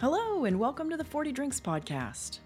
Hello, 0.00 0.44
and 0.44 0.58
welcome 0.58 0.90
to 0.90 0.96
the 0.96 1.04
40 1.04 1.30
Drinks 1.30 1.60
Podcast. 1.60 2.40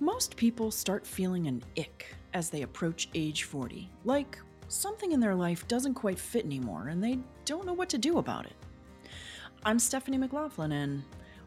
Most 0.00 0.36
people 0.36 0.70
start 0.70 1.06
feeling 1.06 1.46
an 1.46 1.62
ick 1.78 2.16
as 2.32 2.48
they 2.48 2.62
approach 2.62 3.10
age 3.14 3.42
40, 3.42 3.90
like 4.06 4.38
something 4.68 5.12
in 5.12 5.20
their 5.20 5.34
life 5.34 5.68
doesn't 5.68 5.92
quite 5.92 6.18
fit 6.18 6.46
anymore 6.46 6.88
and 6.88 7.04
they 7.04 7.18
don't 7.44 7.66
know 7.66 7.74
what 7.74 7.90
to 7.90 7.98
do 7.98 8.16
about 8.16 8.46
it. 8.46 8.54
I'm 9.66 9.78
Stephanie 9.78 10.16
McLaughlin, 10.16 10.72
and 10.72 11.02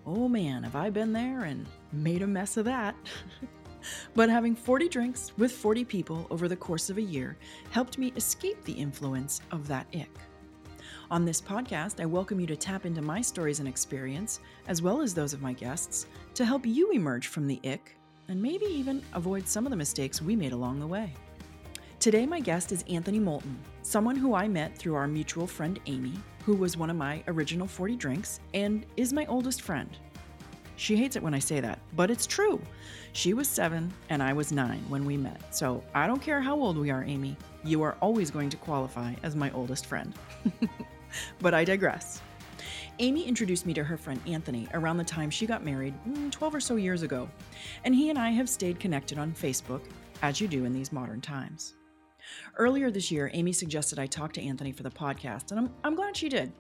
oh 0.06 0.30
man, 0.30 0.62
have 0.62 0.76
I 0.76 0.92
been 0.92 1.12
there 1.12 1.46
and 1.46 1.66
made 1.92 2.22
a 2.22 2.28
mess 2.28 2.56
of 2.56 2.66
that. 2.66 2.96
but 4.14 4.30
having 4.30 4.56
40 4.56 4.90
drinks 4.90 5.32
with 5.40 5.52
40 5.52 5.86
people 5.86 6.28
over 6.30 6.48
the 6.48 6.56
course 6.56 6.92
of 6.92 7.00
a 7.00 7.02
year 7.02 7.36
helped 7.72 7.98
me 7.98 8.14
escape 8.16 8.64
the 8.64 8.74
influence 8.74 9.42
of 9.50 9.68
that 9.70 9.88
ick. 9.92 10.12
On 11.12 11.26
this 11.26 11.42
podcast, 11.42 12.00
I 12.00 12.06
welcome 12.06 12.40
you 12.40 12.46
to 12.46 12.56
tap 12.56 12.86
into 12.86 13.02
my 13.02 13.20
stories 13.20 13.58
and 13.58 13.68
experience, 13.68 14.42
as 14.68 14.84
well 14.84 15.02
as 15.02 15.12
those 15.12 15.34
of 15.34 15.42
my 15.42 15.54
guests, 15.54 16.06
to 16.36 16.46
help 16.46 16.68
you 16.68 16.92
emerge 16.92 17.30
from 17.30 17.48
the 17.48 17.60
ick 17.66 17.98
and 18.28 18.40
maybe 18.40 18.68
even 18.68 19.02
avoid 19.14 19.48
some 19.48 19.66
of 19.66 19.72
the 19.72 19.76
mistakes 19.76 20.22
we 20.22 20.36
made 20.36 20.52
along 20.52 20.80
the 20.80 20.86
way. 20.86 21.12
Today, 22.00 22.28
my 22.28 22.40
guest 22.40 22.72
is 22.72 22.86
Anthony 22.88 23.18
Moulton, 23.18 23.58
someone 23.82 24.16
who 24.16 24.36
I 24.36 24.48
met 24.48 24.78
through 24.78 24.94
our 24.94 25.08
mutual 25.08 25.48
friend 25.48 25.80
Amy, 25.88 26.14
who 26.46 26.54
was 26.54 26.78
one 26.78 26.92
of 26.92 26.96
my 26.96 27.24
original 27.28 27.66
40 27.66 27.96
drinks 27.96 28.40
and 28.54 28.86
is 28.96 29.12
my 29.12 29.26
oldest 29.26 29.64
friend. 29.64 29.90
She 30.76 30.96
hates 30.96 31.16
it 31.16 31.24
when 31.24 31.34
I 31.34 31.40
say 31.40 31.60
that, 31.60 31.80
but 31.96 32.12
it's 32.12 32.28
true. 32.28 32.62
She 33.14 33.34
was 33.34 33.48
seven 33.48 33.92
and 34.10 34.22
I 34.22 34.32
was 34.32 34.52
nine 34.52 34.86
when 34.88 35.06
we 35.06 35.18
met, 35.18 35.56
so 35.56 35.84
I 35.96 36.06
don't 36.06 36.22
care 36.22 36.40
how 36.40 36.56
old 36.56 36.78
we 36.78 36.92
are, 36.92 37.04
Amy. 37.04 37.36
You 37.64 37.82
are 37.82 37.98
always 38.00 38.30
going 38.30 38.52
to 38.52 38.58
qualify 38.58 39.16
as 39.24 39.36
my 39.36 39.50
oldest 39.54 39.88
friend. 39.88 40.14
but 41.40 41.54
I 41.54 41.64
digress. 41.64 42.22
Amy 43.00 43.26
introduced 43.26 43.66
me 43.66 43.74
to 43.74 43.84
her 43.84 43.96
friend 43.96 44.20
Anthony 44.28 44.68
around 44.74 44.98
the 44.98 45.04
time 45.04 45.30
she 45.30 45.46
got 45.46 45.64
married 45.64 45.94
mm, 46.08 46.32
12 46.32 46.56
or 46.56 46.60
so 46.60 46.76
years 46.76 47.02
ago, 47.02 47.30
and 47.86 47.96
he 47.96 48.10
and 48.10 48.20
I 48.20 48.30
have 48.32 48.50
stayed 48.50 48.80
connected 48.80 49.18
on 49.18 49.32
Facebook, 49.32 49.82
as 50.22 50.42
you 50.42 50.48
do 50.48 50.66
in 50.66 50.74
these 50.74 50.92
modern 50.92 51.22
times. 51.22 51.76
Earlier 52.58 52.92
this 52.92 53.10
year, 53.10 53.32
Amy 53.34 53.54
suggested 53.54 54.00
I 54.00 54.06
talk 54.06 54.34
to 54.34 54.42
Anthony 54.42 54.74
for 54.74 54.84
the 54.84 54.90
podcast, 54.90 55.52
and 55.52 55.60
I'm, 55.60 55.74
I'm 55.84 55.96
glad 55.96 56.18
she 56.18 56.28
did. 56.28 56.52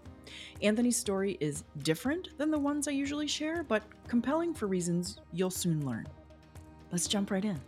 Anthony's 0.61 0.97
story 0.97 1.37
is 1.39 1.63
different 1.79 2.37
than 2.37 2.51
the 2.51 2.59
ones 2.59 2.87
I 2.87 2.91
usually 2.91 3.27
share, 3.27 3.63
but 3.63 3.83
compelling 4.07 4.53
for 4.53 4.67
reasons 4.67 5.19
you'll 5.33 5.49
soon 5.49 5.85
learn. 5.85 6.07
Let's 6.91 7.07
jump 7.07 7.31
right 7.31 7.43
in. 7.43 7.59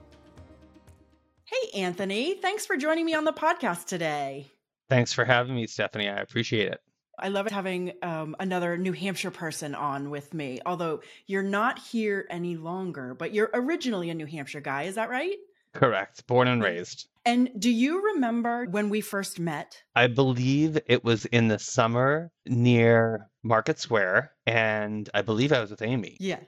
Hey, 1.46 1.82
Anthony, 1.82 2.36
thanks 2.36 2.66
for 2.66 2.78
joining 2.78 3.06
me 3.06 3.14
on 3.14 3.26
the 3.26 3.34
podcast 3.34 3.86
today. 3.86 4.52
Thanks 4.92 5.14
for 5.14 5.23
having 5.23 5.56
me, 5.56 5.67
Stephanie. 5.67 6.09
I 6.09 6.17
appreciate 6.17 6.67
it. 6.67 6.81
I 7.17 7.30
love 7.30 7.47
having 7.47 7.94
um, 8.02 8.36
another 8.42 8.75
New 8.78 8.92
Hampshire 8.92 9.31
person 9.31 9.73
on 9.73 10.09
with 10.09 10.34
me, 10.34 10.59
although 10.66 11.00
you're 11.28 11.44
not 11.44 11.80
here 11.80 12.28
any 12.30 12.58
longer, 12.58 13.14
but 13.14 13.34
you're 13.34 13.50
originally 13.53 14.09
a 14.09 14.14
New 14.14 14.25
Hampshire 14.25 14.59
guy. 14.59 14.84
Is 14.84 14.95
that 14.95 15.09
right? 15.09 15.38
Correct. 15.73 16.28
Born 16.28 16.50
and 16.50 16.62
raised. 16.62 17.08
And 17.25 17.52
do 17.58 17.72
you 17.72 18.03
remember 18.16 18.66
when 18.66 18.89
we 18.89 19.00
first 19.00 19.39
met? 19.39 19.81
I 19.95 20.08
believe 20.08 20.78
it 20.88 21.06
was 21.06 21.23
in 21.23 21.47
the 21.47 21.58
summer 21.58 22.30
near 22.45 23.30
Market 23.44 23.80
Square, 23.80 24.34
and 24.45 25.09
I 25.14 25.22
believe 25.22 25.53
I 25.53 25.62
was 25.62 25.72
with 25.72 25.84
Amy. 25.84 26.17
Yes. 26.19 26.42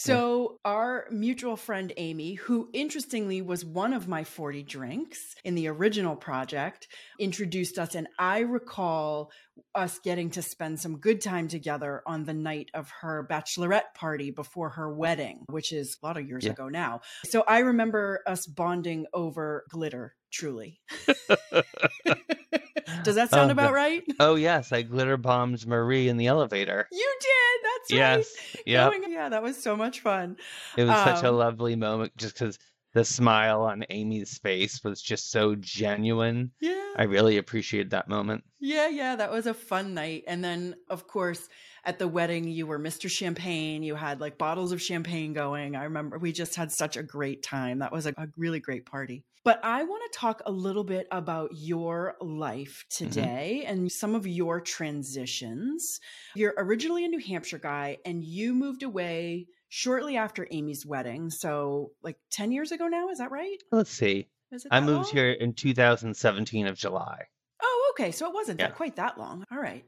So, 0.00 0.60
our 0.64 1.06
mutual 1.10 1.56
friend 1.56 1.92
Amy, 1.96 2.34
who 2.34 2.68
interestingly 2.72 3.42
was 3.42 3.64
one 3.64 3.92
of 3.92 4.06
my 4.06 4.22
40 4.22 4.62
drinks 4.62 5.34
in 5.42 5.56
the 5.56 5.66
original 5.66 6.14
project, 6.14 6.86
introduced 7.18 7.80
us. 7.80 7.96
And 7.96 8.06
I 8.16 8.40
recall 8.40 9.32
us 9.74 9.98
getting 9.98 10.30
to 10.30 10.42
spend 10.42 10.78
some 10.78 10.98
good 10.98 11.20
time 11.20 11.48
together 11.48 12.02
on 12.06 12.22
the 12.22 12.32
night 12.32 12.70
of 12.74 12.88
her 13.00 13.26
bachelorette 13.28 13.92
party 13.96 14.30
before 14.30 14.68
her 14.70 14.94
wedding, 14.94 15.44
which 15.50 15.72
is 15.72 15.98
a 16.00 16.06
lot 16.06 16.16
of 16.16 16.28
years 16.28 16.44
yeah. 16.44 16.52
ago 16.52 16.68
now. 16.68 17.00
So, 17.24 17.42
I 17.48 17.58
remember 17.58 18.20
us 18.24 18.46
bonding 18.46 19.06
over 19.12 19.64
glitter, 19.68 20.14
truly. 20.30 20.80
Does 23.04 23.14
that 23.14 23.30
sound 23.30 23.50
oh, 23.50 23.52
about 23.52 23.72
right? 23.72 24.04
Oh 24.20 24.34
yes, 24.34 24.72
I 24.72 24.82
glitter 24.82 25.16
bombed 25.16 25.66
Marie 25.66 26.08
in 26.08 26.16
the 26.16 26.26
elevator. 26.26 26.88
You 26.90 27.14
did. 27.20 27.70
That's 27.70 27.90
yes. 27.90 28.34
right. 28.54 28.62
Yeah. 28.66 28.90
Yeah, 29.08 29.28
that 29.30 29.42
was 29.42 29.60
so 29.60 29.76
much 29.76 30.00
fun. 30.00 30.36
It 30.76 30.84
was 30.84 30.90
um, 30.90 31.04
such 31.04 31.24
a 31.24 31.28
um, 31.28 31.36
lovely 31.36 31.76
moment, 31.76 32.16
just 32.16 32.34
because 32.34 32.58
the 32.94 33.04
smile 33.04 33.62
on 33.62 33.84
Amy's 33.90 34.38
face 34.38 34.82
was 34.82 35.02
just 35.02 35.30
so 35.30 35.54
genuine. 35.54 36.50
Yeah. 36.60 36.94
I 36.96 37.04
really 37.04 37.36
appreciated 37.36 37.90
that 37.90 38.08
moment. 38.08 38.44
Yeah, 38.60 38.88
yeah, 38.88 39.16
that 39.16 39.30
was 39.30 39.46
a 39.46 39.54
fun 39.54 39.94
night. 39.94 40.24
And 40.26 40.42
then, 40.42 40.74
of 40.88 41.06
course, 41.06 41.48
at 41.84 41.98
the 41.98 42.08
wedding, 42.08 42.48
you 42.48 42.66
were 42.66 42.78
Mr. 42.78 43.08
Champagne. 43.10 43.82
You 43.82 43.94
had 43.94 44.20
like 44.20 44.38
bottles 44.38 44.72
of 44.72 44.82
champagne 44.82 45.32
going. 45.32 45.76
I 45.76 45.84
remember 45.84 46.18
we 46.18 46.32
just 46.32 46.54
had 46.54 46.72
such 46.72 46.96
a 46.96 47.02
great 47.02 47.42
time. 47.42 47.80
That 47.80 47.92
was 47.92 48.06
a, 48.06 48.14
a 48.16 48.28
really 48.36 48.60
great 48.60 48.86
party. 48.86 49.24
But 49.48 49.64
I 49.64 49.82
want 49.84 50.02
to 50.12 50.18
talk 50.18 50.42
a 50.44 50.52
little 50.52 50.84
bit 50.84 51.08
about 51.10 51.52
your 51.54 52.16
life 52.20 52.84
mm-hmm. 52.90 53.06
today 53.06 53.62
mm-hmm. 53.62 53.72
and 53.72 53.90
some 53.90 54.14
of 54.14 54.26
your 54.26 54.60
transitions. 54.60 56.00
You're 56.34 56.52
originally 56.58 57.06
a 57.06 57.08
New 57.08 57.18
Hampshire 57.18 57.56
guy 57.56 57.96
and 58.04 58.22
you 58.22 58.52
moved 58.52 58.82
away 58.82 59.46
shortly 59.70 60.18
after 60.18 60.46
Amy's 60.50 60.84
wedding. 60.84 61.30
So, 61.30 61.92
like 62.02 62.18
10 62.30 62.52
years 62.52 62.72
ago 62.72 62.88
now, 62.88 63.08
is 63.08 63.20
that 63.20 63.30
right? 63.30 63.56
Let's 63.72 63.88
see. 63.88 64.28
I 64.70 64.80
moved 64.80 65.06
long? 65.06 65.14
here 65.14 65.32
in 65.32 65.54
2017 65.54 66.66
of 66.66 66.76
July. 66.76 67.22
Oh, 67.62 67.92
okay. 67.94 68.12
So 68.12 68.28
it 68.28 68.34
wasn't 68.34 68.60
yeah. 68.60 68.66
that, 68.66 68.76
quite 68.76 68.96
that 68.96 69.16
long. 69.16 69.46
All 69.50 69.58
right. 69.58 69.86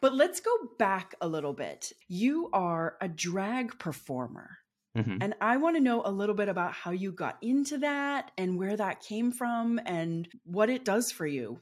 But 0.00 0.14
let's 0.14 0.40
go 0.40 0.52
back 0.78 1.14
a 1.20 1.28
little 1.28 1.52
bit. 1.52 1.92
You 2.08 2.48
are 2.54 2.96
a 3.02 3.08
drag 3.08 3.78
performer. 3.78 4.56
Mm-hmm. 4.96 5.18
And 5.20 5.34
I 5.40 5.58
want 5.58 5.76
to 5.76 5.82
know 5.82 6.02
a 6.04 6.10
little 6.10 6.34
bit 6.34 6.48
about 6.48 6.72
how 6.72 6.90
you 6.90 7.12
got 7.12 7.36
into 7.42 7.78
that 7.78 8.30
and 8.38 8.58
where 8.58 8.76
that 8.76 9.02
came 9.02 9.30
from 9.30 9.78
and 9.84 10.26
what 10.44 10.70
it 10.70 10.84
does 10.84 11.12
for 11.12 11.26
you. 11.26 11.60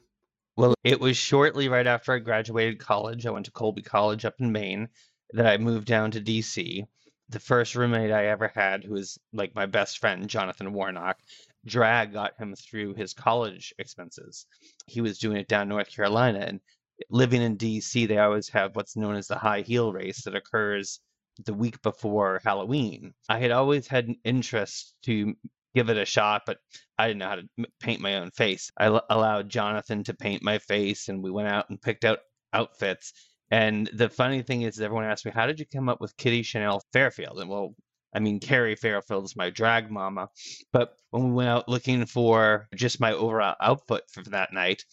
Well, 0.55 0.73
it 0.85 1.01
was 1.01 1.17
shortly 1.17 1.67
right 1.67 1.85
after 1.85 2.13
I 2.13 2.19
graduated 2.19 2.79
college. 2.79 3.25
I 3.25 3.31
went 3.31 3.45
to 3.47 3.51
Colby 3.51 3.81
College 3.81 4.23
up 4.23 4.35
in 4.39 4.53
Maine 4.53 4.87
that 5.33 5.45
I 5.45 5.57
moved 5.57 5.85
down 5.85 6.11
to 6.11 6.21
DC. 6.21 6.83
The 7.27 7.39
first 7.39 7.75
roommate 7.75 8.11
I 8.11 8.27
ever 8.27 8.49
had, 8.55 8.85
who 8.85 8.93
was 8.93 9.19
like 9.33 9.53
my 9.53 9.65
best 9.65 9.97
friend, 9.97 10.29
Jonathan 10.29 10.71
Warnock, 10.71 11.17
drag 11.65 12.13
got 12.13 12.37
him 12.37 12.55
through 12.55 12.93
his 12.93 13.13
college 13.13 13.73
expenses. 13.77 14.45
He 14.85 15.01
was 15.01 15.19
doing 15.19 15.37
it 15.37 15.49
down 15.49 15.67
North 15.67 15.91
Carolina. 15.93 16.39
And 16.39 16.61
living 17.09 17.41
in 17.41 17.57
DC, 17.57 18.07
they 18.07 18.19
always 18.19 18.47
have 18.49 18.75
what's 18.75 18.95
known 18.95 19.15
as 19.15 19.27
the 19.27 19.37
high 19.37 19.61
heel 19.61 19.91
race 19.91 20.23
that 20.23 20.35
occurs 20.35 21.01
the 21.45 21.53
week 21.53 21.81
before 21.81 22.41
Halloween. 22.43 23.13
I 23.29 23.39
had 23.39 23.51
always 23.51 23.87
had 23.87 24.07
an 24.07 24.17
interest 24.23 24.95
to 25.03 25.35
give 25.73 25.89
it 25.89 25.97
a 25.97 26.05
shot, 26.05 26.43
but 26.45 26.57
I 26.97 27.07
didn't 27.07 27.19
know 27.19 27.27
how 27.29 27.35
to 27.35 27.49
paint 27.81 28.01
my 28.01 28.15
own 28.15 28.31
face. 28.31 28.71
I 28.77 28.85
l- 28.85 29.05
allowed 29.09 29.49
Jonathan 29.49 30.03
to 30.05 30.13
paint 30.13 30.43
my 30.43 30.57
face, 30.59 31.09
and 31.09 31.21
we 31.23 31.31
went 31.31 31.49
out 31.49 31.69
and 31.69 31.81
picked 31.81 32.05
out 32.05 32.19
outfits. 32.53 33.13
And 33.51 33.87
the 33.93 34.09
funny 34.09 34.41
thing 34.41 34.61
is, 34.63 34.79
everyone 34.79 35.05
asked 35.05 35.25
me, 35.25 35.31
"How 35.31 35.45
did 35.45 35.59
you 35.59 35.65
come 35.65 35.89
up 35.89 36.01
with 36.01 36.17
Kitty 36.17 36.43
Chanel 36.43 36.81
Fairfield?" 36.93 37.39
And 37.39 37.49
well, 37.49 37.75
I 38.15 38.19
mean, 38.19 38.39
Carrie 38.39 38.77
Fairfield 38.77 39.25
is 39.25 39.35
my 39.35 39.49
drag 39.49 39.91
mama. 39.91 40.29
But 40.71 40.97
when 41.11 41.25
we 41.25 41.31
went 41.33 41.49
out 41.49 41.67
looking 41.67 42.05
for 42.05 42.67
just 42.73 43.01
my 43.01 43.11
overall 43.11 43.55
outfit 43.61 44.03
for 44.11 44.23
that 44.29 44.53
night, 44.53 44.85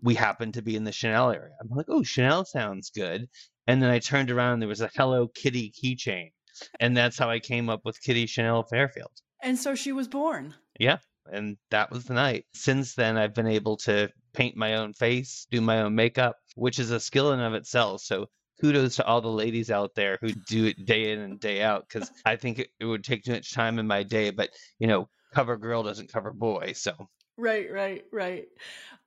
we 0.00 0.14
happened 0.14 0.54
to 0.54 0.62
be 0.62 0.76
in 0.76 0.84
the 0.84 0.92
Chanel 0.92 1.32
area. 1.32 1.54
I'm 1.60 1.76
like, 1.76 1.86
oh, 1.88 2.04
Chanel 2.04 2.44
sounds 2.44 2.90
good. 2.90 3.28
And 3.66 3.82
then 3.82 3.90
I 3.90 3.98
turned 3.98 4.30
around 4.30 4.54
and 4.54 4.62
there 4.62 4.68
was 4.68 4.80
a 4.80 4.90
Hello 4.96 5.26
Kitty 5.26 5.72
keychain. 5.72 6.30
And 6.78 6.96
that's 6.96 7.18
how 7.18 7.28
I 7.28 7.40
came 7.40 7.68
up 7.68 7.80
with 7.84 8.00
Kitty 8.00 8.26
Chanel 8.26 8.62
Fairfield. 8.62 9.12
And 9.42 9.58
so 9.58 9.74
she 9.74 9.92
was 9.92 10.08
born. 10.08 10.54
Yeah. 10.78 10.98
And 11.30 11.56
that 11.70 11.90
was 11.90 12.04
the 12.04 12.14
night. 12.14 12.46
Since 12.54 12.94
then, 12.94 13.16
I've 13.18 13.34
been 13.34 13.46
able 13.46 13.76
to 13.78 14.08
paint 14.34 14.56
my 14.56 14.76
own 14.76 14.94
face, 14.94 15.46
do 15.50 15.60
my 15.60 15.82
own 15.82 15.94
makeup, 15.94 16.36
which 16.54 16.78
is 16.78 16.90
a 16.92 17.00
skill 17.00 17.32
in 17.32 17.40
of 17.40 17.54
itself. 17.54 18.02
So 18.02 18.28
kudos 18.60 18.96
to 18.96 19.06
all 19.06 19.20
the 19.20 19.28
ladies 19.28 19.70
out 19.70 19.94
there 19.94 20.18
who 20.20 20.32
do 20.32 20.66
it 20.66 20.84
day 20.84 21.12
in 21.12 21.20
and 21.20 21.40
day 21.40 21.62
out 21.62 21.88
because 21.88 22.10
I 22.24 22.36
think 22.36 22.58
it, 22.58 22.68
it, 22.80 22.84
would 22.84 23.04
take 23.04 23.24
too 23.24 23.32
much 23.32 23.52
time 23.52 23.78
in 23.78 23.86
my 23.86 24.02
day. 24.02 24.30
But, 24.30 24.50
you 24.78 24.86
know, 24.86 25.08
cover 25.34 25.56
girl 25.56 25.82
doesn't 25.82 26.12
cover 26.12 26.32
boy. 26.32 26.72
So. 26.74 26.92
Right, 27.36 27.70
right, 27.72 28.04
right. 28.12 28.46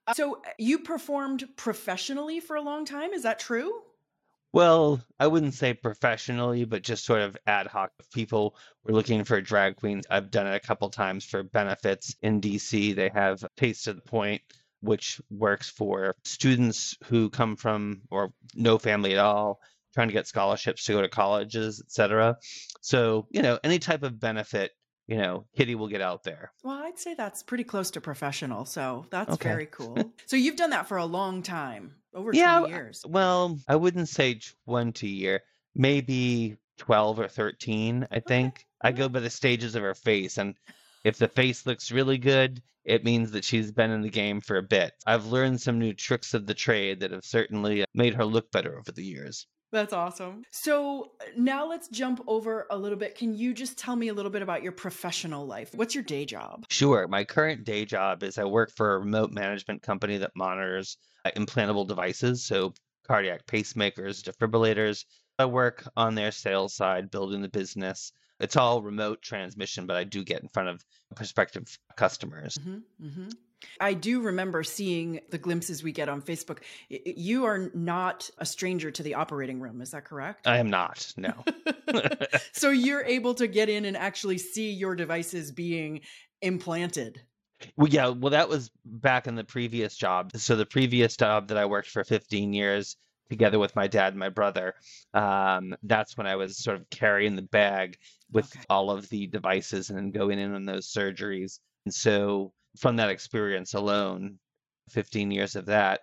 Uh, 0.08 0.14
so 0.14 0.36
uh, 0.36 0.50
you 0.58 0.80
performed 0.80 1.48
professionally 1.58 2.40
for 2.40 2.56
a 2.56 2.62
long 2.62 2.86
time. 2.86 3.14
Is 3.14 3.24
that 3.24 3.40
true? 3.40 3.82
Well, 4.54 5.02
I 5.18 5.28
wouldn't 5.28 5.54
say 5.54 5.74
professionally, 5.74 6.66
but 6.66 6.84
just 6.84 7.06
sort 7.06 7.22
of 7.22 7.38
ad 7.48 7.68
hoc. 7.68 7.92
If 8.00 8.12
people 8.12 8.58
were 8.84 8.94
looking 8.94 9.24
for 9.24 9.40
drag 9.40 9.78
queens, 9.78 10.06
I've 10.10 10.30
done 10.30 10.46
it 10.46 10.56
a 10.56 10.60
couple 10.60 10.90
times 10.90 11.24
for 11.24 11.44
benefits 11.44 12.16
in 12.22 12.42
DC. 12.42 12.94
They 12.94 13.10
have 13.14 13.46
Taste 13.56 13.86
to 13.86 13.94
the 13.94 14.02
Point, 14.02 14.42
which 14.82 15.22
works 15.30 15.70
for 15.70 16.16
students 16.24 16.98
who 17.06 17.30
come 17.30 17.56
from 17.56 18.02
or 18.10 18.34
no 18.56 18.78
family 18.78 19.14
at 19.14 19.20
all, 19.20 19.60
trying 19.94 20.08
to 20.08 20.14
get 20.14 20.28
scholarships 20.28 20.86
to 20.86 20.94
go 20.94 21.02
to 21.02 21.10
colleges, 21.10 21.82
etc. 21.82 22.38
So, 22.82 23.28
you 23.32 23.42
know, 23.42 23.60
any 23.64 23.80
type 23.80 24.04
of 24.04 24.20
benefit 24.20 24.72
you 25.08 25.18
know, 25.18 25.46
Kitty 25.58 25.76
will 25.76 25.90
get 25.90 26.00
out 26.00 26.24
there. 26.24 26.54
Well, 26.64 26.78
I'd 26.78 26.98
say 26.98 27.16
that's 27.16 27.44
pretty 27.44 27.66
close 27.66 27.92
to 27.92 28.02
professional. 28.02 28.64
So 28.64 29.06
that's 29.10 29.34
okay. 29.34 29.50
very 29.50 29.66
cool. 29.66 30.14
so 30.26 30.38
you've 30.38 30.56
done 30.56 30.70
that 30.70 30.88
for 30.88 30.96
a 30.96 31.06
long 31.06 31.44
time, 31.44 31.96
over 32.14 32.34
yeah, 32.34 32.60
20 32.60 32.74
years. 32.74 33.06
Well, 33.06 33.60
I 33.68 33.76
wouldn't 33.76 34.08
say 34.08 34.40
20 34.68 35.08
year, 35.08 35.42
maybe 35.76 36.56
12 36.78 37.20
or 37.20 37.28
13, 37.28 38.08
I 38.10 38.18
Okay. 38.18 38.24
think. 38.26 38.66
I 38.82 38.94
go 38.94 39.10
by 39.10 39.20
the 39.20 39.30
stages 39.30 39.76
of 39.76 39.84
her 39.84 39.94
face, 39.94 40.38
and 40.38 40.56
if 41.04 41.18
the 41.18 41.28
face 41.28 41.66
looks 41.66 41.92
really 41.92 42.18
good, 42.18 42.62
it 42.84 43.04
means 43.04 43.32
that 43.32 43.44
she's 43.44 43.72
been 43.72 43.92
in 43.92 44.02
the 44.02 44.10
game 44.10 44.42
for 44.42 44.58
a 44.58 44.64
bit. 44.64 44.94
I've 45.06 45.28
learned 45.28 45.62
some 45.62 45.80
new 45.80 45.94
tricks 45.94 46.34
of 46.34 46.48
the 46.48 46.54
trade 46.54 47.00
that 47.02 47.12
have 47.12 47.24
certainly 47.24 47.84
uh, 47.84 47.86
made 47.94 48.16
her 48.16 48.26
look 48.26 48.52
better 48.52 48.78
over 48.78 48.92
the 48.92 49.04
years. 49.04 49.46
That's 49.72 49.94
awesome. 49.94 50.44
So 50.52 51.12
now 51.38 51.66
let's 51.68 51.88
jump 51.88 52.22
over 52.28 52.68
a 52.70 52.78
little 52.78 52.98
bit. 52.98 53.16
Can 53.16 53.34
you 53.34 53.54
just 53.54 53.78
tell 53.78 53.96
me 53.96 54.10
a 54.10 54.14
little 54.14 54.32
bit 54.32 54.42
about 54.42 54.64
your 54.64 54.74
professional 54.74 55.46
life? 55.46 55.70
What's 55.74 55.96
your 55.96 56.04
day 56.04 56.26
job? 56.26 56.66
Sure, 56.70 57.08
my 57.08 57.24
current 57.24 57.64
day 57.64 57.86
job 57.86 58.22
is 58.24 58.38
I 58.38 58.44
work 58.44 58.72
for 58.76 58.96
a 58.96 59.00
remote 59.00 59.32
management 59.32 59.82
company 59.82 60.18
that 60.18 60.32
monitors 60.36 60.98
uh, 61.24 61.32
implantable 61.38 61.88
devices, 61.88 62.44
so 62.44 62.74
cardiac 63.08 63.46
pacemakers, 63.46 64.22
defibrillators. 64.22 65.06
I 65.40 65.46
work 65.46 65.88
on 65.96 66.16
their 66.16 66.32
sales 66.32 66.76
side, 66.76 67.10
building 67.10 67.42
the 67.42 67.50
business. 67.50 68.12
It's 68.42 68.56
all 68.56 68.82
remote 68.82 69.22
transmission, 69.22 69.86
but 69.86 69.96
I 69.96 70.04
do 70.04 70.24
get 70.24 70.42
in 70.42 70.50
front 70.50 70.70
of 70.70 70.84
prospective 71.16 71.78
customers. 71.96 72.58
hmm 72.64 72.80
hmm 73.02 73.30
I 73.80 73.94
do 73.94 74.22
remember 74.22 74.64
seeing 74.64 75.20
the 75.30 75.38
glimpses 75.38 75.84
we 75.84 75.92
get 75.92 76.10
on 76.10 76.22
Facebook. 76.22 76.60
You 76.90 77.46
are 77.46 77.70
not 77.76 78.28
a 78.40 78.46
stranger 78.46 78.90
to 78.90 79.04
the 79.04 79.14
operating 79.14 79.60
room, 79.60 79.82
is 79.82 79.92
that 79.92 80.04
correct? 80.04 80.48
I 80.48 80.58
am 80.58 80.72
not, 80.72 81.14
no. 81.16 81.44
so 82.54 82.72
you're 82.72 83.04
able 83.04 83.36
to 83.36 83.48
get 83.48 83.70
in 83.70 83.86
and 83.86 83.96
actually 83.96 84.40
see 84.40 84.72
your 84.72 84.96
devices 84.96 85.52
being 85.52 86.02
implanted. 86.42 87.22
Well, 87.78 87.90
yeah, 87.90 88.08
well, 88.08 88.32
that 88.32 88.50
was 88.50 88.72
back 88.84 89.28
in 89.28 89.36
the 89.36 89.44
previous 89.44 89.96
job. 89.96 90.32
So 90.36 90.56
the 90.56 90.66
previous 90.66 91.16
job 91.16 91.50
that 91.50 91.58
I 91.58 91.66
worked 91.66 91.90
for 91.90 92.04
15 92.04 92.54
years 92.54 92.98
together 93.32 93.58
with 93.60 93.76
my 93.76 93.88
dad 93.88 94.14
and 94.14 94.20
my 94.20 94.30
brother, 94.30 94.76
um, 95.14 95.74
that's 95.84 96.18
when 96.18 96.28
I 96.28 96.36
was 96.36 96.58
sort 96.58 96.78
of 96.78 96.90
carrying 96.90 97.36
the 97.36 97.42
bag 97.44 97.98
with 98.32 98.46
Okay. 98.56 98.66
all 98.70 98.92
of 98.92 99.08
the 99.10 99.26
devices 99.28 99.90
and 99.90 100.14
going 100.14 100.38
in 100.38 100.54
on 100.54 100.66
those 100.66 100.88
surgeries. 100.92 101.60
And 101.86 101.94
so 101.94 102.52
from 102.78 102.98
that 102.98 103.10
experience 103.10 103.74
alone, 103.74 104.38
15 104.90 105.32
years 105.32 105.56
of 105.56 105.66
that, 105.68 106.02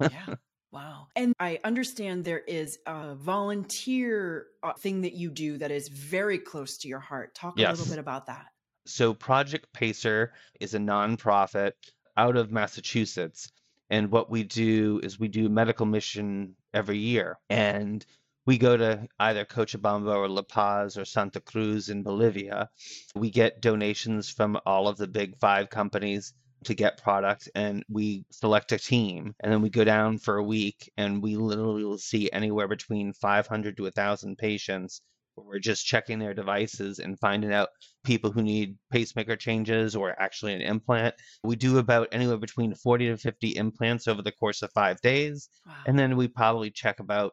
Yeah. 0.00 0.34
Wow. 0.70 1.06
And 1.16 1.32
I 1.40 1.58
understand 1.64 2.26
there 2.26 2.40
is 2.40 2.78
a 2.84 3.14
volunteer 3.14 4.48
uh, 4.62 4.74
thing 4.74 5.00
that 5.00 5.14
you 5.14 5.30
do 5.30 5.56
that 5.56 5.70
is 5.70 5.88
very 5.88 6.38
close 6.38 6.76
to 6.78 6.88
your 6.88 7.00
heart. 7.00 7.34
Talk 7.34 7.56
a 7.58 7.62
little 7.70 7.86
bit 7.86 7.98
about 7.98 8.26
that. 8.26 8.44
So 8.86 9.14
Project 9.14 9.66
Pacer 9.72 10.34
is 10.60 10.74
a 10.74 10.78
nonprofit 10.78 11.72
out 12.18 12.36
of 12.36 12.52
Massachusetts. 12.52 13.50
And 13.90 14.10
what 14.10 14.30
we 14.30 14.44
do 14.44 15.00
is 15.02 15.18
we 15.18 15.28
do 15.28 15.48
medical 15.48 15.86
mission 15.86 16.56
every 16.74 16.98
year. 16.98 17.38
And 17.48 18.04
we 18.46 18.58
go 18.58 18.76
to 18.76 19.06
either 19.18 19.44
Cochabamba 19.44 20.16
or 20.16 20.28
La 20.28 20.42
Paz 20.42 20.96
or 20.96 21.04
Santa 21.04 21.40
Cruz 21.40 21.88
in 21.90 22.02
Bolivia. 22.02 22.70
We 23.14 23.30
get 23.30 23.60
donations 23.60 24.30
from 24.30 24.58
all 24.64 24.88
of 24.88 24.96
the 24.96 25.06
big 25.06 25.38
five 25.38 25.70
companies 25.70 26.32
to 26.64 26.74
get 26.74 27.02
product 27.02 27.48
and 27.54 27.84
we 27.88 28.24
select 28.30 28.72
a 28.72 28.78
team 28.78 29.34
and 29.40 29.52
then 29.52 29.62
we 29.62 29.70
go 29.70 29.84
down 29.84 30.18
for 30.18 30.38
a 30.38 30.42
week 30.42 30.90
and 30.96 31.22
we 31.22 31.36
literally 31.36 31.84
will 31.84 31.98
see 31.98 32.30
anywhere 32.32 32.66
between 32.66 33.12
500 33.12 33.76
to 33.76 33.82
1000 33.84 34.36
patients 34.36 35.00
where 35.38 35.56
we're 35.56 35.58
just 35.60 35.86
checking 35.86 36.18
their 36.18 36.34
devices 36.34 36.98
and 36.98 37.18
finding 37.18 37.52
out 37.52 37.68
people 38.04 38.30
who 38.30 38.42
need 38.42 38.76
pacemaker 38.90 39.36
changes 39.36 39.94
or 39.94 40.20
actually 40.20 40.54
an 40.54 40.62
implant. 40.62 41.14
We 41.42 41.56
do 41.56 41.78
about 41.78 42.08
anywhere 42.12 42.38
between 42.38 42.74
40 42.74 43.08
to 43.08 43.16
50 43.16 43.56
implants 43.56 44.08
over 44.08 44.22
the 44.22 44.32
course 44.32 44.62
of 44.62 44.72
five 44.72 45.00
days. 45.00 45.48
Wow. 45.66 45.74
And 45.86 45.98
then 45.98 46.16
we 46.16 46.28
probably 46.28 46.70
check 46.70 47.00
about 47.00 47.32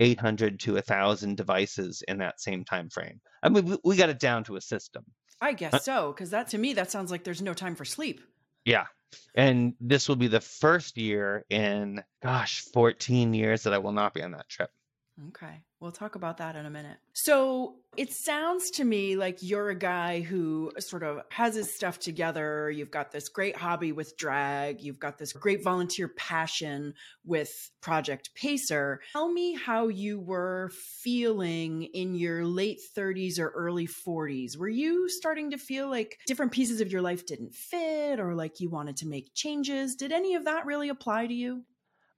800 0.00 0.60
to 0.60 0.74
1,000 0.74 1.36
devices 1.36 2.02
in 2.06 2.18
that 2.18 2.40
same 2.40 2.64
time 2.64 2.90
frame. 2.90 3.20
I 3.42 3.48
mean, 3.48 3.64
we, 3.64 3.78
we 3.84 3.96
got 3.96 4.10
it 4.10 4.18
down 4.18 4.44
to 4.44 4.56
a 4.56 4.60
system. 4.60 5.04
I 5.40 5.52
guess 5.52 5.74
uh, 5.74 5.78
so, 5.78 6.12
because 6.12 6.30
that 6.30 6.48
to 6.48 6.58
me, 6.58 6.74
that 6.74 6.90
sounds 6.90 7.10
like 7.10 7.24
there's 7.24 7.42
no 7.42 7.54
time 7.54 7.74
for 7.74 7.84
sleep. 7.84 8.20
Yeah. 8.64 8.86
And 9.34 9.74
this 9.80 10.08
will 10.08 10.16
be 10.16 10.28
the 10.28 10.40
first 10.40 10.96
year 10.96 11.44
in, 11.50 12.02
gosh, 12.22 12.64
14 12.72 13.34
years 13.34 13.62
that 13.62 13.72
I 13.72 13.78
will 13.78 13.92
not 13.92 14.14
be 14.14 14.22
on 14.22 14.32
that 14.32 14.48
trip. 14.48 14.70
Okay. 15.28 15.62
We'll 15.80 15.92
talk 15.92 16.14
about 16.14 16.38
that 16.38 16.56
in 16.56 16.66
a 16.66 16.70
minute. 16.70 16.98
So 17.14 17.76
it 17.96 18.12
sounds 18.12 18.70
to 18.72 18.84
me 18.84 19.16
like 19.16 19.38
you're 19.40 19.70
a 19.70 19.74
guy 19.74 20.20
who 20.20 20.72
sort 20.78 21.02
of 21.02 21.22
has 21.30 21.54
his 21.54 21.74
stuff 21.74 21.98
together. 21.98 22.70
You've 22.70 22.90
got 22.90 23.12
this 23.12 23.30
great 23.30 23.56
hobby 23.56 23.92
with 23.92 24.16
drag. 24.18 24.82
You've 24.82 24.98
got 24.98 25.16
this 25.16 25.32
great 25.32 25.64
volunteer 25.64 26.08
passion 26.08 26.92
with 27.24 27.70
Project 27.80 28.34
Pacer. 28.34 29.00
Tell 29.12 29.32
me 29.32 29.54
how 29.54 29.88
you 29.88 30.20
were 30.20 30.70
feeling 31.02 31.84
in 31.84 32.14
your 32.14 32.44
late 32.44 32.80
30s 32.96 33.38
or 33.38 33.48
early 33.48 33.86
40s. 33.86 34.58
Were 34.58 34.68
you 34.68 35.08
starting 35.08 35.50
to 35.52 35.58
feel 35.58 35.88
like 35.88 36.18
different 36.26 36.52
pieces 36.52 36.82
of 36.82 36.92
your 36.92 37.02
life 37.02 37.24
didn't 37.24 37.54
fit 37.54 38.20
or 38.20 38.34
like 38.34 38.60
you 38.60 38.68
wanted 38.68 38.98
to 38.98 39.08
make 39.08 39.32
changes? 39.34 39.94
Did 39.94 40.12
any 40.12 40.34
of 40.34 40.44
that 40.44 40.66
really 40.66 40.90
apply 40.90 41.26
to 41.26 41.34
you? 41.34 41.64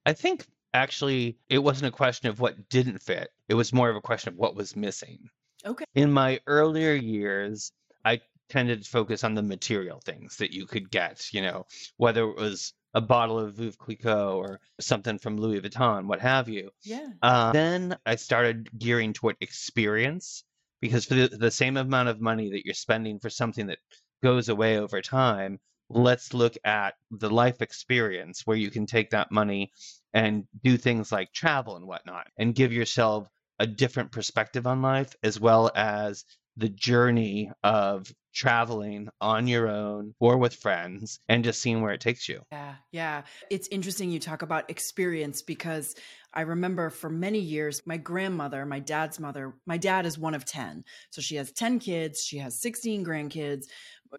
I 0.05 0.15
think 0.15 0.47
actually 0.75 1.39
it 1.49 1.59
wasn't 1.59 1.93
a 1.93 1.97
question 1.97 2.29
of 2.29 2.41
what 2.41 2.69
didn't 2.69 3.03
fit, 3.03 3.31
it 3.49 3.55
was 3.55 3.73
more 3.73 3.91
of 3.91 3.97
a 3.97 4.01
question 4.01 4.33
of 4.33 4.39
what 4.39 4.55
was 4.55 4.77
missing. 4.77 5.29
Okay. 5.65 5.85
In 5.95 6.13
my 6.13 6.41
earlier 6.47 6.95
years, 6.95 7.73
I 8.05 8.21
tended 8.49 8.85
to 8.85 8.91
focus 8.91 9.25
on 9.25 9.35
the 9.35 9.43
material 9.43 10.01
things 10.05 10.37
that 10.37 10.53
you 10.53 10.67
could 10.67 10.91
get, 10.91 11.27
you 11.33 11.43
know, 11.43 11.67
whether 11.97 12.23
it 12.23 12.37
was 12.37 12.73
a 12.95 13.01
bottle 13.01 13.39
of 13.39 13.55
Veuve 13.55 13.77
Clicquot 13.77 14.37
or 14.37 14.61
something 14.81 15.19
from 15.19 15.37
Louis 15.37 15.61
Vuitton, 15.61 16.07
what 16.07 16.21
have 16.21 16.49
you. 16.49 16.71
Yeah. 16.83 17.09
Uh, 17.23 17.53
then 17.53 17.97
I 18.07 18.17
started 18.17 18.69
gearing 18.79 19.13
toward 19.13 19.37
experience 19.41 20.45
because 20.81 21.05
for 21.05 21.15
the, 21.15 21.29
the 21.29 21.51
same 21.51 21.77
amount 21.77 22.09
of 22.09 22.21
money 22.21 22.51
that 22.51 22.65
you're 22.65 22.75
spending 22.75 23.19
for 23.19 23.31
something 23.31 23.67
that 23.67 23.79
goes 24.23 24.49
away 24.49 24.79
over 24.79 25.03
time, 25.03 25.61
let's 25.91 26.35
look 26.35 26.57
at 26.65 26.95
the 27.11 27.31
life 27.31 27.63
experience 27.63 28.43
where 28.47 28.57
you 28.57 28.71
can 28.71 28.87
take 28.87 29.11
that 29.11 29.33
money 29.33 29.73
and 30.15 30.45
do 30.63 30.77
things 30.77 31.13
like 31.13 31.33
travel 31.33 31.77
and 31.77 31.87
whatnot 31.87 32.27
and 32.39 32.55
give 32.55 32.73
yourself 32.73 33.29
a 33.59 33.67
different 33.67 34.13
perspective 34.13 34.67
on 34.67 34.83
life 34.83 35.15
as 35.23 35.41
well 35.41 35.71
as 35.75 36.25
the 36.57 36.69
journey 36.69 37.51
of 37.63 38.13
traveling 38.35 39.09
on 39.21 39.47
your 39.47 39.69
own 39.69 40.15
or 40.21 40.37
with 40.37 40.55
friends 40.55 41.21
and 41.29 41.45
just 41.45 41.61
seeing 41.63 41.83
where 41.83 41.93
it 41.93 42.01
takes 42.01 42.29
you. 42.29 42.41
Yeah, 42.53 42.75
yeah. 42.93 43.23
It's 43.51 43.69
interesting 43.69 44.11
you 44.11 44.21
talk 44.21 44.43
about 44.43 44.71
experience 44.71 45.43
because 45.43 45.95
I 46.35 46.43
remember 46.43 46.91
for 46.91 47.11
many 47.11 47.39
years, 47.39 47.83
my 47.87 47.97
grandmother, 47.97 48.67
my 48.67 48.81
dad's 48.81 49.19
mother, 49.19 49.55
my 49.67 49.77
dad 49.77 50.05
is 50.05 50.19
one 50.19 50.35
of 50.35 50.45
10. 50.45 50.85
So 51.11 51.21
she 51.21 51.37
has 51.37 51.53
10 51.53 51.79
kids, 51.79 52.23
she 52.25 52.39
has 52.39 52.61
16 52.61 53.05
grandkids. 53.05 53.65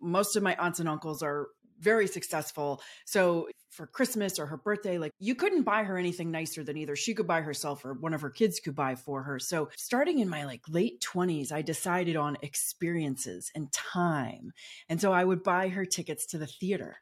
Most 0.01 0.35
of 0.35 0.43
my 0.43 0.55
aunts 0.55 0.79
and 0.79 0.89
uncles 0.89 1.21
are 1.21 1.47
very 1.79 2.07
successful. 2.07 2.81
So 3.05 3.47
for 3.69 3.87
Christmas 3.87 4.39
or 4.39 4.45
her 4.45 4.57
birthday, 4.57 4.97
like 4.97 5.11
you 5.19 5.35
couldn't 5.35 5.63
buy 5.63 5.83
her 5.83 5.97
anything 5.97 6.31
nicer 6.31 6.63
than 6.63 6.77
either 6.77 6.95
she 6.95 7.13
could 7.13 7.27
buy 7.27 7.41
herself 7.41 7.85
or 7.85 7.93
one 7.93 8.13
of 8.13 8.21
her 8.21 8.29
kids 8.29 8.59
could 8.59 8.75
buy 8.75 8.95
for 8.95 9.23
her. 9.23 9.39
So 9.39 9.69
starting 9.77 10.19
in 10.19 10.29
my 10.29 10.45
like 10.45 10.61
late 10.67 11.01
20s, 11.01 11.51
I 11.51 11.61
decided 11.61 12.15
on 12.15 12.37
experiences 12.41 13.51
and 13.55 13.71
time. 13.71 14.51
And 14.89 14.99
so 14.99 15.13
I 15.13 15.23
would 15.23 15.43
buy 15.43 15.69
her 15.69 15.85
tickets 15.85 16.25
to 16.27 16.37
the 16.37 16.47
theater. 16.47 16.97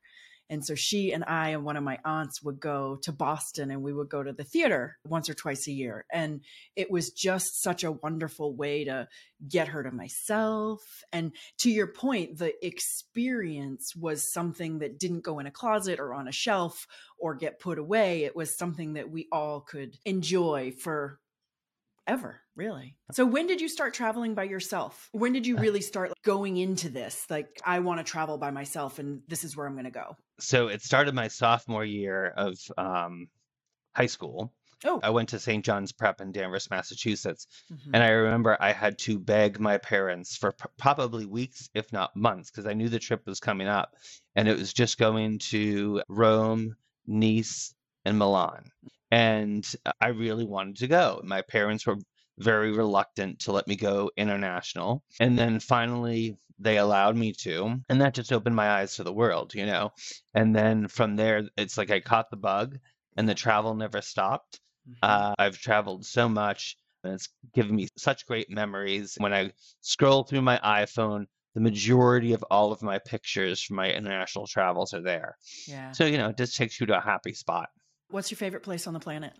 And 0.49 0.63
so 0.65 0.75
she 0.75 1.11
and 1.11 1.23
I 1.25 1.49
and 1.49 1.63
one 1.63 1.77
of 1.77 1.83
my 1.83 1.99
aunts 2.05 2.41
would 2.41 2.59
go 2.59 2.97
to 3.03 3.11
Boston 3.11 3.71
and 3.71 3.83
we 3.83 3.93
would 3.93 4.09
go 4.09 4.23
to 4.23 4.33
the 4.33 4.43
theater 4.43 4.97
once 5.05 5.29
or 5.29 5.33
twice 5.33 5.67
a 5.67 5.71
year. 5.71 6.05
And 6.11 6.41
it 6.75 6.89
was 6.89 7.11
just 7.11 7.61
such 7.61 7.83
a 7.83 7.91
wonderful 7.91 8.55
way 8.55 8.85
to 8.85 9.07
get 9.47 9.69
her 9.69 9.83
to 9.83 9.91
myself. 9.91 10.81
And 11.11 11.33
to 11.59 11.69
your 11.69 11.87
point, 11.87 12.37
the 12.37 12.53
experience 12.65 13.95
was 13.95 14.31
something 14.31 14.79
that 14.79 14.99
didn't 14.99 15.23
go 15.23 15.39
in 15.39 15.47
a 15.47 15.51
closet 15.51 15.99
or 15.99 16.13
on 16.13 16.27
a 16.27 16.31
shelf 16.31 16.87
or 17.19 17.35
get 17.35 17.59
put 17.59 17.77
away. 17.77 18.23
It 18.23 18.35
was 18.35 18.57
something 18.57 18.93
that 18.93 19.09
we 19.09 19.27
all 19.31 19.61
could 19.61 19.97
enjoy 20.05 20.71
for 20.71 21.19
ever 22.07 22.39
really 22.55 22.95
so 23.11 23.25
when 23.25 23.45
did 23.47 23.59
you 23.61 23.67
start 23.67 23.93
traveling 23.93 24.33
by 24.33 24.43
yourself 24.43 25.09
when 25.11 25.33
did 25.33 25.45
you 25.45 25.57
really 25.57 25.81
start 25.81 26.11
going 26.23 26.57
into 26.57 26.89
this 26.89 27.25
like 27.29 27.47
i 27.65 27.79
want 27.79 27.99
to 27.99 28.03
travel 28.03 28.37
by 28.37 28.49
myself 28.49 28.97
and 28.97 29.21
this 29.27 29.43
is 29.43 29.55
where 29.57 29.67
i'm 29.67 29.73
going 29.73 29.83
to 29.85 29.91
go 29.91 30.15
So 30.39 30.67
it 30.69 30.81
started 30.81 31.13
my 31.13 31.27
sophomore 31.27 31.85
year 31.85 32.27
of 32.37 32.55
um, 32.77 33.27
high 33.95 34.05
school. 34.07 34.53
oh 34.85 34.99
I 35.03 35.09
went 35.09 35.29
to 35.29 35.39
St. 35.39 35.65
John's 35.65 35.91
Prep 35.91 36.21
in 36.21 36.31
Danvers, 36.31 36.69
Massachusetts. 36.69 37.47
mhm. 37.71 37.91
And 37.93 38.03
I 38.03 38.09
remember 38.09 38.55
I 38.59 38.71
had 38.71 38.97
to 38.99 39.17
beg 39.19 39.59
my 39.59 39.77
parents 39.79 40.37
for 40.37 40.51
p- 40.51 40.69
probably 40.77 41.25
weeks, 41.25 41.69
if 41.73 41.91
not 41.91 42.15
months, 42.15 42.51
because 42.51 42.67
I 42.67 42.73
knew 42.73 42.87
the 42.89 42.99
trip 42.99 43.23
was 43.25 43.39
coming 43.39 43.67
up. 43.67 43.95
And 44.35 44.47
it 44.47 44.55
was 44.57 44.71
just 44.73 44.99
going 44.99 45.39
to 45.51 46.03
Rome, 46.07 46.75
Nice, 47.07 47.73
and 48.05 48.17
Milan. 48.19 48.65
And 49.11 49.65
I 50.01 50.09
really 50.09 50.45
wanted 50.45 50.77
to 50.77 50.87
go. 50.87 51.21
My 51.23 51.41
parents 51.41 51.85
were 51.85 51.97
very 52.39 52.71
reluctant 52.71 53.39
to 53.39 53.51
let 53.51 53.67
me 53.67 53.75
go 53.75 54.11
international. 54.17 55.03
And 55.19 55.37
then 55.39 55.59
finally, 55.59 56.37
they 56.59 56.77
allowed 56.77 57.15
me 57.15 57.33
to. 57.33 57.79
And 57.89 58.01
that 58.01 58.13
just 58.13 58.33
opened 58.33 58.55
my 58.55 58.69
eyes 58.69 58.95
to 58.95 59.03
the 59.03 59.13
world, 59.13 59.53
you 59.55 59.65
know? 59.65 59.91
And 60.33 60.55
then 60.55 60.87
from 60.87 61.15
there, 61.15 61.43
it's 61.57 61.77
like 61.77 61.89
I 61.91 61.99
caught 61.99 62.29
the 62.29 62.37
bug 62.37 62.77
and 63.15 63.27
the 63.27 63.35
travel 63.35 63.73
never 63.75 64.01
stopped. 64.01 64.59
Mhm. 64.87 64.95
Uh, 65.01 65.35
I've 65.39 65.57
traveled 65.57 66.05
so 66.05 66.27
much. 66.29 66.77
And 67.03 67.13
it's 67.13 67.29
given 67.53 67.75
me 67.75 67.87
such 67.97 68.25
great 68.25 68.49
memories. 68.49 69.15
When 69.19 69.33
I 69.33 69.51
scroll 69.81 70.23
through 70.23 70.41
my 70.41 70.59
iPhone, 70.63 71.25
the 71.53 71.61
majority 71.61 72.33
of 72.33 72.43
all 72.51 72.71
of 72.71 72.81
my 72.81 72.99
pictures 72.99 73.61
from 73.61 73.77
my 73.77 73.91
international 73.91 74.45
travels 74.47 74.93
are 74.93 75.01
there. 75.01 75.37
Yeah. 75.67 75.91
So, 75.91 76.05
you 76.05 76.17
know, 76.17 76.29
it 76.29 76.37
just 76.37 76.57
takes 76.57 76.79
you 76.79 76.85
to 76.87 76.97
a 76.97 77.01
happy 77.01 77.33
spot. 77.33 77.69
What's 78.09 78.31
your 78.31 78.37
favorite 78.37 78.63
place 78.63 78.87
on 78.87 78.93
the 78.93 78.99
planet? 78.99 79.33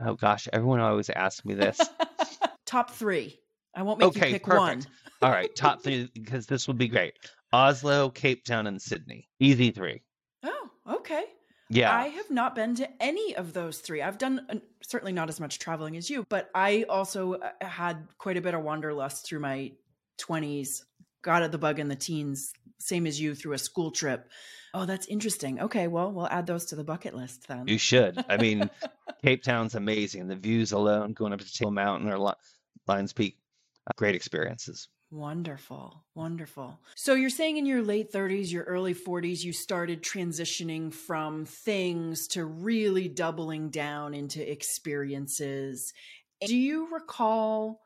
Oh 0.00 0.14
gosh, 0.14 0.48
everyone 0.52 0.80
always 0.80 1.10
asks 1.10 1.44
me 1.44 1.54
this. 1.54 1.80
Top 2.66 2.90
three. 2.90 3.38
I 3.74 3.82
won't 3.82 3.98
make 3.98 4.08
Okay, 4.08 4.28
you 4.28 4.32
pick 4.34 4.44
perfect. 4.44 4.58
one. 4.60 4.86
All 5.22 5.30
right, 5.30 5.54
top 5.54 5.82
three 5.82 6.08
because 6.14 6.46
this 6.46 6.66
would 6.66 6.78
be 6.78 6.88
great. 6.88 7.14
Oslo, 7.52 8.08
Cape 8.10 8.44
Town, 8.44 8.66
and 8.66 8.80
Sydney. 8.80 9.28
Easy 9.38 9.70
three. 9.70 10.02
Oh, 10.42 10.70
okay. 10.88 11.24
Yeah. 11.68 11.94
I 11.94 12.08
have 12.08 12.30
not 12.30 12.54
been 12.54 12.74
to 12.76 12.88
any 13.02 13.36
of 13.36 13.52
those 13.52 13.78
three. 13.78 14.02
I've 14.02 14.18
done 14.18 14.46
uh, 14.48 14.56
certainly 14.82 15.12
not 15.12 15.28
as 15.28 15.38
much 15.38 15.58
traveling 15.58 15.96
as 15.96 16.08
you, 16.10 16.24
but 16.28 16.50
I 16.54 16.84
also 16.88 17.34
uh, 17.34 17.50
had 17.60 18.08
quite 18.18 18.36
a 18.36 18.40
bit 18.40 18.54
of 18.54 18.62
wanderlust 18.62 19.26
through 19.26 19.40
my 19.40 19.72
20s. 20.20 20.82
Got 21.22 21.42
at 21.42 21.52
the 21.52 21.58
bug 21.58 21.78
in 21.78 21.88
the 21.88 21.96
teens, 21.96 22.50
same 22.80 23.06
as 23.06 23.20
you 23.20 23.34
through 23.34 23.54
a 23.54 23.58
school 23.58 23.90
trip. 23.90 24.28
Oh, 24.72 24.86
that's 24.86 25.06
interesting. 25.06 25.60
Okay, 25.60 25.88
well, 25.88 26.12
we'll 26.12 26.28
add 26.28 26.46
those 26.46 26.66
to 26.66 26.76
the 26.76 26.84
bucket 26.84 27.14
list 27.14 27.48
then. 27.48 27.66
You 27.66 27.78
should. 27.78 28.24
I 28.28 28.36
mean, 28.36 28.70
Cape 29.24 29.42
Town's 29.42 29.74
amazing. 29.74 30.28
The 30.28 30.36
views 30.36 30.72
alone, 30.72 31.12
going 31.12 31.32
up 31.32 31.40
to 31.40 31.52
Table 31.52 31.72
Mountain 31.72 32.08
or 32.08 32.34
Lions 32.86 33.12
Peak, 33.12 33.36
uh, 33.86 33.92
great 33.96 34.14
experiences. 34.14 34.88
Wonderful, 35.12 36.04
wonderful. 36.14 36.78
So 36.94 37.14
you're 37.14 37.30
saying 37.30 37.56
in 37.56 37.66
your 37.66 37.82
late 37.82 38.12
30s, 38.12 38.52
your 38.52 38.62
early 38.62 38.94
40s, 38.94 39.42
you 39.42 39.52
started 39.52 40.04
transitioning 40.04 40.94
from 40.94 41.46
things 41.46 42.28
to 42.28 42.44
really 42.44 43.08
doubling 43.08 43.70
down 43.70 44.14
into 44.14 44.48
experiences. 44.48 45.92
Do 46.46 46.56
you 46.56 46.92
recall 46.92 47.80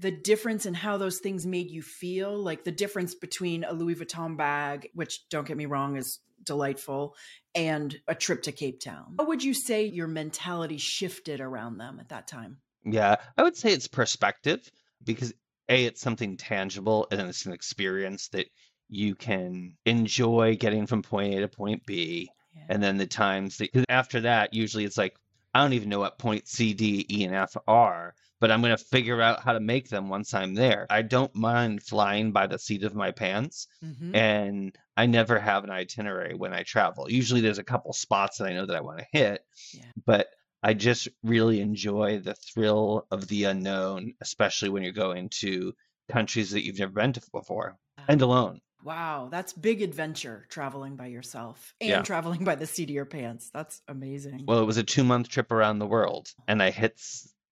the 0.00 0.10
difference 0.10 0.66
in 0.66 0.74
how 0.74 0.96
those 0.96 1.18
things 1.18 1.46
made 1.46 1.70
you 1.70 1.82
feel? 1.82 2.36
Like 2.36 2.64
the 2.64 2.72
difference 2.72 3.14
between 3.14 3.64
a 3.64 3.72
Louis 3.72 3.94
Vuitton 3.94 4.36
bag, 4.36 4.88
which 4.94 5.28
don't 5.28 5.46
get 5.46 5.56
me 5.56 5.66
wrong 5.66 5.96
is 5.96 6.20
delightful, 6.42 7.14
and 7.54 7.94
a 8.08 8.14
trip 8.14 8.42
to 8.44 8.52
Cape 8.52 8.80
Town. 8.80 9.16
How 9.18 9.26
would 9.26 9.44
you 9.44 9.52
say 9.54 9.84
your 9.84 10.08
mentality 10.08 10.78
shifted 10.78 11.40
around 11.40 11.76
them 11.76 11.98
at 12.00 12.08
that 12.08 12.26
time? 12.26 12.58
Yeah, 12.84 13.16
I 13.36 13.42
would 13.42 13.56
say 13.56 13.72
it's 13.72 13.88
perspective 13.88 14.70
because 15.04 15.34
A, 15.68 15.84
it's 15.84 16.00
something 16.00 16.38
tangible 16.38 17.06
and 17.10 17.20
it's 17.20 17.44
an 17.44 17.52
experience 17.52 18.28
that 18.28 18.46
you 18.88 19.14
can 19.14 19.76
enjoy 19.84 20.56
getting 20.56 20.86
from 20.86 21.02
point 21.02 21.34
A 21.34 21.40
to 21.40 21.48
point 21.48 21.84
B. 21.84 22.30
Yeah. 22.56 22.62
And 22.70 22.82
then 22.82 22.96
the 22.96 23.06
times 23.06 23.58
that 23.58 23.68
after 23.88 24.22
that, 24.22 24.54
usually 24.54 24.84
it's 24.84 24.98
like, 24.98 25.14
I 25.52 25.60
don't 25.60 25.74
even 25.74 25.90
know 25.90 26.00
what 26.00 26.18
point 26.18 26.48
C, 26.48 26.72
D, 26.72 27.06
E, 27.10 27.24
and 27.24 27.34
F 27.34 27.54
are, 27.68 28.14
but 28.40 28.50
I'm 28.50 28.60
going 28.62 28.76
to 28.76 28.82
figure 28.84 29.20
out 29.20 29.42
how 29.42 29.52
to 29.52 29.60
make 29.60 29.88
them 29.88 30.08
once 30.08 30.32
I'm 30.34 30.54
there. 30.54 30.86
I 30.90 31.02
don't 31.02 31.34
mind 31.34 31.82
flying 31.82 32.32
by 32.32 32.46
the 32.46 32.58
seat 32.58 32.82
of 32.84 32.94
my 32.94 33.10
pants. 33.10 33.66
Mhm. 33.84 34.14
and 34.16 34.78
I 34.96 35.06
never 35.06 35.38
have 35.38 35.64
an 35.64 35.70
itinerary 35.70 36.34
when 36.34 36.52
I 36.52 36.62
travel. 36.62 37.10
Usually 37.10 37.40
there's 37.40 37.58
a 37.58 37.64
couple 37.64 37.92
spots 37.92 38.38
that 38.38 38.46
I 38.46 38.52
know 38.54 38.66
that 38.66 38.76
I 38.76 38.80
want 38.80 38.98
to 38.98 39.06
hit, 39.12 39.42
Yeah. 39.72 39.84
but 40.04 40.28
I 40.62 40.74
just 40.74 41.08
really 41.22 41.60
enjoy 41.60 42.18
the 42.18 42.34
thrill 42.34 43.06
of 43.10 43.26
the 43.28 43.44
unknown, 43.44 44.14
especially 44.20 44.68
when 44.68 44.82
you're 44.82 44.92
going 44.92 45.28
to 45.40 45.74
countries 46.10 46.50
that 46.50 46.64
you've 46.64 46.78
never 46.78 46.92
been 46.92 47.12
to 47.14 47.22
before 47.32 47.78
and 48.08 48.20
alone. 48.20 48.60
Wow, 48.82 49.28
that's 49.30 49.52
big 49.52 49.80
adventure 49.82 50.46
traveling 50.50 50.96
by 50.96 51.06
yourself 51.06 51.74
and 51.80 51.88
Yeah. 51.90 52.02
traveling 52.02 52.44
by 52.44 52.54
the 52.56 52.66
seat 52.66 52.90
of 52.90 52.94
your 52.94 53.04
pants. 53.06 53.50
That's 53.54 53.80
amazing. 53.88 54.44
Well, 54.46 54.60
it 54.60 54.66
was 54.66 54.76
a 54.78 54.82
two 54.82 55.04
month 55.04 55.28
trip 55.28 55.50
around 55.52 55.78
the 55.78 55.86
world, 55.86 56.32
and 56.48 56.62
I 56.62 56.70
hit, 56.70 57.00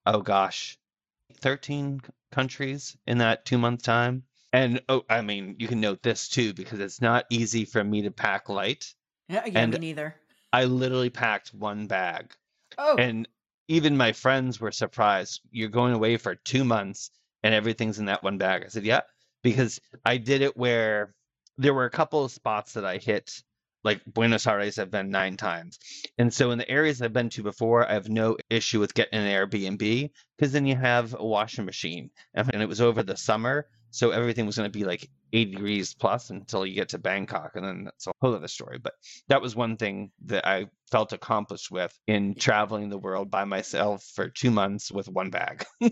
oh 0.08 0.20
gosh, 0.22 0.78
13 1.40 2.00
countries 2.32 2.96
in 3.06 3.18
that 3.18 3.44
two 3.44 3.58
month 3.58 3.82
time. 3.82 4.24
And 4.52 4.80
oh, 4.88 5.04
I 5.10 5.20
mean, 5.20 5.56
you 5.58 5.68
can 5.68 5.80
note 5.80 6.02
this 6.02 6.28
too, 6.28 6.54
because 6.54 6.80
it's 6.80 7.00
not 7.00 7.26
easy 7.30 7.64
for 7.64 7.84
me 7.84 8.02
to 8.02 8.10
pack 8.10 8.48
light. 8.48 8.94
yeah, 9.28 9.44
yeah, 9.46 9.60
and- 9.60 9.72
me 9.74 9.78
neither. 9.78 10.14
I 10.50 10.64
literally 10.64 11.10
packed 11.10 11.52
one 11.52 11.86
bag. 11.86 12.34
Oh, 12.78 12.96
And 12.96 13.28
even 13.68 13.98
my 13.98 14.12
friends 14.12 14.58
were 14.58 14.72
surprised. 14.72 15.42
You're 15.50 15.68
going 15.68 15.92
away 15.92 16.16
for 16.16 16.34
two 16.36 16.64
months 16.64 17.10
and 17.42 17.52
everything's 17.52 17.98
in 17.98 18.06
that 18.06 18.22
one 18.22 18.38
bag. 18.38 18.64
I 18.64 18.68
said, 18.68 18.84
yeah, 18.86 19.02
because 19.42 19.78
I 20.06 20.16
did 20.16 20.40
it 20.40 20.56
where 20.56 21.14
there 21.58 21.74
were 21.74 21.84
a 21.84 21.90
couple 21.90 22.24
of 22.24 22.32
spots 22.32 22.72
that 22.72 22.86
I 22.86 22.96
hit, 22.96 23.42
like 23.84 24.02
Buenos 24.06 24.46
Aires, 24.46 24.78
I've 24.78 24.90
been 24.90 25.10
nine 25.10 25.36
times. 25.36 25.78
And 26.18 26.32
so 26.32 26.50
in 26.50 26.58
the 26.58 26.68
areas 26.68 27.00
I've 27.00 27.12
been 27.12 27.30
to 27.30 27.42
before, 27.42 27.88
I 27.88 27.94
have 27.94 28.08
no 28.08 28.36
issue 28.50 28.80
with 28.80 28.94
getting 28.94 29.20
an 29.20 29.26
Airbnb 29.26 30.10
because 30.36 30.52
then 30.52 30.66
you 30.66 30.76
have 30.76 31.14
a 31.18 31.24
washing 31.24 31.64
machine. 31.64 32.10
And 32.34 32.62
it 32.62 32.68
was 32.68 32.80
over 32.80 33.02
the 33.02 33.16
summer. 33.16 33.66
So 33.90 34.10
everything 34.10 34.46
was 34.46 34.56
going 34.56 34.70
to 34.70 34.78
be 34.78 34.84
like 34.84 35.08
80 35.32 35.52
degrees 35.52 35.94
plus 35.94 36.30
until 36.30 36.66
you 36.66 36.74
get 36.74 36.90
to 36.90 36.98
Bangkok. 36.98 37.52
And 37.54 37.64
then 37.64 37.84
that's 37.84 38.06
a 38.06 38.12
whole 38.20 38.34
other 38.34 38.48
story. 38.48 38.78
But 38.78 38.94
that 39.28 39.42
was 39.42 39.56
one 39.56 39.76
thing 39.76 40.10
that 40.26 40.46
I 40.46 40.66
felt 40.90 41.12
accomplished 41.12 41.70
with 41.70 41.96
in 42.06 42.34
traveling 42.34 42.88
the 42.88 42.98
world 42.98 43.30
by 43.30 43.44
myself 43.44 44.04
for 44.14 44.28
two 44.28 44.50
months 44.50 44.90
with 44.90 45.08
one 45.08 45.30
bag. 45.30 45.64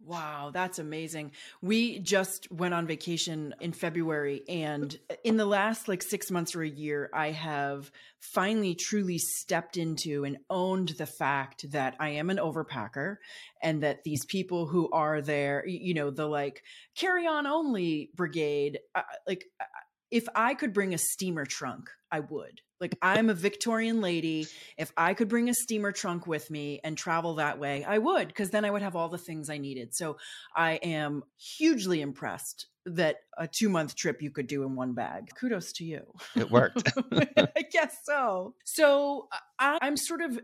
wow, 0.00 0.50
that's 0.52 0.78
amazing. 0.78 1.32
We 1.60 1.98
just 1.98 2.50
went 2.50 2.74
on 2.74 2.86
vacation 2.86 3.54
in 3.60 3.72
February, 3.72 4.42
and 4.48 4.96
in 5.24 5.36
the 5.36 5.46
last 5.46 5.88
like 5.88 6.02
six 6.02 6.30
months 6.30 6.54
or 6.54 6.62
a 6.62 6.68
year, 6.68 7.10
I 7.12 7.30
have 7.30 7.90
finally 8.20 8.74
truly 8.74 9.18
stepped 9.18 9.76
into 9.76 10.24
and 10.24 10.38
owned 10.50 10.90
the 10.90 11.06
fact 11.06 11.70
that 11.70 11.94
I 12.00 12.10
am 12.10 12.30
an 12.30 12.38
overpacker 12.38 13.16
and 13.62 13.82
that 13.82 14.02
these 14.04 14.24
people 14.24 14.66
who 14.66 14.90
are 14.90 15.20
there, 15.20 15.64
you 15.66 15.94
know, 15.94 16.10
the 16.10 16.26
like 16.26 16.62
carry 16.96 17.26
on 17.26 17.46
only 17.46 18.10
brigade, 18.14 18.77
uh, 18.94 19.02
like 19.26 19.44
uh, 19.60 19.64
if 20.10 20.26
I 20.34 20.54
could 20.54 20.72
bring 20.72 20.94
a 20.94 20.98
steamer 20.98 21.44
trunk, 21.44 21.90
I 22.10 22.20
would. 22.20 22.60
Like 22.80 22.96
I'm 23.02 23.28
a 23.28 23.34
Victorian 23.34 24.00
lady. 24.00 24.46
If 24.76 24.92
I 24.96 25.14
could 25.14 25.28
bring 25.28 25.48
a 25.48 25.54
steamer 25.54 25.92
trunk 25.92 26.26
with 26.26 26.50
me 26.50 26.80
and 26.84 26.96
travel 26.96 27.34
that 27.34 27.58
way, 27.58 27.84
I 27.84 27.98
would, 27.98 28.28
because 28.28 28.50
then 28.50 28.64
I 28.64 28.70
would 28.70 28.82
have 28.82 28.96
all 28.96 29.08
the 29.08 29.18
things 29.18 29.50
I 29.50 29.58
needed. 29.58 29.94
So 29.94 30.16
I 30.54 30.74
am 30.74 31.24
hugely 31.36 32.00
impressed 32.00 32.66
that 32.86 33.16
a 33.36 33.46
two 33.46 33.68
month 33.68 33.96
trip 33.96 34.22
you 34.22 34.30
could 34.30 34.46
do 34.46 34.62
in 34.62 34.74
one 34.74 34.94
bag. 34.94 35.30
Kudos 35.38 35.72
to 35.74 35.84
you. 35.84 36.06
It 36.36 36.50
worked. 36.50 36.90
I 37.12 37.62
guess 37.70 37.96
so. 38.04 38.54
So 38.64 39.28
I, 39.58 39.78
I'm 39.82 39.96
sort 39.96 40.22
of 40.22 40.40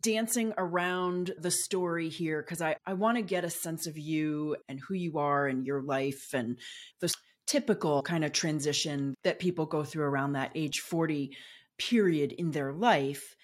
dancing 0.00 0.54
around 0.58 1.32
the 1.38 1.50
story 1.50 2.08
here 2.08 2.42
because 2.42 2.60
I, 2.60 2.76
I 2.86 2.94
want 2.94 3.18
to 3.18 3.22
get 3.22 3.44
a 3.44 3.50
sense 3.50 3.86
of 3.86 3.96
you 3.96 4.56
and 4.68 4.80
who 4.80 4.94
you 4.94 5.18
are 5.18 5.46
and 5.46 5.66
your 5.66 5.82
life 5.82 6.30
and 6.32 6.58
the 7.00 7.12
typical 7.46 8.02
kind 8.02 8.24
of 8.24 8.32
transition 8.32 9.14
that 9.24 9.38
people 9.38 9.66
go 9.66 9.84
through 9.84 10.04
around 10.04 10.32
that 10.32 10.50
age 10.54 10.80
40 10.80 11.36
period 11.78 12.32
in 12.32 12.50
their 12.52 12.72
life. 12.72 13.34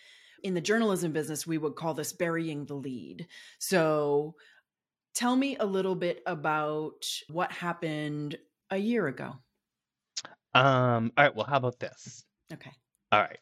In 0.42 0.54
the 0.54 0.60
journalism 0.60 1.12
business, 1.12 1.46
we 1.46 1.58
would 1.58 1.74
call 1.76 1.92
this 1.94 2.12
burying 2.12 2.64
the 2.64 2.74
lead. 2.74 3.26
So 3.58 4.34
tell 5.14 5.36
me 5.36 5.56
a 5.58 5.66
little 5.66 5.94
bit 5.94 6.22
about 6.26 7.04
what 7.28 7.52
happened 7.52 8.36
a 8.70 8.78
year 8.78 9.06
ago. 9.06 9.34
um, 10.54 11.12
all 11.16 11.24
right. 11.24 11.34
Well, 11.34 11.46
how 11.46 11.58
about 11.58 11.78
this? 11.78 12.24
Okay. 12.52 12.72
All 13.12 13.20
right. 13.20 13.38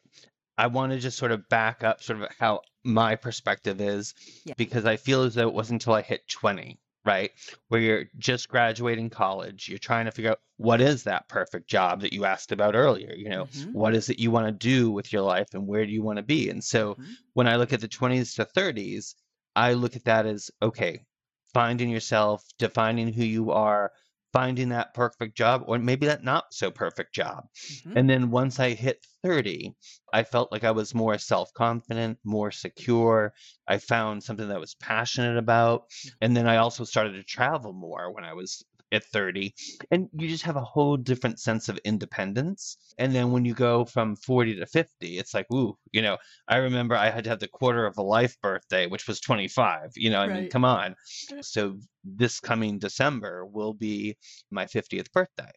I 0.57 0.67
want 0.67 0.91
to 0.91 0.99
just 0.99 1.17
sort 1.17 1.31
of 1.31 1.47
back 1.47 1.83
up 1.83 2.03
sort 2.03 2.21
of 2.21 2.27
how 2.37 2.61
my 2.83 3.15
perspective 3.15 3.79
is 3.79 4.13
Yeah. 4.45 4.55
because 4.57 4.85
I 4.85 4.97
feel 4.97 5.23
as 5.23 5.35
though 5.35 5.47
it 5.47 5.53
wasn't 5.53 5.81
until 5.81 5.93
I 5.93 6.01
hit 6.01 6.27
20, 6.27 6.77
right? 7.09 7.31
Where 7.69 7.81
you're 7.81 8.05
just 8.19 8.49
graduating 8.49 9.09
college, 9.09 9.67
you're 9.69 9.79
trying 9.79 10.05
to 10.05 10.11
figure 10.11 10.31
out 10.31 10.41
what 10.57 10.81
is 10.81 11.03
that 11.03 11.27
perfect 11.29 11.67
job 11.69 12.01
that 12.01 12.13
you 12.13 12.25
asked 12.25 12.51
about 12.51 12.75
earlier, 12.75 13.13
you 13.15 13.29
know, 13.29 13.47
Mhm. 13.53 13.73
what 13.73 13.95
is 13.95 14.09
it 14.09 14.19
you 14.19 14.31
want 14.31 14.47
to 14.47 14.51
do 14.51 14.91
with 14.91 15.11
your 15.11 15.23
life 15.23 15.47
and 15.53 15.67
where 15.67 15.85
do 15.85 15.91
you 15.91 16.03
want 16.03 16.17
to 16.17 16.23
be? 16.23 16.49
And 16.49 16.63
so 16.63 16.97
Mhm. 16.97 17.15
when 17.33 17.47
I 17.47 17.55
look 17.55 17.73
at 17.73 17.81
the 17.81 17.87
20s 17.87 18.35
to 18.35 18.45
30s, 18.45 19.15
I 19.55 19.73
look 19.73 19.95
at 19.95 20.05
that 20.05 20.25
as 20.27 20.51
okay, 20.61 21.05
finding 21.53 21.89
yourself, 21.89 22.43
defining 22.57 23.11
who 23.13 23.23
you 23.23 23.51
are, 23.51 23.91
finding 24.33 24.69
that 24.69 24.93
perfect 24.93 25.35
job, 25.37 25.63
or 25.67 25.79
maybe 25.79 26.05
that 26.07 26.23
not 26.23 26.45
so 26.53 26.71
perfect 26.71 27.13
job. 27.13 27.45
Mhm. 27.85 27.97
And 27.97 28.09
then 28.09 28.31
once 28.31 28.59
I 28.59 28.71
hit 28.71 29.05
30, 29.23 29.75
I 30.13 30.23
felt 30.23 30.51
like 30.51 30.63
I 30.63 30.71
was 30.71 30.93
more 30.95 31.17
self 31.17 31.53
confident, 31.53 32.19
more 32.23 32.51
secure. 32.51 33.33
I 33.67 33.77
found 33.79 34.23
something 34.23 34.47
that 34.47 34.55
I 34.55 34.59
was 34.59 34.75
passionate 34.75 35.37
about. 35.37 35.85
And 36.21 36.35
then 36.35 36.47
I 36.47 36.57
also 36.57 36.83
started 36.83 37.13
to 37.13 37.23
travel 37.23 37.73
more 37.73 38.11
when 38.13 38.23
I 38.23 38.33
was 38.33 38.63
at 38.91 39.03
30. 39.05 39.53
And 39.91 40.09
you 40.17 40.27
just 40.27 40.43
have 40.43 40.55
a 40.55 40.61
whole 40.61 40.97
different 40.97 41.39
sense 41.39 41.69
of 41.69 41.77
independence. 41.85 42.77
And 42.97 43.13
then 43.13 43.31
when 43.31 43.45
you 43.45 43.53
go 43.53 43.85
from 43.85 44.15
40 44.15 44.55
to 44.59 44.65
50, 44.65 45.17
it's 45.17 45.33
like, 45.33 45.51
ooh, 45.53 45.77
you 45.91 46.01
know, 46.01 46.17
I 46.47 46.57
remember 46.57 46.95
I 46.95 47.09
had 47.09 47.23
to 47.25 47.29
have 47.29 47.39
the 47.39 47.47
quarter 47.47 47.85
of 47.85 47.97
a 47.97 48.03
life 48.03 48.35
birthday, 48.41 48.87
which 48.87 49.07
was 49.07 49.19
25. 49.19 49.91
You 49.95 50.09
know, 50.09 50.19
I 50.19 50.27
mean, 50.27 50.49
come 50.49 50.65
on. 50.65 50.95
So 51.41 51.77
this 52.03 52.39
coming 52.39 52.79
December 52.79 53.45
will 53.45 53.73
be 53.73 54.17
my 54.51 54.65
50th 54.65 55.11
birthday. 55.11 55.51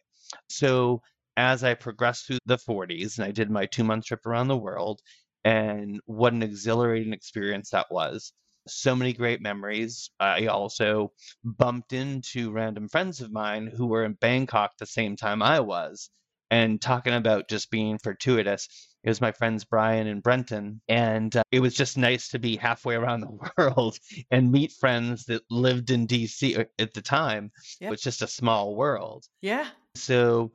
So 0.49 1.01
as 1.37 1.63
I 1.63 1.73
progressed 1.73 2.27
through 2.27 2.39
the 2.45 2.57
40s 2.57 3.17
and 3.17 3.25
I 3.25 3.31
did 3.31 3.49
my 3.49 3.65
two 3.65 3.83
month 3.83 4.05
trip 4.05 4.25
around 4.25 4.47
the 4.47 4.57
world, 4.57 5.01
and 5.45 5.99
what 6.05 6.33
an 6.33 6.43
exhilarating 6.43 7.13
experience 7.13 7.69
that 7.71 7.87
was. 7.91 8.33
So 8.67 8.95
many 8.95 9.13
great 9.13 9.41
memories. 9.41 10.09
I 10.19 10.47
also 10.47 11.11
bumped 11.43 11.93
into 11.93 12.51
random 12.51 12.87
friends 12.87 13.21
of 13.21 13.31
mine 13.31 13.67
who 13.67 13.87
were 13.87 14.05
in 14.05 14.13
Bangkok 14.13 14.77
the 14.77 14.85
same 14.85 15.15
time 15.15 15.41
I 15.41 15.59
was. 15.59 16.09
And 16.51 16.79
talking 16.79 17.13
about 17.13 17.49
just 17.49 17.71
being 17.71 17.97
fortuitous, 17.97 18.67
it 19.03 19.09
was 19.09 19.19
my 19.19 19.31
friends 19.31 19.65
Brian 19.65 20.05
and 20.07 20.21
Brenton. 20.21 20.81
And 20.87 21.35
uh, 21.35 21.43
it 21.51 21.61
was 21.61 21.73
just 21.73 21.97
nice 21.97 22.29
to 22.29 22.39
be 22.39 22.57
halfway 22.57 22.95
around 22.95 23.21
the 23.21 23.49
world 23.57 23.97
and 24.29 24.51
meet 24.51 24.71
friends 24.71 25.25
that 25.25 25.41
lived 25.49 25.89
in 25.89 26.07
DC 26.07 26.59
uh, 26.59 26.65
at 26.77 26.93
the 26.93 27.01
time. 27.01 27.51
Yep. 27.81 27.87
It 27.87 27.91
was 27.91 28.01
just 28.01 28.21
a 28.21 28.27
small 28.27 28.75
world. 28.75 29.25
Yeah. 29.41 29.67
So, 29.95 30.51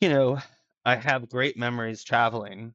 you 0.00 0.10
know, 0.10 0.38
I 0.84 0.96
have 0.96 1.28
great 1.28 1.56
memories 1.56 2.04
traveling. 2.04 2.72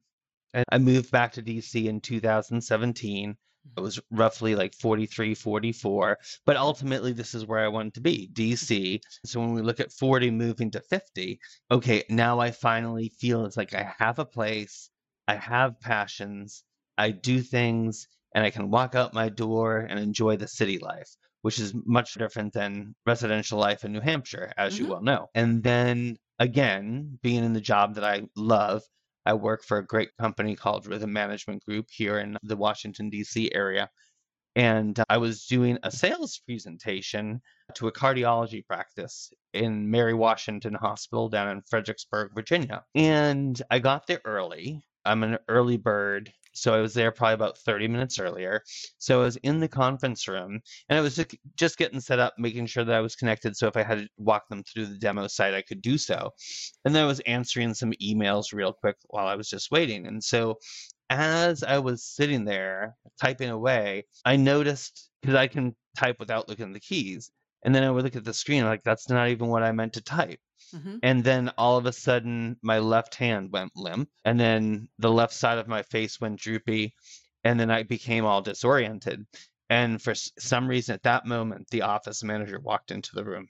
And 0.52 0.64
I 0.70 0.78
moved 0.78 1.10
back 1.10 1.32
to 1.32 1.42
DC 1.42 1.86
in 1.86 2.00
2017. 2.00 3.36
I 3.76 3.80
was 3.80 4.00
roughly 4.10 4.54
like 4.54 4.74
43, 4.74 5.34
44. 5.34 6.18
But 6.44 6.56
ultimately, 6.56 7.12
this 7.12 7.34
is 7.34 7.46
where 7.46 7.64
I 7.64 7.68
wanted 7.68 7.94
to 7.94 8.00
be 8.00 8.26
DC. 8.28 9.00
So 9.24 9.40
when 9.40 9.52
we 9.54 9.62
look 9.62 9.80
at 9.80 9.92
40 9.92 10.30
moving 10.30 10.70
to 10.72 10.80
50, 10.80 11.38
okay, 11.70 12.04
now 12.10 12.38
I 12.40 12.50
finally 12.50 13.10
feel 13.18 13.44
it's 13.44 13.56
like 13.56 13.74
I 13.74 13.92
have 13.98 14.18
a 14.18 14.24
place, 14.26 14.90
I 15.28 15.34
have 15.36 15.80
passions, 15.80 16.64
I 16.98 17.10
do 17.10 17.40
things, 17.42 18.08
and 18.34 18.44
I 18.44 18.50
can 18.50 18.70
walk 18.70 18.94
out 18.94 19.14
my 19.14 19.28
door 19.28 19.78
and 19.80 19.98
enjoy 19.98 20.36
the 20.36 20.48
city 20.48 20.78
life, 20.78 21.08
which 21.42 21.58
is 21.58 21.74
much 21.86 22.14
different 22.14 22.52
than 22.52 22.94
residential 23.06 23.58
life 23.58 23.84
in 23.84 23.92
New 23.92 24.00
Hampshire, 24.00 24.52
as 24.56 24.78
you 24.78 24.86
Mhm. 24.86 24.88
well 24.88 25.02
know. 25.02 25.28
And 25.34 25.62
then 25.62 26.16
again, 26.38 27.18
being 27.22 27.44
in 27.44 27.52
the 27.54 27.60
job 27.60 27.94
that 27.94 28.04
I 28.04 28.24
love, 28.36 28.82
I 29.26 29.34
work 29.34 29.64
for 29.64 29.78
a 29.78 29.86
great 29.86 30.10
company 30.18 30.54
called 30.54 30.86
Rhythm 30.86 31.12
Management 31.12 31.64
Group 31.64 31.86
here 31.90 32.18
in 32.18 32.38
the 32.42 32.56
Washington, 32.56 33.10
D.C. 33.10 33.50
area. 33.52 33.90
And 34.54 34.98
I 35.10 35.18
was 35.18 35.44
doing 35.46 35.78
a 35.82 35.90
sales 35.90 36.40
presentation 36.46 37.42
to 37.74 37.88
a 37.88 37.92
cardiology 37.92 38.64
practice 38.64 39.30
in 39.52 39.90
Mary 39.90 40.14
Washington 40.14 40.74
Hospital 40.74 41.28
down 41.28 41.48
in 41.48 41.62
Fredericksburg, 41.68 42.30
Virginia. 42.34 42.84
And 42.94 43.60
I 43.70 43.80
got 43.80 44.06
there 44.06 44.22
early. 44.24 44.82
I'm 45.04 45.22
an 45.24 45.38
early 45.48 45.76
bird. 45.76 46.32
So 46.56 46.74
I 46.74 46.80
was 46.80 46.94
there 46.94 47.12
probably 47.12 47.34
about 47.34 47.58
30 47.58 47.88
minutes 47.88 48.18
earlier. 48.18 48.62
So 48.98 49.20
I 49.20 49.24
was 49.24 49.36
in 49.36 49.60
the 49.60 49.68
conference 49.68 50.28
room 50.28 50.60
and 50.88 50.98
I 50.98 51.02
was 51.02 51.16
just- 51.16 51.76
getting 51.78 52.00
set 52.00 52.18
up, 52.18 52.34
making 52.38 52.66
sure 52.66 52.84
that 52.84 52.94
I 52.94 53.00
was 53.00 53.16
connected. 53.16 53.56
So 53.56 53.66
if 53.66 53.76
I 53.76 53.82
had 53.82 53.98
to 53.98 54.08
walk 54.16 54.48
them 54.48 54.62
through 54.64 54.86
the 54.86 54.98
demo 54.98 55.26
site, 55.26 55.54
I 55.54 55.62
could 55.62 55.82
do 55.82 55.98
so. 55.98 56.32
And 56.84 56.94
then 56.94 57.04
I 57.04 57.06
was 57.06 57.20
answering 57.20 57.74
some 57.74 57.92
emails 58.02 58.52
real 58.52 58.72
quick 58.72 58.96
while 59.08 59.26
I 59.26 59.34
was 59.34 59.48
just 59.48 59.70
waiting. 59.70 60.06
And 60.06 60.22
so 60.22 60.58
as 61.10 61.62
I 61.62 61.78
was 61.78 62.02
sitting 62.04 62.44
there 62.44 62.96
typing 63.20 63.50
away, 63.50 64.06
I 64.24 64.36
noticed 64.36 65.10
because 65.20 65.36
I 65.36 65.46
can 65.46 65.76
type 65.96 66.16
without 66.18 66.48
looking 66.48 66.68
at 66.68 66.72
the 66.74 66.80
keys. 66.80 67.30
And 67.66 67.74
then 67.74 67.84
I 67.84 67.90
would 67.92 68.04
look 68.04 68.16
at 68.16 68.24
the 68.24 68.34
screen, 68.34 68.64
like, 68.64 68.84
that's 68.84 69.10
not 69.10 69.28
even 69.30 69.48
what 69.48 69.64
I 69.64 69.72
meant 69.72 69.94
to 69.94 70.02
type. 70.02 70.40
hmm 70.72 70.98
And 71.02 71.24
then 71.24 71.50
all 71.58 71.78
of 71.78 71.86
a 71.86 71.92
sudden, 71.92 72.58
my 72.62 72.80
left 72.80 73.16
hand 73.16 73.52
went 73.52 73.76
limp. 73.76 74.10
And 74.24 74.40
then 74.40 74.88
the 74.98 75.12
left 75.12 75.34
side 75.34 75.58
of 75.58 75.68
my 75.68 75.82
face 75.84 76.20
went 76.20 76.40
droopy. 76.40 76.94
And 77.44 77.60
then 77.60 77.70
I 77.70 77.84
became 77.84 78.26
all 78.26 78.42
disoriented. 78.42 79.26
And 79.70 80.02
for 80.02 80.14
some 80.16 80.68
reason, 80.68 80.94
at 80.94 81.04
that 81.04 81.26
moment, 81.26 81.68
the 81.70 81.82
office 81.82 82.24
manager 82.24 82.60
walked 82.60 82.92
into 82.92 83.14
the 83.16 83.24
room. 83.24 83.48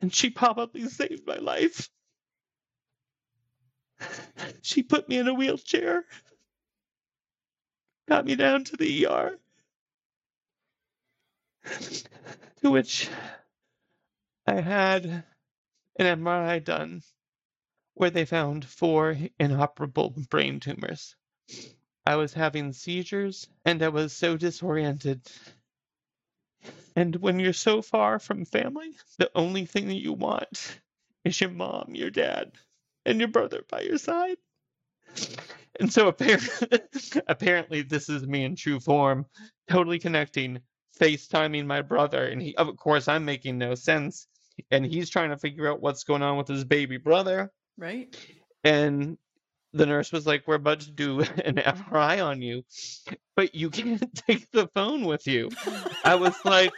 And 0.00 0.12
she 0.14 0.30
probably 0.30 0.88
saved 0.88 1.26
my 1.26 1.36
life. 1.36 1.90
She 4.62 4.82
put 4.82 5.08
me 5.08 5.18
in 5.18 5.28
a 5.28 5.34
wheelchair, 5.34 6.04
got 8.08 8.26
me 8.26 8.36
down 8.36 8.64
to 8.64 8.76
the 8.78 9.06
ER. 9.06 9.38
To 12.62 12.70
which 12.72 13.08
I 14.46 14.60
had 14.60 15.04
an 15.06 15.24
MRI 16.20 16.64
done 16.64 17.02
where 17.94 18.10
they 18.10 18.24
found 18.24 18.64
four 18.64 19.16
inoperable 19.38 20.10
brain 20.30 20.60
tumors. 20.60 21.16
I 22.06 22.16
was 22.16 22.34
having 22.34 22.72
seizures 22.72 23.48
and 23.64 23.82
I 23.82 23.88
was 23.90 24.12
so 24.12 24.36
disoriented. 24.36 25.22
And 26.96 27.16
when 27.16 27.40
you're 27.40 27.52
so 27.52 27.82
far 27.82 28.18
from 28.18 28.44
family, 28.44 28.92
the 29.18 29.30
only 29.34 29.66
thing 29.66 29.88
that 29.88 30.02
you 30.02 30.14
want 30.14 30.80
is 31.24 31.40
your 31.40 31.50
mom, 31.50 31.94
your 31.94 32.10
dad, 32.10 32.52
and 33.06 33.18
your 33.20 33.28
brother 33.28 33.62
by 33.68 33.82
your 33.82 33.98
side. 33.98 34.38
And 35.80 35.92
so 35.92 36.08
apparently, 36.08 36.80
apparently 37.28 37.82
this 37.82 38.08
is 38.08 38.26
me 38.26 38.44
in 38.44 38.56
true 38.56 38.80
form, 38.80 39.26
totally 39.68 39.98
connecting, 39.98 40.60
FaceTiming 41.00 41.66
my 41.66 41.82
brother, 41.82 42.26
and 42.26 42.42
he, 42.42 42.56
of 42.56 42.76
course, 42.76 43.08
I'm 43.08 43.24
making 43.24 43.58
no 43.58 43.74
sense, 43.74 44.26
and 44.70 44.84
he's 44.84 45.08
trying 45.08 45.30
to 45.30 45.36
figure 45.36 45.70
out 45.70 45.80
what's 45.80 46.04
going 46.04 46.22
on 46.22 46.36
with 46.36 46.48
his 46.48 46.64
baby 46.64 46.96
brother. 46.96 47.52
Right. 47.76 48.16
And 48.64 49.16
the 49.72 49.86
nurse 49.86 50.10
was 50.10 50.26
like, 50.26 50.46
"We're 50.46 50.56
about 50.56 50.80
to 50.80 50.90
do 50.90 51.20
an 51.44 51.56
mm-hmm. 51.56 51.92
MRI 51.94 52.24
on 52.24 52.42
you, 52.42 52.64
but 53.36 53.54
you 53.54 53.70
can't 53.70 54.02
take 54.26 54.50
the 54.50 54.66
phone 54.74 55.04
with 55.04 55.26
you." 55.26 55.50
I 56.04 56.16
was 56.16 56.34
like, 56.44 56.72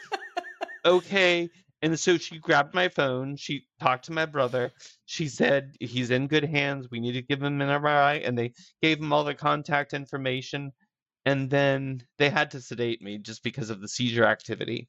"Okay." 0.84 1.48
And 1.82 1.98
so 1.98 2.18
she 2.18 2.38
grabbed 2.38 2.74
my 2.74 2.88
phone. 2.88 3.36
She 3.36 3.66
talked 3.80 4.04
to 4.06 4.12
my 4.12 4.26
brother. 4.26 4.72
She 5.06 5.28
said 5.28 5.76
he's 5.80 6.10
in 6.10 6.26
good 6.26 6.44
hands. 6.44 6.88
We 6.90 7.00
need 7.00 7.12
to 7.12 7.22
give 7.22 7.42
him 7.42 7.60
an 7.60 7.68
MRI, 7.68 8.26
and 8.26 8.36
they 8.36 8.52
gave 8.82 8.98
him 8.98 9.12
all 9.12 9.24
the 9.24 9.34
contact 9.34 9.94
information. 9.94 10.72
And 11.24 11.48
then 11.48 12.02
they 12.18 12.30
had 12.30 12.50
to 12.52 12.60
sedate 12.60 13.02
me 13.02 13.18
just 13.18 13.42
because 13.42 13.70
of 13.70 13.80
the 13.80 13.88
seizure 13.88 14.24
activity. 14.24 14.88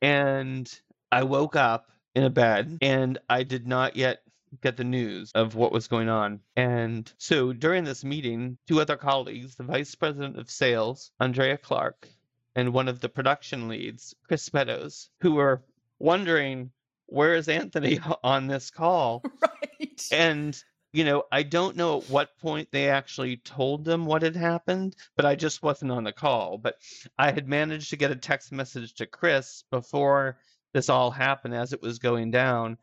And 0.00 0.70
I 1.10 1.22
woke 1.22 1.56
up 1.56 1.90
in 2.14 2.24
a 2.24 2.30
bed, 2.30 2.78
and 2.82 3.18
I 3.28 3.42
did 3.42 3.66
not 3.66 3.96
yet 3.96 4.22
get 4.60 4.76
the 4.76 4.84
news 4.84 5.30
of 5.34 5.54
what 5.54 5.72
was 5.72 5.88
going 5.88 6.10
on. 6.10 6.40
And 6.56 7.10
so 7.16 7.54
during 7.54 7.84
this 7.84 8.04
meeting, 8.04 8.58
two 8.68 8.80
other 8.80 8.96
colleagues, 8.96 9.54
the 9.54 9.64
vice 9.64 9.94
president 9.94 10.38
of 10.38 10.50
sales, 10.50 11.10
Andrea 11.20 11.56
Clark, 11.56 12.06
and 12.54 12.74
one 12.74 12.88
of 12.88 13.00
the 13.00 13.08
production 13.08 13.68
leads, 13.68 14.14
Chris 14.28 14.52
Meadows, 14.52 15.08
who 15.20 15.32
were 15.32 15.62
wondering, 16.02 16.70
where 17.06 17.34
is 17.34 17.48
Anthony 17.48 18.00
on 18.24 18.46
this 18.46 18.70
call? 18.70 19.22
Right. 19.80 20.06
And, 20.12 20.62
you 20.92 21.04
know, 21.04 21.24
I 21.32 21.42
don't 21.42 21.76
know 21.76 21.98
at 21.98 22.10
what 22.10 22.38
point 22.38 22.68
they 22.70 22.88
actually 22.88 23.38
told 23.38 23.84
them 23.84 24.06
what 24.06 24.22
had 24.22 24.36
happened, 24.36 24.94
but 25.16 25.26
I 25.26 25.34
just 25.34 25.60
wasn't 25.60 25.90
on 25.90 26.04
the 26.04 26.12
call. 26.12 26.56
But 26.56 26.76
I 27.18 27.32
had 27.32 27.48
managed 27.48 27.90
to 27.90 27.96
get 27.96 28.12
a 28.12 28.16
text 28.16 28.52
message 28.52 28.94
to 28.94 29.06
Chris 29.06 29.64
before 29.72 30.38
this 30.72 30.88
all 30.88 31.10
happened 31.10 31.54
as 31.54 31.72
it 31.72 31.82
was 31.82 31.98
going 31.98 32.30
down. 32.30 32.78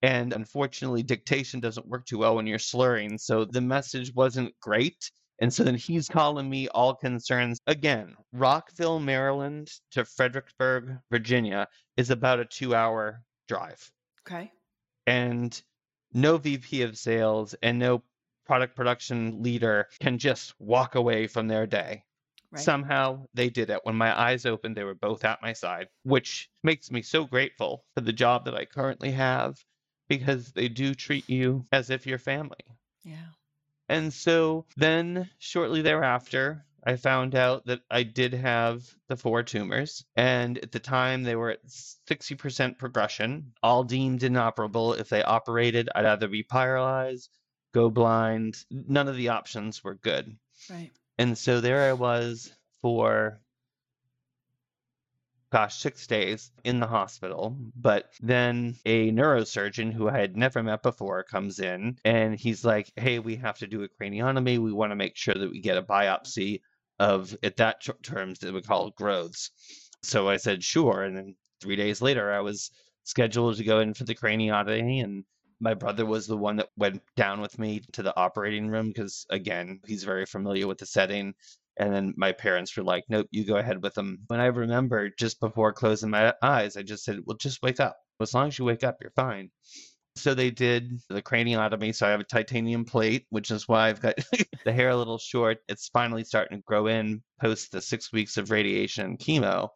And 0.00 0.32
unfortunately, 0.32 1.02
dictation 1.02 1.58
doesn't 1.58 1.88
work 1.88 2.06
too 2.06 2.18
well 2.18 2.36
when 2.36 2.46
you're 2.46 2.60
slurring. 2.60 3.18
So 3.18 3.44
the 3.44 3.60
message 3.60 4.14
wasn't 4.14 4.54
great. 4.60 5.10
And 5.40 5.52
so 5.52 5.64
then 5.64 5.74
he's 5.74 6.08
calling 6.08 6.48
me 6.48 6.68
all 6.68 6.94
concerns. 6.94 7.60
Again, 7.66 8.14
Rockville, 8.32 9.00
Maryland 9.00 9.70
to 9.92 10.04
Fredericksburg, 10.04 10.98
Virginia 11.10 11.68
is 11.96 12.10
about 12.10 12.40
a 12.40 12.44
two 12.44 12.74
hour 12.74 13.22
drive 13.48 13.90
okay. 14.26 14.50
and 15.06 15.60
no 16.12 16.38
VP 16.38 16.82
of 16.82 16.96
sales 16.96 17.54
and 17.62 17.78
no 17.78 18.02
product 18.46 18.76
production 18.76 19.42
leader 19.42 19.88
can 20.00 20.18
just 20.18 20.54
walk 20.58 20.94
away 20.94 21.26
from 21.26 21.48
their 21.48 21.66
day. 21.66 22.04
Right. 22.50 22.62
Somehow 22.62 23.26
they 23.34 23.50
did 23.50 23.70
it. 23.70 23.80
When 23.82 23.96
my 23.96 24.18
eyes 24.18 24.46
opened, 24.46 24.76
they 24.76 24.84
were 24.84 24.94
both 24.94 25.24
at 25.24 25.42
my 25.42 25.52
side, 25.52 25.88
which 26.04 26.48
makes 26.62 26.90
me 26.90 27.02
so 27.02 27.24
grateful 27.24 27.84
for 27.94 28.00
the 28.00 28.12
job 28.12 28.44
that 28.44 28.54
I 28.54 28.64
currently 28.64 29.10
have 29.12 29.56
because 30.08 30.52
they 30.52 30.68
do 30.68 30.94
treat 30.94 31.28
you 31.28 31.64
as 31.72 31.90
if 31.90 32.06
you're 32.06 32.18
family. 32.18 32.64
yeah. 33.02 33.26
And 33.88 34.12
so 34.12 34.66
then 34.76 35.30
shortly 35.38 35.82
thereafter, 35.82 36.64
I 36.86 36.96
found 36.96 37.34
out 37.34 37.66
that 37.66 37.80
I 37.90 38.02
did 38.02 38.34
have 38.34 38.82
the 39.08 39.16
four 39.16 39.42
tumors. 39.42 40.04
And 40.16 40.58
at 40.58 40.72
the 40.72 40.80
time, 40.80 41.22
they 41.22 41.34
were 41.34 41.50
at 41.50 41.66
60% 41.66 42.78
progression, 42.78 43.52
all 43.62 43.84
deemed 43.84 44.22
inoperable. 44.22 44.92
If 44.92 45.08
they 45.08 45.22
operated, 45.22 45.88
I'd 45.94 46.04
either 46.04 46.28
be 46.28 46.42
paralyzed, 46.42 47.30
go 47.72 47.88
blind. 47.90 48.56
None 48.70 49.08
of 49.08 49.16
the 49.16 49.30
options 49.30 49.82
were 49.82 49.94
good. 49.94 50.36
Right. 50.70 50.90
And 51.18 51.38
so 51.38 51.60
there 51.60 51.88
I 51.88 51.94
was 51.94 52.52
for, 52.82 53.40
gosh, 55.54 55.76
six 55.76 56.06
days 56.08 56.50
in 56.64 56.80
the 56.80 56.86
hospital. 56.88 57.56
But 57.76 58.12
then 58.20 58.76
a 58.84 59.12
neurosurgeon 59.12 59.92
who 59.92 60.08
I 60.08 60.18
had 60.18 60.36
never 60.36 60.62
met 60.62 60.82
before 60.82 61.22
comes 61.24 61.60
in 61.60 61.98
and 62.04 62.38
he's 62.38 62.64
like, 62.64 62.92
hey, 62.96 63.20
we 63.20 63.36
have 63.36 63.58
to 63.58 63.68
do 63.68 63.84
a 63.84 63.88
craniotomy. 63.88 64.58
We 64.58 64.72
want 64.72 64.92
to 64.92 64.96
make 64.96 65.16
sure 65.16 65.34
that 65.34 65.50
we 65.50 65.60
get 65.60 65.78
a 65.78 65.82
biopsy 65.82 66.60
of, 66.98 67.36
at 67.42 67.58
that 67.58 67.82
ter- 67.84 67.98
terms, 68.02 68.40
that 68.40 68.54
we 68.54 68.62
call 68.62 68.90
growths. 68.90 69.52
So 70.02 70.28
I 70.28 70.38
said, 70.38 70.64
sure. 70.64 71.02
And 71.04 71.16
then 71.16 71.36
three 71.60 71.76
days 71.76 72.02
later, 72.02 72.32
I 72.32 72.40
was 72.40 72.72
scheduled 73.04 73.56
to 73.58 73.64
go 73.64 73.80
in 73.80 73.94
for 73.94 74.04
the 74.04 74.14
craniotomy 74.16 75.04
and 75.04 75.24
My 75.60 75.74
brother 75.74 76.04
was 76.04 76.26
the 76.26 76.36
one 76.36 76.56
that 76.56 76.70
went 76.76 77.02
down 77.16 77.40
with 77.40 77.58
me 77.58 77.80
to 77.92 78.02
the 78.02 78.16
operating 78.16 78.68
room 78.68 78.88
because, 78.88 79.26
again, 79.30 79.80
he's 79.86 80.04
very 80.04 80.26
familiar 80.26 80.66
with 80.66 80.78
the 80.78 80.86
setting. 80.86 81.34
And 81.76 81.92
then 81.92 82.14
my 82.16 82.32
parents 82.32 82.76
were 82.76 82.84
like, 82.84 83.04
nope, 83.08 83.26
you 83.30 83.44
go 83.44 83.56
ahead 83.56 83.82
with 83.82 83.94
them. 83.94 84.18
When 84.28 84.40
I 84.40 84.46
remember 84.46 85.10
just 85.18 85.40
before 85.40 85.72
closing 85.72 86.10
my 86.10 86.34
eyes, 86.42 86.76
I 86.76 86.82
just 86.82 87.04
said, 87.04 87.20
well, 87.24 87.36
just 87.36 87.62
wake 87.62 87.80
up. 87.80 87.96
As 88.20 88.32
long 88.32 88.48
as 88.48 88.58
you 88.58 88.64
wake 88.64 88.84
up, 88.84 88.98
you're 89.00 89.12
fine. 89.16 89.50
So 90.16 90.34
they 90.34 90.50
did 90.50 91.00
the 91.08 91.20
craniotomy. 91.20 91.94
So 91.94 92.06
I 92.06 92.10
have 92.10 92.20
a 92.20 92.24
titanium 92.24 92.84
plate, 92.84 93.26
which 93.30 93.50
is 93.50 93.66
why 93.66 93.88
I've 93.88 94.00
got 94.00 94.14
the 94.64 94.72
hair 94.72 94.90
a 94.90 94.96
little 94.96 95.18
short. 95.18 95.58
It's 95.68 95.88
finally 95.88 96.22
starting 96.22 96.58
to 96.58 96.64
grow 96.64 96.86
in 96.86 97.22
post 97.40 97.72
the 97.72 97.80
six 97.80 98.12
weeks 98.12 98.36
of 98.36 98.50
radiation 98.50 99.16
chemo. 99.16 99.70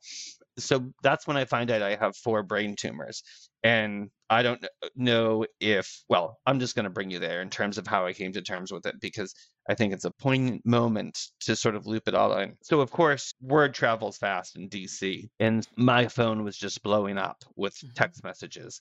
So 0.59 0.93
that's 1.03 1.27
when 1.27 1.37
I 1.37 1.45
find 1.45 1.71
out 1.71 1.83
I 1.83 1.97
have 1.97 2.17
four 2.17 2.45
brain 2.45 2.77
tumors. 2.77 3.25
And 3.65 4.11
I 4.31 4.43
don't 4.43 4.65
know 4.95 5.47
if, 5.61 6.03
well, 6.09 6.39
I'm 6.47 6.61
just 6.61 6.75
going 6.75 6.85
to 6.85 6.91
bring 6.91 7.11
you 7.11 7.19
there 7.19 7.41
in 7.41 7.51
terms 7.51 7.79
of 7.79 7.87
how 7.87 8.07
I 8.07 8.13
came 8.13 8.33
to 8.33 8.43
terms 8.43 8.71
with 8.71 8.85
it 8.87 9.01
because 9.01 9.35
I 9.69 9.75
think 9.75 9.93
it's 9.93 10.05
a 10.05 10.11
poignant 10.11 10.67
moment 10.67 11.19
to 11.41 11.57
sort 11.57 11.77
of 11.77 11.87
loop 11.87 12.09
it 12.09 12.15
all 12.15 12.37
in. 12.39 12.57
So, 12.63 12.81
of 12.81 12.91
course, 12.91 13.35
word 13.41 13.75
travels 13.75 14.19
fast 14.19 14.57
in 14.57 14.69
DC, 14.69 15.29
and 15.41 15.67
my 15.77 16.09
phone 16.09 16.45
was 16.45 16.57
just 16.57 16.83
blowing 16.83 17.19
up 17.19 17.45
with 17.57 17.75
mm-hmm. 17.75 17.93
text 17.95 18.23
messages. 18.23 18.81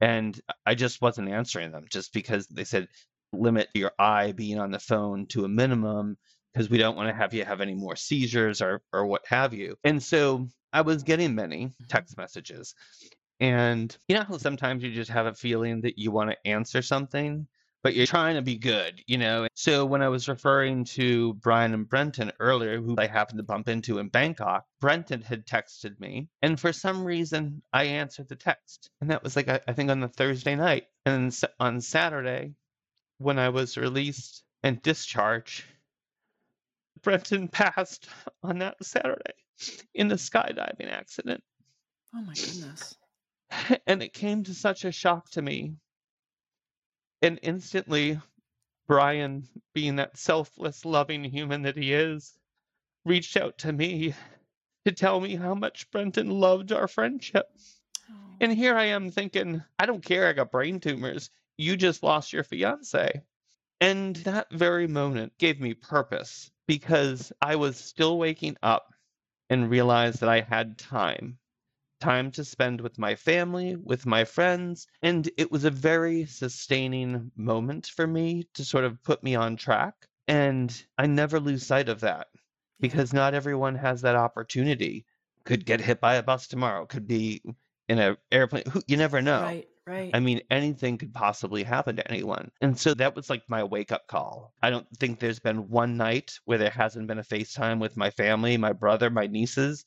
And 0.00 0.38
I 0.64 0.74
just 0.74 1.02
wasn't 1.02 1.30
answering 1.30 1.72
them 1.72 1.86
just 1.90 2.12
because 2.12 2.46
they 2.46 2.64
said, 2.64 2.88
limit 3.32 3.68
your 3.74 3.92
eye 3.98 4.32
being 4.32 4.58
on 4.58 4.70
the 4.70 4.78
phone 4.78 5.26
to 5.26 5.44
a 5.44 5.48
minimum 5.48 6.16
because 6.52 6.70
we 6.70 6.78
don't 6.78 6.96
want 6.96 7.08
to 7.08 7.14
have 7.14 7.34
you 7.34 7.44
have 7.44 7.60
any 7.60 7.74
more 7.74 7.96
seizures 7.96 8.62
or, 8.62 8.80
or 8.92 9.06
what 9.06 9.22
have 9.26 9.52
you. 9.52 9.76
And 9.84 10.02
so 10.02 10.48
I 10.72 10.82
was 10.82 11.02
getting 11.02 11.34
many 11.34 11.66
mm-hmm. 11.66 11.84
text 11.88 12.16
messages. 12.16 12.74
And 13.40 13.96
you 14.08 14.16
know 14.16 14.24
how 14.24 14.38
sometimes 14.38 14.82
you 14.82 14.92
just 14.92 15.10
have 15.10 15.26
a 15.26 15.34
feeling 15.34 15.82
that 15.82 15.98
you 15.98 16.10
want 16.10 16.30
to 16.30 16.46
answer 16.46 16.82
something 16.82 17.46
but 17.86 17.94
you're 17.94 18.04
trying 18.04 18.34
to 18.34 18.42
be 18.42 18.56
good, 18.56 19.00
you 19.06 19.16
know? 19.16 19.46
So 19.54 19.86
when 19.86 20.02
I 20.02 20.08
was 20.08 20.28
referring 20.28 20.82
to 20.96 21.34
Brian 21.34 21.72
and 21.72 21.88
Brenton 21.88 22.32
earlier, 22.40 22.80
who 22.80 22.96
I 22.98 23.06
happened 23.06 23.38
to 23.38 23.44
bump 23.44 23.68
into 23.68 24.00
in 24.00 24.08
Bangkok, 24.08 24.66
Brenton 24.80 25.22
had 25.22 25.46
texted 25.46 26.00
me. 26.00 26.28
And 26.42 26.58
for 26.58 26.72
some 26.72 27.04
reason, 27.04 27.62
I 27.72 27.84
answered 27.84 28.28
the 28.28 28.34
text. 28.34 28.90
And 29.00 29.10
that 29.12 29.22
was 29.22 29.36
like, 29.36 29.48
I 29.48 29.72
think 29.72 29.88
on 29.88 30.00
the 30.00 30.08
Thursday 30.08 30.56
night. 30.56 30.88
And 31.04 31.32
on 31.60 31.80
Saturday, 31.80 32.54
when 33.18 33.38
I 33.38 33.50
was 33.50 33.76
released 33.76 34.42
and 34.64 34.82
discharged, 34.82 35.62
Brenton 37.02 37.46
passed 37.52 38.08
on 38.42 38.58
that 38.58 38.84
Saturday 38.84 39.34
in 39.94 40.10
a 40.10 40.16
skydiving 40.16 40.90
accident. 40.90 41.40
Oh 42.12 42.22
my 42.22 42.34
goodness. 42.34 42.96
And 43.86 44.02
it 44.02 44.12
came 44.12 44.44
to 44.44 44.54
such 44.54 44.84
a 44.84 44.92
shock 44.92 45.30
to 45.30 45.42
me 45.42 45.76
and 47.22 47.38
instantly, 47.42 48.20
Brian, 48.86 49.48
being 49.74 49.96
that 49.96 50.16
selfless, 50.16 50.84
loving 50.84 51.24
human 51.24 51.62
that 51.62 51.76
he 51.76 51.92
is, 51.92 52.38
reached 53.04 53.36
out 53.36 53.58
to 53.58 53.72
me 53.72 54.14
to 54.84 54.92
tell 54.92 55.20
me 55.20 55.34
how 55.34 55.54
much 55.54 55.90
Brenton 55.90 56.30
loved 56.30 56.72
our 56.72 56.86
friendship. 56.86 57.46
Oh. 58.10 58.14
And 58.40 58.52
here 58.52 58.76
I 58.76 58.86
am 58.86 59.10
thinking, 59.10 59.62
I 59.78 59.86
don't 59.86 60.04
care, 60.04 60.28
I 60.28 60.32
got 60.32 60.52
brain 60.52 60.78
tumors. 60.78 61.30
You 61.56 61.76
just 61.76 62.02
lost 62.02 62.32
your 62.32 62.44
fiance. 62.44 63.22
And 63.80 64.16
that 64.16 64.50
very 64.52 64.86
moment 64.86 65.36
gave 65.38 65.60
me 65.60 65.74
purpose 65.74 66.50
because 66.66 67.32
I 67.40 67.56
was 67.56 67.76
still 67.76 68.18
waking 68.18 68.56
up 68.62 68.92
and 69.50 69.70
realized 69.70 70.20
that 70.20 70.28
I 70.28 70.40
had 70.40 70.78
time 70.78 71.38
time 72.00 72.30
to 72.32 72.44
spend 72.44 72.80
with 72.80 72.98
my 72.98 73.14
family, 73.14 73.76
with 73.76 74.06
my 74.06 74.24
friends, 74.24 74.86
and 75.02 75.28
it 75.36 75.50
was 75.50 75.64
a 75.64 75.70
very 75.70 76.26
sustaining 76.26 77.30
moment 77.36 77.86
for 77.86 78.06
me 78.06 78.46
to 78.54 78.64
sort 78.64 78.84
of 78.84 79.02
put 79.02 79.22
me 79.22 79.34
on 79.34 79.56
track. 79.56 79.94
And 80.28 80.70
I 80.98 81.06
never 81.06 81.40
lose 81.40 81.66
sight 81.66 81.88
of 81.88 82.00
that 82.00 82.28
because 82.80 83.12
not 83.12 83.34
everyone 83.34 83.76
has 83.76 84.02
that 84.02 84.16
opportunity. 84.16 85.06
Could 85.44 85.64
get 85.64 85.80
hit 85.80 86.00
by 86.00 86.16
a 86.16 86.22
bus 86.22 86.48
tomorrow, 86.48 86.86
could 86.86 87.06
be 87.06 87.42
in 87.88 87.98
an 87.98 88.16
airplane. 88.32 88.64
You 88.86 88.96
never 88.96 89.22
know. 89.22 89.42
Right. 89.42 89.68
Right. 89.88 90.10
I 90.12 90.18
mean, 90.18 90.40
anything 90.50 90.98
could 90.98 91.14
possibly 91.14 91.62
happen 91.62 91.94
to 91.94 92.10
anyone. 92.10 92.50
And 92.60 92.76
so 92.76 92.92
that 92.94 93.14
was 93.14 93.30
like 93.30 93.44
my 93.48 93.62
wake 93.62 93.92
up 93.92 94.08
call. 94.08 94.52
I 94.60 94.68
don't 94.70 94.88
think 94.98 95.20
there's 95.20 95.38
been 95.38 95.68
one 95.68 95.96
night 95.96 96.40
where 96.44 96.58
there 96.58 96.70
hasn't 96.70 97.06
been 97.06 97.20
a 97.20 97.22
FaceTime 97.22 97.78
with 97.78 97.96
my 97.96 98.10
family, 98.10 98.56
my 98.56 98.72
brother, 98.72 99.10
my 99.10 99.28
nieces 99.28 99.84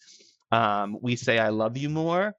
um, 0.51 0.97
we 1.01 1.15
say 1.15 1.39
I 1.39 1.49
love 1.49 1.77
you 1.77 1.89
more. 1.89 2.33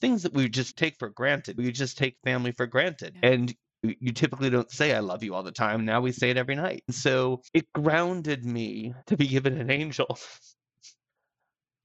Things 0.00 0.22
that 0.22 0.34
we 0.34 0.48
just 0.48 0.76
take 0.76 0.96
for 0.98 1.08
granted. 1.08 1.56
We 1.58 1.72
just 1.72 1.98
take 1.98 2.16
family 2.24 2.52
for 2.52 2.66
granted. 2.66 3.16
And 3.22 3.54
you 3.82 4.12
typically 4.12 4.50
don't 4.50 4.70
say 4.70 4.94
I 4.94 5.00
love 5.00 5.22
you 5.22 5.34
all 5.34 5.42
the 5.42 5.52
time. 5.52 5.84
Now 5.84 6.00
we 6.00 6.12
say 6.12 6.30
it 6.30 6.36
every 6.36 6.56
night. 6.56 6.82
and 6.86 6.94
So 6.94 7.42
it 7.54 7.72
grounded 7.72 8.44
me 8.44 8.94
to 9.06 9.16
be 9.16 9.26
given 9.28 9.58
an 9.58 9.70
angel 9.70 10.18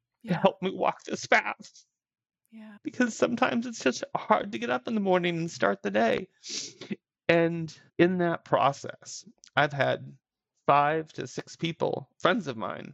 yeah. 0.23 0.33
to 0.33 0.39
help 0.39 0.61
me 0.61 0.71
walk 0.71 1.03
this 1.03 1.25
path. 1.25 1.71
Yeah. 2.51 2.75
Because 2.83 3.15
sometimes 3.15 3.65
it's 3.65 3.83
just 3.83 4.03
hard 4.15 4.51
to 4.51 4.59
get 4.59 4.69
up 4.69 4.87
in 4.87 4.95
the 4.95 5.01
morning 5.01 5.37
and 5.37 5.51
start 5.51 5.81
the 5.81 5.91
day. 5.91 6.27
And 7.27 7.75
in 7.97 8.19
that 8.19 8.45
process, 8.45 9.25
I've 9.55 9.73
had 9.73 10.13
five 10.65 11.11
to 11.13 11.27
six 11.27 11.55
people, 11.55 12.09
friends 12.19 12.47
of 12.47 12.57
mine, 12.57 12.93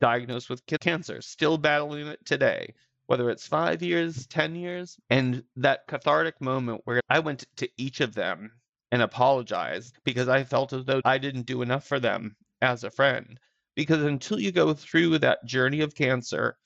diagnosed 0.00 0.50
with 0.50 0.66
cancer, 0.80 1.20
still 1.20 1.58
battling 1.58 2.06
it 2.06 2.24
today, 2.24 2.74
whether 3.06 3.30
it's 3.30 3.46
five 3.46 3.82
years, 3.82 4.26
10 4.26 4.56
years. 4.56 4.98
And 5.10 5.42
that 5.56 5.86
cathartic 5.86 6.40
moment 6.40 6.82
where 6.84 7.00
I 7.08 7.20
went 7.20 7.44
to 7.56 7.68
each 7.76 8.00
of 8.00 8.14
them 8.14 8.52
and 8.92 9.02
apologized 9.02 9.98
because 10.04 10.28
I 10.28 10.44
felt 10.44 10.72
as 10.72 10.84
though 10.84 11.00
I 11.04 11.18
didn't 11.18 11.46
do 11.46 11.62
enough 11.62 11.86
for 11.86 12.00
them 12.00 12.36
as 12.62 12.84
a 12.84 12.90
friend. 12.90 13.38
Because 13.74 14.02
until 14.02 14.40
you 14.40 14.52
go 14.52 14.72
through 14.72 15.18
that 15.18 15.44
journey 15.44 15.80
of 15.82 15.94
cancer 15.94 16.56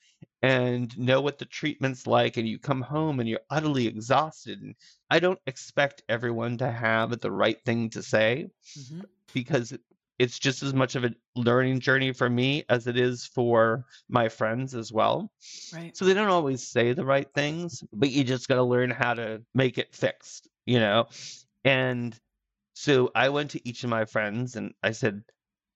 and 0.41 0.97
know 0.97 1.21
what 1.21 1.37
the 1.37 1.45
treatment's 1.45 2.07
like 2.07 2.37
and 2.37 2.47
you 2.47 2.57
come 2.57 2.81
home 2.81 3.19
and 3.19 3.27
you're 3.29 3.39
utterly 3.49 3.87
exhausted 3.87 4.61
and 4.61 4.75
i 5.09 5.19
don't 5.19 5.39
expect 5.47 6.03
everyone 6.09 6.57
to 6.57 6.69
have 6.69 7.19
the 7.19 7.31
right 7.31 7.63
thing 7.65 7.89
to 7.89 8.01
say 8.01 8.47
mm-hmm. 8.77 9.01
because 9.33 9.73
it's 10.21 10.37
just 10.37 10.61
as 10.61 10.71
much 10.71 10.95
of 10.95 11.03
a 11.03 11.15
learning 11.35 11.79
journey 11.79 12.13
for 12.13 12.29
me 12.29 12.63
as 12.69 12.85
it 12.85 12.95
is 12.95 13.25
for 13.25 13.85
my 14.07 14.29
friends 14.29 14.75
as 14.75 14.91
well. 14.91 15.31
Right. 15.73 15.97
So 15.97 16.05
they 16.05 16.13
don't 16.13 16.27
always 16.27 16.61
say 16.61 16.93
the 16.93 17.03
right 17.03 17.27
things, 17.33 17.83
but 17.91 18.11
you 18.11 18.23
just 18.23 18.47
got 18.47 18.57
to 18.57 18.63
learn 18.63 18.91
how 18.91 19.15
to 19.15 19.41
make 19.55 19.79
it 19.79 19.95
fixed, 19.95 20.47
you 20.67 20.79
know? 20.79 21.07
And 21.63 22.15
so 22.75 23.09
I 23.15 23.29
went 23.29 23.49
to 23.51 23.67
each 23.67 23.83
of 23.83 23.89
my 23.89 24.05
friends 24.05 24.55
and 24.55 24.75
I 24.83 24.91
said, 24.91 25.23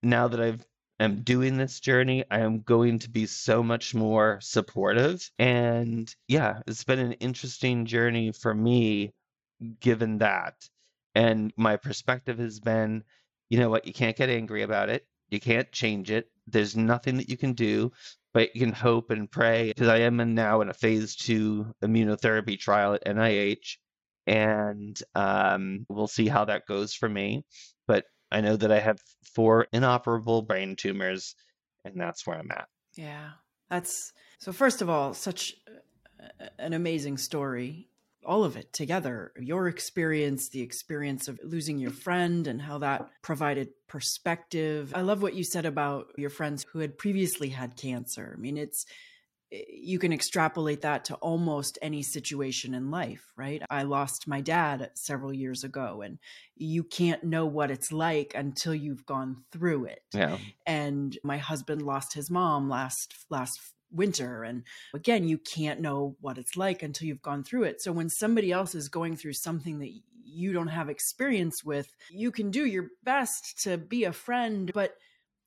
now 0.04 0.28
that 0.28 0.40
I've 0.40 0.64
am 1.00 1.24
doing 1.24 1.58
this 1.58 1.80
journey, 1.80 2.24
I 2.30 2.42
am 2.42 2.62
going 2.62 3.00
to 3.00 3.10
be 3.10 3.26
so 3.26 3.64
much 3.64 3.96
more 3.96 4.38
supportive. 4.42 5.28
And 5.40 6.14
yeah, 6.28 6.62
it's 6.68 6.84
been 6.84 7.00
an 7.00 7.14
interesting 7.14 7.88
journey 7.88 8.32
for 8.32 8.54
me 8.54 9.12
given 9.80 10.20
that. 10.20 10.70
And 11.16 11.52
my 11.58 11.78
perspective 11.78 12.38
has 12.38 12.60
been 12.60 13.04
you 13.50 13.60
know 13.60 13.70
what? 13.70 13.86
You 13.86 13.94
can't 13.94 14.16
get 14.18 14.30
angry 14.30 14.64
about 14.64 14.90
it. 14.90 15.06
You 15.30 15.40
can't 15.40 15.72
change 15.72 16.12
it. 16.12 16.30
There's 16.48 16.76
nothing 16.76 17.18
that 17.18 17.30
you 17.30 17.38
can 17.38 17.54
do, 17.54 17.92
but 18.34 18.56
you 18.56 18.62
can 18.62 18.74
hope 18.74 19.12
and 19.12 19.30
pray. 19.30 19.70
Because 19.70 19.88
I 19.88 20.00
am 20.00 20.20
in 20.20 20.36
now 20.36 20.62
in 20.62 20.70
a 20.70 20.74
phase 20.74 21.16
two 21.16 21.74
immunotherapy 21.84 22.60
trial 22.60 22.94
at 22.94 23.06
NIH, 23.06 23.78
and 24.28 25.00
um, 25.16 25.86
we'll 25.90 26.08
see 26.08 26.28
how 26.28 26.46
that 26.46 26.68
goes 26.68 26.94
for 26.94 27.10
me. 27.10 27.44
But 27.88 28.06
I 28.32 28.42
know 28.42 28.56
that 28.56 28.72
I 28.72 28.80
have 28.80 29.00
four 29.34 29.68
inoperable 29.74 30.42
brain 30.42 30.76
tumors, 30.76 31.36
and 31.84 32.00
that's 32.00 32.26
where 32.26 32.38
I'm 32.38 32.52
at. 32.52 32.68
Yeah, 32.96 33.32
that's 33.70 34.14
so. 34.40 34.52
First 34.52 34.82
of 34.82 34.90
all, 34.90 35.14
such 35.14 35.56
an 36.60 36.74
amazing 36.74 37.18
story 37.18 37.90
all 38.26 38.44
of 38.44 38.58
it 38.58 38.72
together 38.74 39.32
your 39.40 39.68
experience 39.68 40.50
the 40.50 40.62
experience 40.62 41.28
of 41.28 41.40
losing 41.44 41.78
your 41.78 41.92
friend 41.92 42.48
and 42.48 42.62
how 42.62 42.78
that 42.78 43.08
provided 43.22 43.70
perspective 43.88 44.92
i 44.96 45.02
love 45.02 45.22
what 45.22 45.36
you 45.36 45.44
said 45.44 45.66
about 45.66 46.08
your 46.18 46.30
friends 46.30 46.66
who 46.72 46.80
had 46.80 46.98
previously 46.98 47.50
had 47.50 47.76
cancer 47.78 48.34
i 48.38 48.40
mean 48.40 48.58
it's 48.58 48.86
eh, 49.52 49.62
you 49.70 50.00
can 50.00 50.12
extrapolate 50.12 50.82
that 50.82 51.06
to 51.06 51.16
almost 51.16 51.78
any 51.82 52.02
situation 52.02 52.74
in 52.74 52.90
life, 52.90 53.22
right? 53.38 53.62
I 53.70 53.84
lost 53.84 54.28
my 54.28 54.42
dad 54.42 54.90
several 54.96 55.32
years 55.32 55.64
ago, 55.64 56.02
and 56.02 56.18
you 56.56 56.84
can't 56.84 57.24
know 57.24 57.46
what 57.46 57.70
it's 57.70 57.92
like 57.92 58.34
until 58.34 58.74
you've 58.74 59.06
gone 59.06 59.44
through 59.52 59.86
it. 59.86 60.02
Yeah. 60.14 60.40
And 60.66 61.16
my 61.24 61.38
husband 61.38 61.84
lost 61.84 62.16
his 62.16 62.32
mom 62.32 62.70
last 62.70 63.14
last 63.30 63.60
winter. 63.92 64.44
And 64.44 64.64
again, 64.94 65.28
you 65.28 65.38
can't 65.38 65.82
know 65.82 66.16
what 66.22 66.38
it's 66.38 66.58
like 66.58 66.84
until 66.84 67.08
you've 67.08 67.22
gone 67.22 67.44
through 67.44 67.64
it. 67.64 67.82
So 67.82 67.92
when 67.92 68.10
somebody 68.10 68.52
else 68.52 68.76
is 68.76 68.90
going 68.90 69.16
through 69.16 69.34
something 69.34 69.80
that 69.80 69.92
you 70.24 70.54
don't 70.54 70.68
have 70.68 70.90
experience 70.90 71.64
with, 71.64 71.88
you 72.10 72.32
can 72.32 72.52
do 72.52 72.66
your 72.66 72.88
best 73.04 73.62
to 73.64 73.78
be 73.78 74.04
a 74.04 74.14
friend, 74.14 74.72
but 74.74 74.96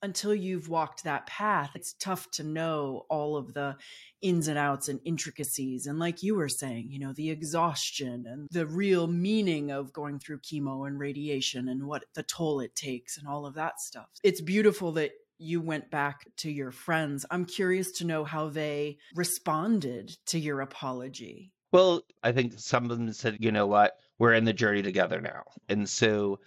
until 0.03 0.35
you've 0.35 0.69
walked 0.69 1.05
that 1.05 1.27
path, 1.27 1.73
it's 1.75 1.95
tough 1.95 2.31
to 2.31 2.45
know 2.45 3.05
all 3.11 3.37
of 3.37 3.53
the 3.55 3.77
ins 4.23 4.49
and 4.49 4.59
outs 4.59 4.89
and 4.89 5.01
intricacies. 5.05 5.87
And 5.87 5.99
like 5.99 6.23
you 6.23 6.37
were 6.37 6.49
saying, 6.49 6.89
you 6.91 7.01
know, 7.01 7.13
the 7.13 7.31
exhaustion 7.31 8.25
and 8.27 8.49
the 8.51 8.67
real 8.67 9.07
meaning 9.07 9.71
of 9.71 9.93
going 9.93 10.19
through 10.21 10.41
chemo 10.41 10.87
and 10.87 10.99
radiation 10.99 11.69
and 11.69 11.87
what 11.87 12.05
the 12.15 12.23
toll 12.23 12.61
it 12.61 12.77
takes 12.77 13.19
and 13.19 13.27
all 13.27 13.45
of 13.45 13.55
that 13.55 13.81
stuff. 13.81 14.09
It's 14.23 14.41
beautiful 14.41 14.93
that 14.93 15.13
you 15.39 15.61
went 15.61 15.91
back 15.91 16.27
to 16.39 16.51
your 16.51 16.71
friends. 16.71 17.25
I'm 17.31 17.45
curious 17.45 17.93
to 17.93 18.07
know 18.07 18.25
how 18.25 18.49
they 18.49 18.99
responded 19.15 20.17
to 20.27 20.39
your 20.39 20.61
apology. 20.61 21.53
Well, 21.73 22.03
I 22.23 22.33
think 22.33 22.55
some 22.59 22.91
of 22.91 22.99
them 22.99 23.13
said, 23.13 23.39
you 23.41 23.53
know 23.53 23.67
what, 23.67 23.97
we're 24.19 24.35
in 24.35 24.45
the 24.45 24.53
journey 24.53 24.83
together 24.83 25.21
now. 25.21 25.45
And 25.69 25.89
so 25.89 26.41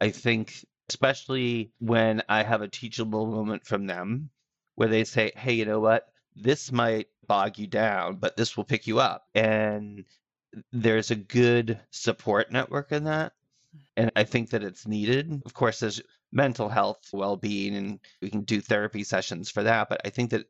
I 0.00 0.10
think, 0.10 0.64
especially 0.88 1.72
when 1.78 2.22
I 2.28 2.42
have 2.42 2.62
a 2.62 2.68
teachable 2.68 3.26
moment 3.26 3.66
from 3.66 3.86
them 3.86 4.30
where 4.74 4.88
they 4.88 5.04
say, 5.04 5.32
hey, 5.34 5.54
you 5.54 5.64
know 5.64 5.80
what, 5.80 6.06
this 6.34 6.70
might 6.70 7.08
bog 7.26 7.58
you 7.58 7.66
down, 7.66 8.16
but 8.16 8.36
this 8.36 8.56
will 8.56 8.64
pick 8.64 8.86
you 8.86 9.00
up. 9.00 9.24
And 9.34 10.04
there's 10.72 11.10
a 11.10 11.16
good 11.16 11.80
support 11.90 12.52
network 12.52 12.92
in 12.92 13.04
that. 13.04 13.32
And 13.96 14.10
I 14.16 14.24
think 14.24 14.50
that 14.50 14.62
it's 14.62 14.86
needed. 14.86 15.42
Of 15.44 15.54
course, 15.54 15.80
there's 15.80 16.02
mental 16.32 16.68
health, 16.68 17.08
well 17.12 17.36
being, 17.36 17.76
and 17.76 17.98
we 18.20 18.30
can 18.30 18.42
do 18.42 18.60
therapy 18.60 19.04
sessions 19.04 19.50
for 19.50 19.62
that. 19.62 19.88
But 19.88 20.02
I 20.04 20.10
think 20.10 20.30
that 20.30 20.46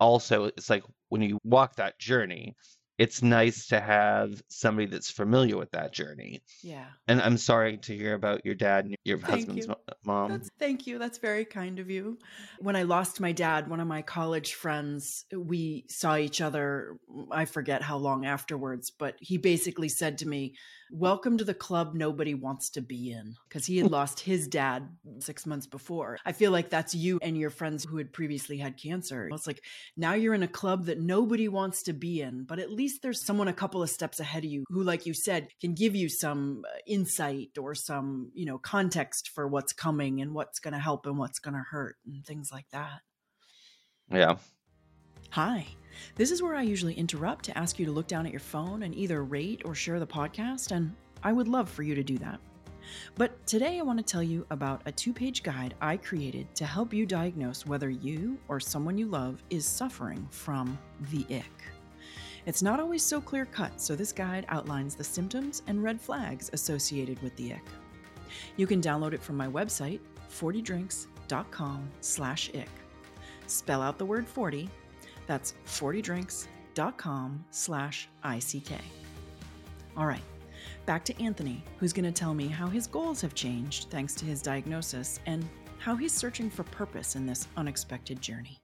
also 0.00 0.44
it's 0.44 0.70
like 0.70 0.84
when 1.08 1.22
you 1.22 1.38
walk 1.44 1.76
that 1.76 1.98
journey, 1.98 2.56
it's 2.98 3.22
nice 3.22 3.68
to 3.68 3.78
have 3.78 4.42
somebody 4.48 4.86
that's 4.86 5.08
familiar 5.10 5.56
with 5.56 5.70
that 5.70 5.92
journey. 5.92 6.42
Yeah. 6.64 6.86
And 7.06 7.22
I'm 7.22 7.38
sorry 7.38 7.76
to 7.78 7.96
hear 7.96 8.14
about 8.14 8.44
your 8.44 8.56
dad 8.56 8.86
and 8.86 8.96
your 9.04 9.18
Thank 9.18 9.30
husband's 9.30 9.66
you. 9.66 9.68
mo- 9.68 9.94
mom. 10.04 10.32
That's, 10.32 10.50
thank 10.58 10.88
you. 10.88 10.98
That's 10.98 11.18
very 11.18 11.44
kind 11.44 11.78
of 11.78 11.88
you. 11.90 12.18
When 12.58 12.74
I 12.74 12.82
lost 12.82 13.20
my 13.20 13.30
dad, 13.30 13.68
one 13.68 13.78
of 13.78 13.86
my 13.86 14.02
college 14.02 14.54
friends, 14.54 15.24
we 15.32 15.84
saw 15.88 16.16
each 16.16 16.40
other, 16.40 16.98
I 17.30 17.44
forget 17.44 17.82
how 17.82 17.98
long 17.98 18.26
afterwards, 18.26 18.90
but 18.90 19.14
he 19.20 19.38
basically 19.38 19.88
said 19.88 20.18
to 20.18 20.28
me, 20.28 20.54
Welcome 20.90 21.38
to 21.38 21.44
the 21.44 21.54
club 21.54 21.94
nobody 21.94 22.34
wants 22.34 22.70
to 22.70 22.80
be 22.80 23.12
in. 23.12 23.34
Because 23.48 23.66
he 23.66 23.78
had 23.78 23.90
lost 23.90 24.20
his 24.20 24.48
dad 24.48 24.88
six 25.20 25.46
months 25.46 25.66
before. 25.66 26.18
I 26.24 26.32
feel 26.32 26.50
like 26.50 26.70
that's 26.70 26.94
you 26.94 27.18
and 27.22 27.36
your 27.36 27.50
friends 27.50 27.84
who 27.84 27.98
had 27.98 28.12
previously 28.12 28.58
had 28.58 28.76
cancer. 28.76 29.28
It's 29.32 29.46
like 29.46 29.62
now 29.96 30.14
you're 30.14 30.34
in 30.34 30.42
a 30.42 30.48
club 30.48 30.86
that 30.86 31.00
nobody 31.00 31.48
wants 31.48 31.82
to 31.84 31.92
be 31.92 32.20
in, 32.20 32.44
but 32.44 32.58
at 32.58 32.70
least 32.70 33.02
there's 33.02 33.24
someone 33.24 33.48
a 33.48 33.52
couple 33.52 33.82
of 33.82 33.90
steps 33.90 34.20
ahead 34.20 34.44
of 34.44 34.50
you 34.50 34.64
who, 34.68 34.82
like 34.82 35.06
you 35.06 35.14
said, 35.14 35.48
can 35.60 35.74
give 35.74 35.94
you 35.94 36.08
some 36.08 36.64
uh, 36.66 36.78
insight 36.86 37.50
or 37.58 37.74
some, 37.74 38.30
you 38.34 38.46
know, 38.46 38.58
context 38.58 39.30
for 39.34 39.46
what's 39.46 39.72
coming 39.72 40.20
and 40.20 40.34
what's 40.34 40.58
going 40.58 40.74
to 40.74 40.80
help 40.80 41.06
and 41.06 41.18
what's 41.18 41.38
going 41.38 41.54
to 41.54 41.64
hurt 41.70 41.96
and 42.06 42.24
things 42.24 42.50
like 42.52 42.66
that. 42.70 43.00
Yeah. 44.10 44.36
Hi. 45.32 45.66
This 46.14 46.30
is 46.30 46.42
where 46.42 46.54
I 46.54 46.62
usually 46.62 46.94
interrupt 46.94 47.44
to 47.44 47.58
ask 47.58 47.78
you 47.78 47.84
to 47.84 47.92
look 47.92 48.06
down 48.06 48.24
at 48.24 48.32
your 48.32 48.40
phone 48.40 48.84
and 48.84 48.94
either 48.94 49.24
rate 49.24 49.60
or 49.66 49.74
share 49.74 50.00
the 50.00 50.06
podcast, 50.06 50.70
and 50.70 50.94
I 51.22 51.32
would 51.32 51.48
love 51.48 51.68
for 51.68 51.82
you 51.82 51.94
to 51.94 52.02
do 52.02 52.16
that. 52.18 52.40
But 53.14 53.46
today 53.46 53.78
I 53.78 53.82
want 53.82 53.98
to 53.98 54.04
tell 54.04 54.22
you 54.22 54.46
about 54.50 54.80
a 54.86 54.92
two 54.92 55.12
page 55.12 55.42
guide 55.42 55.74
I 55.82 55.98
created 55.98 56.54
to 56.54 56.64
help 56.64 56.94
you 56.94 57.04
diagnose 57.04 57.66
whether 57.66 57.90
you 57.90 58.38
or 58.48 58.58
someone 58.58 58.96
you 58.96 59.06
love 59.06 59.42
is 59.50 59.66
suffering 59.66 60.26
from 60.30 60.78
the 61.10 61.26
ick. 61.28 61.62
It's 62.46 62.62
not 62.62 62.80
always 62.80 63.02
so 63.02 63.20
clear 63.20 63.44
cut, 63.44 63.78
so 63.82 63.94
this 63.94 64.12
guide 64.12 64.46
outlines 64.48 64.94
the 64.94 65.04
symptoms 65.04 65.62
and 65.66 65.82
red 65.82 66.00
flags 66.00 66.48
associated 66.54 67.20
with 67.22 67.36
the 67.36 67.52
ick. 67.52 67.66
You 68.56 68.66
can 68.66 68.80
download 68.80 69.12
it 69.12 69.22
from 69.22 69.36
my 69.36 69.46
website, 69.46 70.00
40drinks.com 70.30 71.90
slash 72.00 72.48
ick. 72.54 72.70
Spell 73.46 73.82
out 73.82 73.98
the 73.98 74.06
word 74.06 74.26
40 74.26 74.70
that's 75.28 75.54
40drinks.com 75.66 77.44
slash 77.50 78.08
ICK. 78.24 78.72
All 79.96 80.06
right, 80.06 80.22
back 80.86 81.04
to 81.04 81.22
Anthony, 81.22 81.62
who's 81.78 81.92
going 81.92 82.04
to 82.04 82.12
tell 82.12 82.34
me 82.34 82.48
how 82.48 82.66
his 82.66 82.88
goals 82.88 83.20
have 83.20 83.34
changed 83.34 83.90
thanks 83.90 84.14
to 84.16 84.24
his 84.24 84.42
diagnosis 84.42 85.20
and 85.26 85.48
how 85.78 85.94
he's 85.94 86.12
searching 86.12 86.50
for 86.50 86.64
purpose 86.64 87.14
in 87.14 87.26
this 87.26 87.46
unexpected 87.56 88.20
journey. 88.20 88.58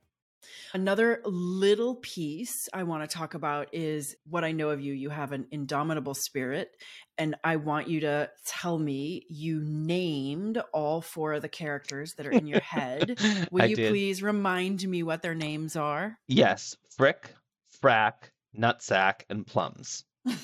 Another 0.73 1.21
little 1.25 1.97
piece 1.97 2.69
I 2.73 2.83
want 2.85 3.09
to 3.09 3.17
talk 3.17 3.35
about 3.35 3.69
is 3.73 4.17
what 4.29 4.45
I 4.45 4.53
know 4.53 4.71
of 4.71 4.81
you. 4.81 4.93
You 4.93 5.11
have 5.11 5.33
an 5.33 5.47
indomitable 5.51 6.15
spirit, 6.15 6.71
and 7.19 7.37
I 7.45 7.57
want 7.57 7.89
you 7.89 8.01
to 8.01 8.31
tell 8.47 8.79
me 8.79 9.25
you 9.29 9.61
named 9.65 10.59
all 10.73 11.01
four 11.01 11.35
of 11.35 11.43
the 11.43 11.49
characters 11.49 12.15
that 12.15 12.27
are 12.27 12.33
in 12.33 12.47
your 12.47 12.61
head. 12.61 13.19
Will 13.51 13.67
you 13.67 13.77
did. 13.77 13.91
please 13.91 14.23
remind 14.23 14.87
me 14.87 15.03
what 15.03 15.23
their 15.23 15.35
names 15.35 15.77
are? 15.77 16.19
Yes. 16.27 16.77
Frick, 16.97 17.35
Frack, 17.83 18.31
Nutsack, 18.57 19.23
and 19.29 19.47
Plums. 19.47 20.05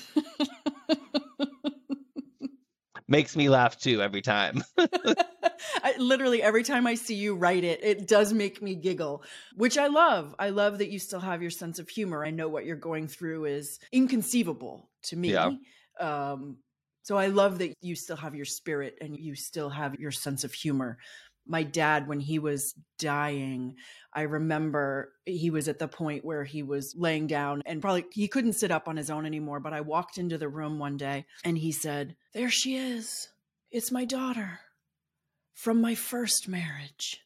Makes 3.07 3.35
me 3.35 3.49
laugh 3.49 3.77
too 3.77 4.01
every 4.01 4.21
time. 4.21 4.63
I, 5.83 5.95
literally 5.97 6.41
every 6.41 6.63
time 6.63 6.87
I 6.87 6.95
see 6.95 7.15
you 7.15 7.35
write 7.35 7.63
it, 7.63 7.83
it 7.83 8.07
does 8.07 8.33
make 8.33 8.61
me 8.61 8.75
giggle, 8.75 9.23
which 9.55 9.77
I 9.77 9.87
love. 9.87 10.35
I 10.39 10.49
love 10.49 10.77
that 10.79 10.89
you 10.89 10.99
still 10.99 11.19
have 11.19 11.41
your 11.41 11.51
sense 11.51 11.79
of 11.79 11.89
humor. 11.89 12.25
I 12.25 12.31
know 12.31 12.49
what 12.49 12.65
you're 12.65 12.75
going 12.75 13.07
through 13.07 13.45
is 13.45 13.79
inconceivable 13.91 14.89
to 15.03 15.15
me. 15.15 15.33
Yeah. 15.33 15.51
Um, 15.99 16.57
so 17.03 17.17
I 17.17 17.27
love 17.27 17.59
that 17.59 17.73
you 17.81 17.95
still 17.95 18.15
have 18.15 18.35
your 18.35 18.45
spirit 18.45 18.97
and 19.01 19.17
you 19.17 19.35
still 19.35 19.69
have 19.69 19.99
your 19.99 20.11
sense 20.11 20.43
of 20.43 20.53
humor. 20.53 20.97
My 21.47 21.63
dad, 21.63 22.07
when 22.07 22.19
he 22.19 22.37
was 22.37 22.75
dying, 22.99 23.75
I 24.13 24.21
remember 24.21 25.11
he 25.25 25.49
was 25.49 25.67
at 25.67 25.79
the 25.79 25.87
point 25.87 26.23
where 26.23 26.43
he 26.43 26.61
was 26.61 26.93
laying 26.95 27.25
down 27.25 27.63
and 27.65 27.81
probably 27.81 28.05
he 28.11 28.27
couldn't 28.27 28.53
sit 28.53 28.69
up 28.69 28.87
on 28.87 28.97
his 28.97 29.09
own 29.09 29.25
anymore. 29.25 29.59
But 29.59 29.73
I 29.73 29.81
walked 29.81 30.19
into 30.19 30.37
the 30.37 30.47
room 30.47 30.77
one 30.77 30.97
day 30.97 31.25
and 31.43 31.57
he 31.57 31.71
said, 31.71 32.15
There 32.33 32.51
she 32.51 32.75
is. 32.75 33.29
It's 33.71 33.91
my 33.91 34.05
daughter 34.05 34.59
from 35.63 35.81
my 35.81 35.95
first 35.95 36.47
marriage. 36.47 37.21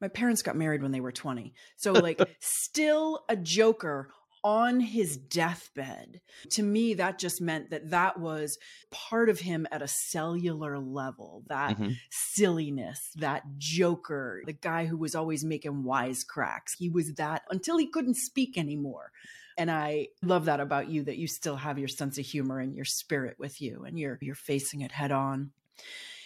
My 0.00 0.08
parents 0.08 0.42
got 0.42 0.56
married 0.56 0.82
when 0.82 0.92
they 0.92 1.00
were 1.00 1.12
20. 1.12 1.52
So, 1.76 1.92
like, 2.00 2.26
still 2.40 3.24
a 3.28 3.36
joker 3.36 4.10
on 4.42 4.80
his 4.80 5.18
deathbed. 5.18 6.22
To 6.52 6.62
me, 6.62 6.94
that 6.94 7.18
just 7.18 7.42
meant 7.42 7.68
that 7.68 7.90
that 7.90 8.18
was 8.18 8.56
part 8.90 9.28
of 9.28 9.40
him 9.40 9.66
at 9.70 9.82
a 9.82 9.88
cellular 9.88 10.78
level. 10.78 11.44
That 11.48 11.76
Mhm. 11.76 11.96
silliness, 12.10 12.98
that 13.16 13.42
joker, 13.58 14.40
the 14.46 14.54
guy 14.54 14.86
who 14.86 14.96
was 14.96 15.14
always 15.14 15.44
making 15.44 15.82
wisecracks. 15.82 16.72
He 16.78 16.88
was 16.88 17.12
that 17.14 17.42
until 17.50 17.76
he 17.76 17.86
couldn't 17.86 18.16
speak 18.16 18.56
anymore. 18.56 19.12
And 19.58 19.70
I 19.70 20.08
love 20.22 20.46
that 20.46 20.60
about 20.60 20.88
you 20.88 21.02
that 21.02 21.18
you 21.18 21.26
still 21.26 21.56
have 21.56 21.78
your 21.78 21.88
sense 21.88 22.16
of 22.16 22.24
humor 22.24 22.60
and 22.60 22.74
your 22.74 22.86
spirit 22.86 23.38
with 23.38 23.60
you 23.60 23.84
and 23.84 23.98
you're 23.98 24.16
you're 24.22 24.34
facing 24.34 24.80
it 24.80 24.92
head 24.92 25.12
on. 25.12 25.52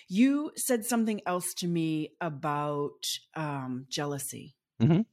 You 0.08 0.52
said 0.56 0.84
something 0.84 1.20
else 1.26 1.54
to 1.54 1.66
me 1.66 2.10
about 2.20 3.04
um, 3.34 3.86
jealousy. 3.88 4.54
Mhm. 4.80 5.06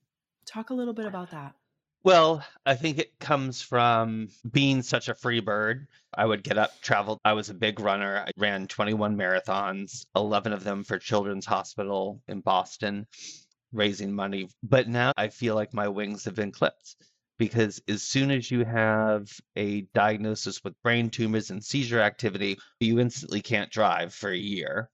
Talk 0.45 0.69
a 0.69 0.73
little 0.73 0.93
bit 0.93 1.05
about 1.05 1.31
that. 1.31 1.55
Well, 2.03 2.43
I 2.65 2.75
think 2.75 2.97
it 2.97 3.19
comes 3.19 3.61
from 3.61 4.29
being 4.49 4.81
such 4.81 5.07
a 5.07 5.13
free 5.13 5.39
bird. 5.39 5.87
I 6.13 6.25
would 6.25 6.43
get 6.43 6.57
up, 6.57 6.81
travel. 6.81 7.19
I 7.23 7.33
was 7.33 7.49
a 7.49 7.53
big 7.53 7.79
runner. 7.79 8.23
I 8.25 8.31
ran 8.37 8.67
21 8.67 9.15
marathons, 9.15 10.05
11 10.15 10.51
of 10.51 10.63
them 10.63 10.83
for 10.83 10.97
Children's 10.97 11.45
Hospital 11.45 12.19
in 12.27 12.41
Boston, 12.41 13.05
raising 13.71 14.11
money. 14.13 14.49
But 14.63 14.89
now 14.89 15.13
I 15.15 15.27
feel 15.27 15.53
like 15.53 15.75
my 15.75 15.87
wings 15.87 16.25
have 16.25 16.35
been 16.35 16.51
clipped 16.51 16.95
because 17.41 17.81
as 17.87 18.03
soon 18.03 18.29
as 18.29 18.51
you 18.51 18.63
have 18.63 19.27
a 19.55 19.81
diagnosis 19.95 20.63
with 20.63 20.79
brain 20.83 21.09
tumors 21.09 21.49
and 21.49 21.65
seizure 21.65 21.99
activity, 21.99 22.55
you 22.79 22.99
instantly 22.99 23.41
can't 23.41 23.71
drive 23.71 24.13
for 24.13 24.29
a 24.29 24.37
year. 24.37 24.91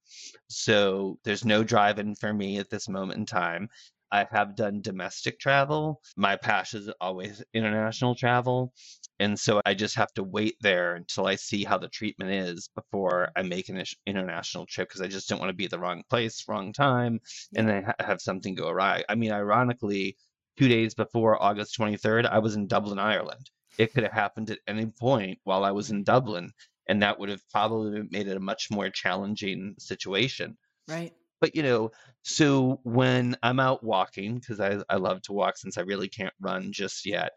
So 0.48 1.20
there's 1.26 1.44
no 1.44 1.66
driving 1.66 2.16
for 2.16 2.34
me 2.34 2.58
at 2.58 2.70
this 2.70 2.88
moment 2.88 3.20
in 3.20 3.26
time. 3.26 3.68
I 4.14 4.26
have 4.32 4.56
done 4.56 4.80
domestic 4.80 5.42
travel. 5.42 6.00
My 6.16 6.38
passion 6.38 6.84
is 6.84 6.90
always 7.02 7.44
international 7.54 8.16
travel. 8.16 8.72
And 9.20 9.38
so 9.38 9.60
I 9.66 9.74
just 9.74 9.96
have 9.96 10.14
to 10.14 10.24
wait 10.24 10.56
there 10.62 10.96
until 10.96 11.28
I 11.28 11.36
see 11.36 11.66
how 11.66 11.78
the 11.78 11.90
treatment 11.90 12.32
is 12.32 12.70
before 12.74 13.30
I 13.36 13.42
make 13.42 13.68
an 13.68 13.84
international 14.06 14.66
trip 14.68 14.88
because 14.88 15.02
I 15.02 15.08
just 15.08 15.28
don't 15.28 15.40
want 15.40 15.50
to 15.50 15.54
be 15.54 15.66
at 15.66 15.72
the 15.72 15.80
wrong 15.80 16.02
place, 16.10 16.46
wrong 16.48 16.72
time, 16.72 17.20
and 17.58 17.68
then 17.68 17.92
have 18.00 18.22
something 18.22 18.56
go 18.56 18.70
awry. 18.70 19.04
I 19.10 19.16
mean, 19.16 19.34
ironically, 19.34 20.16
two 20.58 20.68
days 20.68 20.94
before 20.96 21.42
August 21.42 21.78
23rd, 21.80 22.26
I 22.28 22.40
was 22.40 22.56
in 22.56 22.68
Dublin, 22.68 23.00
Ireland. 23.00 23.50
It 23.78 23.94
could 23.94 24.04
have 24.04 24.12
happened 24.14 24.50
at 24.50 24.60
any 24.68 24.88
point 24.88 25.40
while 25.44 25.64
I 25.64 25.72
was 25.72 25.92
in 25.92 26.04
Dublin, 26.04 26.52
and 26.88 27.02
that 27.02 27.20
would 27.20 27.30
have 27.30 27.42
probably 27.50 28.04
made 28.10 28.28
it 28.28 28.38
a 28.38 28.40
much 28.42 28.70
more 28.72 28.90
challenging 28.90 29.76
situation 29.78 30.58
Right. 30.88 31.14
but 31.42 31.56
you 31.56 31.64
know 31.64 31.92
so 32.24 32.80
when 32.84 33.36
i'm 33.44 33.60
out 33.60 33.84
walking 33.84 34.36
because 34.36 34.60
I, 34.62 34.78
I 34.90 34.96
love 34.96 35.22
to 35.24 35.34
walk 35.34 35.58
since 35.58 35.78
i 35.78 35.82
really 35.82 36.08
can't 36.08 36.34
run 36.40 36.72
just 36.72 37.06
yet 37.06 37.32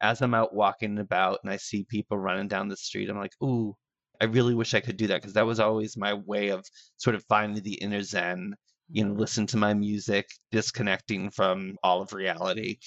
as 0.00 0.22
i'm 0.22 0.34
out 0.34 0.54
walking 0.54 0.98
about 0.98 1.40
and 1.42 1.52
i 1.52 1.56
see 1.58 1.84
people 1.84 2.18
running 2.18 2.48
down 2.48 2.68
the 2.68 2.76
street 2.76 3.10
i'm 3.10 3.18
like 3.18 3.34
ooh 3.42 3.76
i 4.20 4.24
really 4.24 4.54
wish 4.54 4.72
i 4.74 4.80
could 4.80 4.96
do 4.96 5.08
that 5.08 5.20
because 5.20 5.34
that 5.34 5.46
was 5.46 5.60
always 5.60 5.96
my 5.96 6.14
way 6.14 6.48
of 6.48 6.64
sort 6.96 7.14
of 7.16 7.24
finding 7.24 7.62
the 7.62 7.74
inner 7.74 8.02
zen 8.02 8.54
you 8.88 9.04
know, 9.04 9.14
listen 9.14 9.46
to 9.48 9.56
my 9.56 9.74
music, 9.74 10.28
disconnecting 10.50 11.30
from 11.30 11.76
all 11.82 12.02
of 12.02 12.12
reality. 12.12 12.78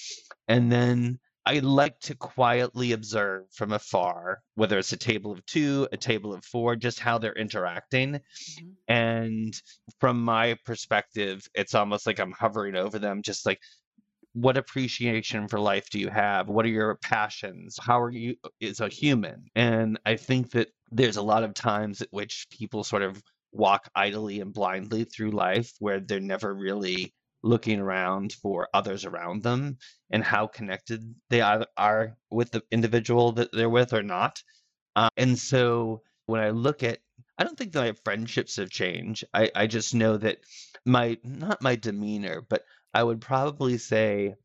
And 0.48 0.72
then 0.72 1.20
I 1.46 1.60
like 1.60 2.00
to 2.02 2.16
quietly 2.16 2.92
observe 2.92 3.46
from 3.52 3.74
afar, 3.74 4.40
whether 4.56 4.78
it's 4.78 4.94
a 4.94 4.98
table 4.98 5.32
of 5.32 5.46
two, 5.46 5.88
a 5.92 5.98
table 5.98 6.34
of 6.34 6.46
four, 6.46 6.76
just 6.76 7.00
how 7.00 7.18
they're 7.18 7.34
interacting. 7.34 8.20
Mhm. 8.60 8.76
And 8.88 9.62
from 10.00 10.22
my 10.24 10.58
perspective, 10.66 11.48
it's 11.56 11.76
almost 11.76 12.06
like 12.06 12.20
I'm 12.20 12.34
hovering 12.34 12.76
over 12.76 13.00
them, 13.00 13.22
just 13.22 13.46
like, 13.46 13.60
what 14.34 14.58
appreciation 14.58 15.48
for 15.48 15.60
life 15.60 15.90
do 15.90 16.00
you 16.00 16.10
have? 16.10 16.50
What 16.50 16.66
are 16.66 16.70
your 16.70 16.96
passions? 16.98 17.78
How 17.82 18.00
are 18.00 18.12
you 18.12 18.36
as 18.62 18.80
a 18.80 18.88
human? 18.88 19.46
And 19.56 20.00
I 20.06 20.18
think 20.18 20.52
that 20.52 20.70
there's 20.92 21.18
a 21.18 21.22
lot 21.22 21.44
of 21.44 21.56
times 21.56 22.02
at 22.02 22.10
which 22.12 22.48
people 22.52 22.84
sort 22.84 23.02
of 23.02 23.22
walk 23.52 23.90
idly 23.96 24.42
and 24.42 24.54
blindly 24.54 25.04
through 25.04 25.32
life 25.32 25.74
where 25.80 26.00
they're 26.00 26.20
never 26.20 26.54
really 26.54 27.14
looking 27.42 27.80
around 27.80 28.34
for 28.34 28.68
others 28.74 29.06
around 29.06 29.44
them 29.44 29.78
and 30.12 30.24
how 30.24 30.48
connected 30.48 31.16
they 31.30 31.42
are, 31.42 31.66
are 31.78 32.18
with 32.30 32.52
the 32.52 32.62
individual 32.72 33.32
that 33.34 33.52
they're 33.52 33.70
with 33.70 33.94
or 33.94 34.04
not. 34.04 34.44
Uh, 34.96 35.10
and 35.18 35.38
so 35.40 36.02
when 36.26 36.42
I 36.42 36.50
look 36.50 36.84
at, 36.84 37.00
I 37.38 37.44
don't 37.44 37.58
think 37.58 37.72
that 37.72 37.82
my 37.82 37.94
friendships 38.04 38.58
have 38.58 38.70
changed. 38.70 39.24
I, 39.34 39.50
I 39.56 39.68
just 39.68 39.96
know 39.96 40.18
that 40.18 40.40
my, 40.86 41.18
not 41.24 41.62
my 41.62 41.76
demeanor, 41.76 42.42
but 42.48 42.66
I 42.94 43.04
would 43.04 43.22
probably 43.22 43.78
say 43.78 44.36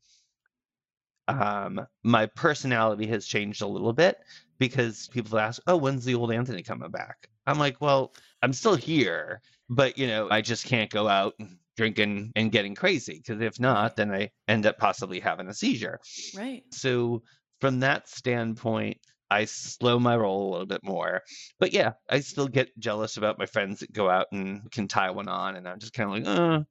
um, 1.27 1.85
my 2.03 2.27
personality 2.27 3.07
has 3.07 3.25
changed 3.25 3.61
a 3.61 3.67
little 3.67 3.93
bit 3.93 4.17
because 4.59 5.07
people 5.07 5.39
ask, 5.39 5.61
"Oh, 5.67 5.77
when's 5.77 6.05
the 6.05 6.15
old 6.15 6.31
Anthony 6.31 6.63
coming 6.63 6.91
back?" 6.91 7.29
I'm 7.47 7.59
like, 7.59 7.81
"Well, 7.81 8.13
I'm 8.45 8.53
still 8.53 8.75
here, 8.75 9.41
but 9.69 9.97
you 9.97 10.05
know, 10.05 10.29
I 10.29 10.41
just 10.41 10.65
can't 10.65 10.91
go 10.91 11.07
out 11.07 11.33
drinking 11.75 12.31
and 12.35 12.51
getting 12.51 12.75
crazy 12.75 13.15
because 13.17 13.41
if 13.41 13.59
not, 13.59 13.95
then 13.95 14.11
I 14.11 14.29
end 14.47 14.67
up 14.67 14.77
possibly 14.77 15.19
having 15.19 15.47
a 15.47 15.53
seizure." 15.53 15.99
Right. 16.37 16.61
So 16.71 17.23
from 17.59 17.79
that 17.79 18.07
standpoint, 18.07 18.97
I 19.31 19.45
slow 19.45 19.97
my 19.97 20.15
roll 20.15 20.47
a 20.47 20.51
little 20.51 20.67
bit 20.67 20.83
more. 20.83 21.23
But 21.59 21.73
yeah, 21.73 21.93
I 22.07 22.19
still 22.19 22.47
get 22.47 22.77
jealous 22.77 23.17
about 23.17 23.39
my 23.39 23.47
friends 23.47 23.79
that 23.79 23.91
go 23.91 24.11
out 24.11 24.27
and 24.31 24.71
can 24.71 24.87
tie 24.87 25.09
one 25.09 25.27
on, 25.27 25.55
and 25.55 25.67
I'm 25.67 25.79
just 25.79 25.93
kind 25.93 26.09
of 26.09 26.27
like, 26.27 26.39
uh, 26.39 26.63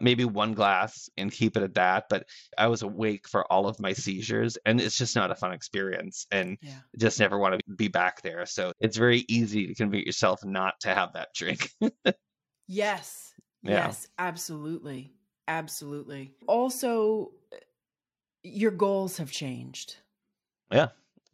maybe 0.00 0.24
one 0.24 0.52
glass 0.54 1.08
and 1.16 1.30
keep 1.32 1.56
it 1.56 1.62
at 1.62 1.74
that. 1.74 2.04
But 2.08 2.26
I 2.58 2.66
was 2.68 2.82
awake 2.82 3.28
for 3.28 3.50
all 3.52 3.66
of 3.66 3.78
my 3.80 3.92
seizures, 3.92 4.56
and 4.66 4.80
it's 4.80 4.98
just 4.98 5.14
not 5.16 5.30
a 5.30 5.34
fun 5.34 5.52
experience, 5.52 6.26
and 6.30 6.56
Yeah. 6.62 6.78
just 6.98 7.20
never 7.20 7.38
want 7.38 7.58
to 7.58 7.74
be 7.74 7.88
back 7.88 8.22
there. 8.22 8.46
So 8.46 8.72
it's 8.80 8.96
very 8.96 9.24
easy 9.28 9.66
to 9.66 9.74
convince 9.74 10.06
yourself 10.06 10.44
not 10.44 10.80
to 10.80 10.94
have 10.94 11.12
that 11.14 11.28
drink. 11.34 11.70
Yes. 12.66 13.32
Yeah. 13.62 13.86
Yes, 13.86 14.08
absolutely. 14.18 15.12
Absolutely. 15.48 16.32
Also, 16.46 17.32
your 18.42 18.70
goals 18.70 19.18
have 19.18 19.30
changed. 19.30 19.96
yeah, 20.72 20.88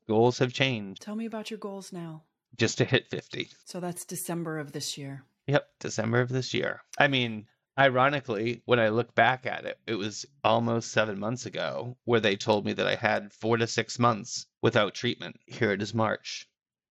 goals 0.08 0.38
have 0.38 0.52
changed 0.52 1.02
Tell 1.02 1.14
me 1.16 1.26
about 1.26 1.50
your 1.50 1.58
goals 1.58 1.92
now. 1.92 2.24
just 2.56 2.78
to 2.78 2.84
hit 2.84 3.08
50. 3.10 3.48
So 3.64 3.78
that's 3.80 4.04
December 4.04 4.58
of 4.58 4.72
this 4.72 4.98
year. 4.98 5.24
Yep, 5.46 5.66
December 5.80 6.20
of 6.20 6.28
this 6.28 6.52
year. 6.52 6.82
I 6.98 7.08
mean, 7.08 7.46
ironically, 7.80 8.60
when 8.66 8.78
I 8.78 8.88
look 8.90 9.14
back 9.14 9.46
at 9.46 9.64
it, 9.64 9.78
it 9.86 9.94
was 9.94 10.26
almost 10.44 10.92
seven 10.92 11.18
months 11.18 11.46
ago 11.46 11.96
where 12.04 12.20
they 12.20 12.36
told 12.36 12.66
me 12.66 12.74
that 12.74 12.86
I 12.86 12.94
had 12.94 13.32
four 13.32 13.56
to 13.56 13.66
six 13.66 13.98
months 13.98 14.46
without 14.62 14.94
treatment. 14.94 15.40
Here 15.46 15.72
it 15.72 15.80
is 15.80 15.94
March, 15.94 16.46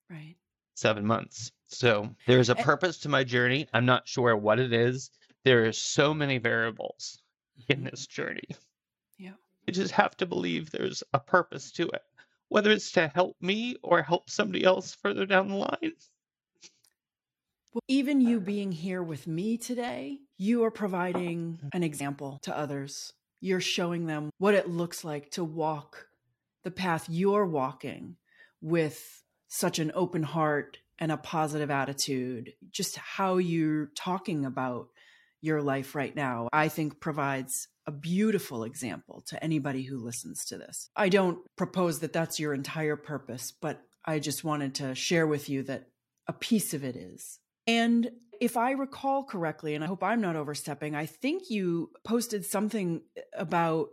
Right. 0.10 0.36
seven 0.76 1.06
months. 1.06 1.52
So 1.68 2.16
there's 2.26 2.50
a 2.50 2.58
Eh. 2.60 2.64
purpose 2.64 2.98
to 3.00 3.10
my 3.10 3.24
journey. 3.24 3.68
I'm 3.72 3.86
not 3.86 4.08
sure 4.08 4.36
what 4.36 4.60
it 4.60 4.74
is. 4.74 5.12
There 5.44 5.66
are 5.66 5.72
so 5.72 6.14
many 6.14 6.40
variables 6.40 7.22
in 7.68 7.84
Mhm. 7.84 7.92
this 7.92 8.08
journey. 8.08 8.50
Yeah. 9.18 9.36
You 9.68 9.74
just 9.74 9.92
have 9.94 10.18
to 10.18 10.26
believe 10.26 10.72
there's 10.72 11.04
a 11.14 11.20
purpose 11.20 11.72
to 11.74 11.88
it, 11.90 12.04
whether 12.48 12.72
it's 12.72 12.92
to 12.94 13.08
help 13.10 13.40
me 13.42 13.76
or 13.84 14.02
help 14.02 14.30
somebody 14.30 14.64
else 14.64 14.96
further 14.96 15.28
down 15.28 15.50
the 15.50 15.56
line. 15.56 15.94
Well, 17.74 17.84
even 17.88 18.20
you 18.22 18.40
being 18.40 18.72
here 18.72 19.04
with 19.04 19.28
me 19.28 19.56
today, 19.56 20.22
you 20.40 20.64
are 20.64 20.72
providing 20.72 21.60
an 21.74 21.84
example 21.84 22.40
to 22.44 22.58
others. 22.58 23.14
You're 23.42 23.62
showing 23.62 24.08
them 24.08 24.32
what 24.38 24.56
it 24.56 24.70
looks 24.70 25.04
like 25.04 25.30
to 25.32 25.44
walk 25.44 26.08
the 26.64 26.72
path 26.72 27.08
you're 27.10 27.46
walking 27.46 28.16
with 28.62 29.22
such 29.50 29.80
an 29.80 29.92
open 29.94 30.24
heart 30.24 30.78
and 30.98 31.12
a 31.12 31.18
positive 31.18 31.70
attitude. 31.70 32.54
Just 32.72 32.98
how 32.98 33.38
you're 33.38 33.88
talking 33.96 34.46
about 34.46 34.88
your 35.42 35.62
life 35.62 35.94
right 35.94 36.16
now, 36.16 36.48
I 36.54 36.70
think 36.70 37.00
provides 37.02 37.68
a 37.86 37.92
beautiful 37.92 38.64
example 38.64 39.24
to 39.28 39.44
anybody 39.44 39.84
who 39.84 39.98
listens 39.98 40.46
to 40.46 40.58
this. 40.58 40.90
I 40.96 41.10
don't 41.10 41.40
propose 41.58 42.00
that 42.00 42.14
that's 42.14 42.40
your 42.40 42.54
entire 42.54 42.96
purpose, 42.96 43.52
but 43.52 43.82
I 44.06 44.20
just 44.20 44.44
wanted 44.46 44.76
to 44.76 44.96
share 44.96 45.28
with 45.28 45.50
you 45.50 45.64
that 45.64 45.88
a 46.28 46.34
piece 46.34 46.74
of 46.74 46.84
it 46.84 46.96
is. 46.96 47.40
And 47.68 48.12
if 48.40 48.58
I 48.58 48.72
recall 48.72 49.24
correctly, 49.24 49.76
and 49.76 49.84
I 49.84 49.88
hope 49.88 50.04
I'm 50.04 50.22
not 50.22 50.36
overstepping, 50.36 50.96
I 50.96 51.06
think 51.06 51.50
you 51.50 51.92
posted 52.04 52.46
something 52.46 53.02
about 53.34 53.90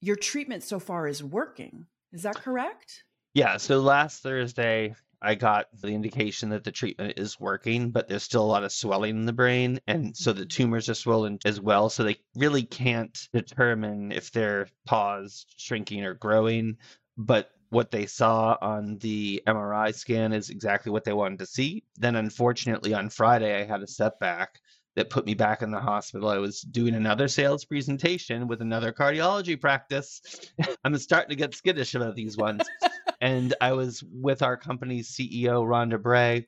your 0.00 0.16
treatment 0.16 0.62
so 0.62 0.78
far 0.78 1.06
is 1.06 1.22
working. 1.22 1.86
Is 2.12 2.22
that 2.22 2.36
correct? 2.36 3.04
Yeah, 3.34 3.56
so 3.56 3.80
last 3.80 4.22
Thursday, 4.22 4.94
I 5.20 5.34
got 5.34 5.66
the 5.80 5.88
indication 5.88 6.50
that 6.50 6.64
the 6.64 6.72
treatment 6.72 7.18
is 7.18 7.40
working, 7.40 7.90
but 7.90 8.06
there's 8.08 8.22
still 8.22 8.44
a 8.44 8.46
lot 8.46 8.64
of 8.64 8.72
swelling 8.72 9.16
in 9.16 9.26
the 9.26 9.32
brain. 9.32 9.80
And 9.86 10.16
so 10.16 10.32
the 10.32 10.44
Mhm. 10.44 10.50
tumors 10.50 10.88
are 10.88 10.94
swollen 10.94 11.38
as 11.44 11.60
well. 11.60 11.88
So 11.88 12.04
they 12.04 12.18
really 12.34 12.62
can't 12.62 13.18
determine 13.32 14.12
if 14.12 14.30
they're 14.30 14.68
paused, 14.86 15.54
shrinking, 15.56 16.04
or 16.04 16.14
growing. 16.14 16.76
But 17.16 17.50
what 17.70 17.90
they 17.90 18.06
saw 18.06 18.56
on 18.60 18.98
the 18.98 19.42
MRI 19.46 19.94
scan 19.94 20.32
is 20.32 20.50
exactly 20.50 20.92
what 20.92 21.04
they 21.04 21.12
wanted 21.12 21.38
to 21.40 21.46
see. 21.46 21.82
Then, 21.96 22.16
unfortunately, 22.16 22.94
on 22.94 23.10
Friday, 23.10 23.60
I 23.60 23.64
had 23.64 23.82
a 23.82 23.86
setback 23.86 24.60
that 24.94 25.10
put 25.10 25.26
me 25.26 25.34
back 25.34 25.62
in 25.62 25.70
the 25.70 25.80
hospital. 25.80 26.28
I 26.28 26.38
was 26.38 26.62
doing 26.62 26.94
another 26.94 27.28
sales 27.28 27.64
presentation 27.64 28.48
with 28.48 28.62
another 28.62 28.92
cardiology 28.92 29.60
practice. 29.60 30.22
I'm 30.84 30.96
starting 30.98 31.30
to 31.30 31.36
get 31.36 31.54
skittish 31.54 31.94
about 31.94 32.16
these 32.16 32.36
ones 32.36 32.62
and 33.20 33.54
I 33.60 33.72
was 33.72 34.02
with 34.12 34.42
our 34.42 34.56
company's 34.56 35.10
CEO, 35.10 35.66
Rhonda 35.66 36.00
Bray, 36.00 36.46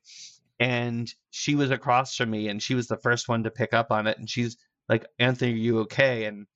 and 0.60 1.12
she 1.30 1.54
was 1.54 1.70
across 1.70 2.16
from 2.16 2.30
me, 2.30 2.48
and 2.48 2.62
she 2.62 2.74
was 2.74 2.88
the 2.88 2.96
first 2.96 3.28
one 3.28 3.44
to 3.44 3.50
pick 3.50 3.72
up 3.72 3.90
on 3.90 4.06
it. 4.06 4.18
And 4.18 4.28
she's 4.28 4.56
like, 4.88 5.06
"Anthony, 5.18 5.52
are 5.52 5.56
you 5.56 5.78
okay?" 5.80 6.24
And 6.24 6.46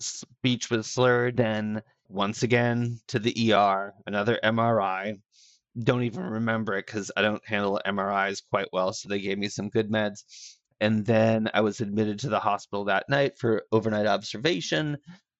speech 0.00 0.70
was 0.70 0.86
slurred, 0.86 1.40
and 1.40 1.82
once 2.12 2.42
again 2.42 3.00
to 3.08 3.18
the 3.18 3.52
ER, 3.52 3.92
another 4.06 4.38
MRI. 4.44 5.18
Don't 5.82 6.02
even 6.02 6.24
remember 6.24 6.76
it 6.76 6.86
because 6.86 7.10
I 7.16 7.22
don't 7.22 7.46
handle 7.46 7.80
MRIs 7.86 8.42
quite 8.50 8.68
well, 8.72 8.92
so 8.92 9.08
they 9.08 9.20
gave 9.20 9.38
me 9.38 9.48
some 9.48 9.70
good 9.70 9.90
meds. 9.90 10.24
And 10.80 11.06
then 11.06 11.48
I 11.54 11.62
was 11.62 11.80
admitted 11.80 12.18
to 12.20 12.28
the 12.28 12.40
hospital 12.40 12.84
that 12.84 13.08
night 13.08 13.38
for 13.38 13.64
overnight 13.72 14.06
observation. 14.06 14.98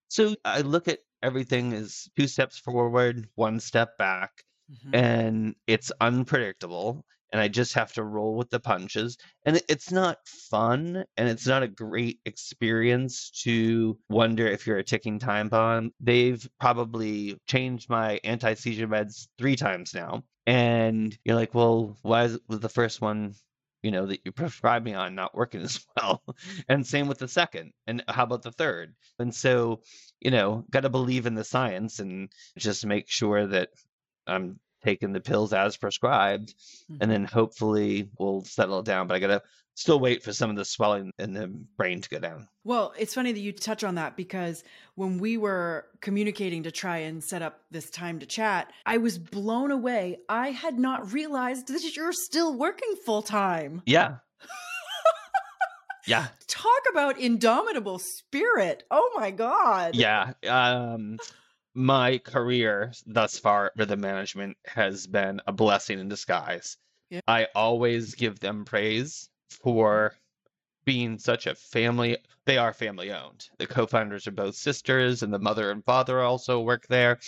So 0.08 0.34
I 0.44 0.60
look 0.62 0.88
at 0.88 1.00
everything 1.22 1.72
as 1.74 2.08
two 2.16 2.26
steps 2.28 2.58
forward, 2.58 3.28
one 3.34 3.60
step 3.60 3.98
back, 3.98 4.30
Mhm. 4.70 4.94
and 4.94 5.54
it's 5.66 5.92
unpredictable. 6.00 7.04
And 7.32 7.40
I 7.40 7.48
just 7.48 7.74
have 7.74 7.92
to 7.94 8.04
roll 8.04 8.36
with 8.36 8.50
the 8.50 8.60
punches. 8.60 9.16
And 9.44 9.60
it's 9.68 9.90
not 9.90 10.18
fun 10.26 11.04
and 11.16 11.28
it's 11.28 11.46
not 11.46 11.62
a 11.62 11.68
great 11.68 12.20
experience 12.26 13.30
to 13.44 13.98
wonder 14.08 14.46
if 14.46 14.66
you're 14.66 14.78
a 14.78 14.84
ticking 14.84 15.18
time 15.18 15.48
bomb. 15.48 15.92
They've 16.00 16.46
probably 16.60 17.40
changed 17.46 17.88
my 17.88 18.20
anti 18.22 18.54
seizure 18.54 18.88
meds 18.88 19.28
three 19.38 19.56
times 19.56 19.94
now. 19.94 20.24
And 20.46 21.16
you're 21.24 21.36
like, 21.36 21.54
well, 21.54 21.96
why 22.02 22.24
was 22.48 22.60
the 22.60 22.68
first 22.68 23.00
one 23.00 23.34
you 23.82 23.90
know, 23.90 24.06
that 24.06 24.20
you 24.24 24.32
prescribed 24.32 24.84
me 24.84 24.94
on 24.94 25.14
not 25.14 25.34
working 25.34 25.60
as 25.60 25.84
well. 25.96 26.22
and 26.68 26.86
same 26.86 27.08
with 27.08 27.18
the 27.18 27.28
second. 27.28 27.72
And 27.86 28.02
how 28.08 28.24
about 28.24 28.42
the 28.42 28.52
third? 28.52 28.94
And 29.18 29.34
so, 29.34 29.82
you 30.20 30.30
know, 30.30 30.64
got 30.70 30.80
to 30.80 30.88
believe 30.88 31.26
in 31.26 31.34
the 31.34 31.44
science 31.44 31.98
and 31.98 32.30
just 32.56 32.86
make 32.86 33.10
sure 33.10 33.46
that 33.48 33.70
I'm 34.26 34.60
taking 34.84 35.12
the 35.12 35.20
pills 35.20 35.52
as 35.52 35.76
prescribed. 35.76 36.54
And 37.00 37.10
then 37.10 37.24
hopefully 37.24 38.10
we'll 38.18 38.44
settle 38.44 38.82
down. 38.82 39.06
But 39.06 39.14
I 39.14 39.18
got 39.18 39.26
to 39.28 39.42
still 39.74 39.98
wait 39.98 40.22
for 40.22 40.32
some 40.32 40.50
of 40.50 40.56
the 40.56 40.64
swelling 40.64 41.12
in 41.18 41.32
the 41.32 41.48
brain 41.76 42.00
to 42.00 42.08
go 42.08 42.18
down. 42.18 42.48
Well, 42.64 42.92
it's 42.98 43.14
funny 43.14 43.32
that 43.32 43.40
you 43.40 43.52
touch 43.52 43.84
on 43.84 43.94
that 43.96 44.16
because 44.16 44.62
when 44.94 45.18
we 45.18 45.36
were 45.36 45.86
communicating 46.00 46.64
to 46.64 46.70
try 46.70 46.98
and 46.98 47.22
set 47.22 47.42
up 47.42 47.60
this 47.70 47.90
time 47.90 48.18
to 48.20 48.26
chat, 48.26 48.72
I 48.84 48.98
was 48.98 49.18
blown 49.18 49.70
away. 49.70 50.18
I 50.28 50.48
had 50.50 50.78
not 50.78 51.12
realized 51.12 51.68
that 51.68 51.82
you're 51.96 52.12
still 52.12 52.56
working 52.56 52.94
full 53.04 53.22
time. 53.22 53.82
Yeah. 53.86 54.16
yeah. 56.06 56.28
Talk 56.46 56.82
about 56.90 57.18
indomitable 57.18 57.98
spirit. 57.98 58.84
Oh 58.90 59.10
my 59.16 59.30
God. 59.30 59.94
Yeah. 59.94 60.32
Um, 60.46 61.18
my 61.74 62.18
career 62.18 62.92
thus 63.06 63.38
far 63.38 63.72
for 63.76 63.86
the 63.86 63.96
management 63.96 64.56
has 64.66 65.06
been 65.06 65.40
a 65.46 65.52
blessing 65.52 65.98
in 65.98 66.08
disguise. 66.08 66.76
Yeah. 67.10 67.20
I 67.26 67.48
always 67.54 68.14
give 68.14 68.40
them 68.40 68.64
praise 68.64 69.28
for 69.62 70.14
being 70.84 71.18
such 71.18 71.46
a 71.46 71.54
family 71.54 72.18
they 72.44 72.58
are 72.58 72.72
family 72.72 73.12
owned. 73.12 73.48
The 73.58 73.68
co-founders 73.68 74.26
are 74.26 74.32
both 74.32 74.56
sisters 74.56 75.22
and 75.22 75.32
the 75.32 75.38
mother 75.38 75.70
and 75.70 75.84
father 75.84 76.20
also 76.20 76.60
work 76.60 76.86
there. 76.88 77.20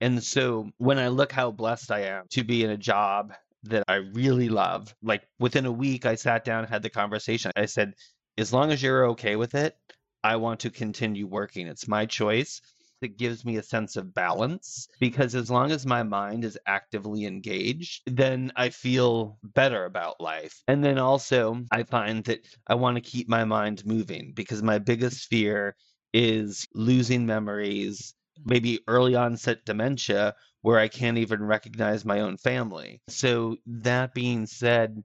And 0.00 0.22
so 0.22 0.70
when 0.78 0.98
i 0.98 1.08
look 1.08 1.32
how 1.32 1.50
blessed 1.50 1.90
i 1.90 2.00
am 2.00 2.24
to 2.30 2.44
be 2.44 2.64
in 2.64 2.70
a 2.70 2.76
job 2.76 3.32
that 3.64 3.84
i 3.88 3.96
really 3.96 4.48
love 4.48 4.94
like 5.02 5.26
within 5.40 5.66
a 5.66 5.72
week 5.72 6.06
i 6.06 6.14
sat 6.14 6.44
down 6.44 6.64
had 6.64 6.82
the 6.82 6.90
conversation. 6.90 7.50
I 7.56 7.66
said 7.66 7.94
as 8.38 8.52
long 8.52 8.70
as 8.70 8.82
you're 8.82 9.06
okay 9.10 9.36
with 9.36 9.54
it 9.54 9.76
i 10.22 10.36
want 10.36 10.60
to 10.60 10.70
continue 10.70 11.26
working. 11.26 11.66
It's 11.66 11.88
my 11.88 12.06
choice 12.06 12.60
that 13.00 13.16
gives 13.18 13.44
me 13.44 13.56
a 13.56 13.62
sense 13.62 13.96
of 13.96 14.14
balance 14.14 14.88
because 15.00 15.34
as 15.34 15.50
long 15.50 15.70
as 15.70 15.86
my 15.86 16.02
mind 16.02 16.44
is 16.44 16.58
actively 16.66 17.24
engaged, 17.24 18.02
then 18.06 18.52
I 18.56 18.70
feel 18.70 19.38
better 19.42 19.84
about 19.84 20.20
life. 20.20 20.62
And 20.68 20.82
then 20.82 20.98
also, 20.98 21.62
I 21.70 21.82
find 21.82 22.24
that 22.24 22.46
I 22.66 22.74
want 22.74 22.96
to 22.96 23.00
keep 23.00 23.28
my 23.28 23.44
mind 23.44 23.84
moving 23.86 24.32
because 24.34 24.62
my 24.62 24.78
biggest 24.78 25.28
fear 25.28 25.76
is 26.12 26.66
losing 26.74 27.26
memories, 27.26 28.14
maybe 28.44 28.80
early 28.88 29.14
onset 29.14 29.64
dementia 29.64 30.34
where 30.62 30.78
I 30.78 30.88
can't 30.88 31.18
even 31.18 31.42
recognize 31.44 32.04
my 32.04 32.20
own 32.20 32.36
family. 32.38 33.00
So, 33.08 33.56
that 33.66 34.14
being 34.14 34.46
said, 34.46 35.04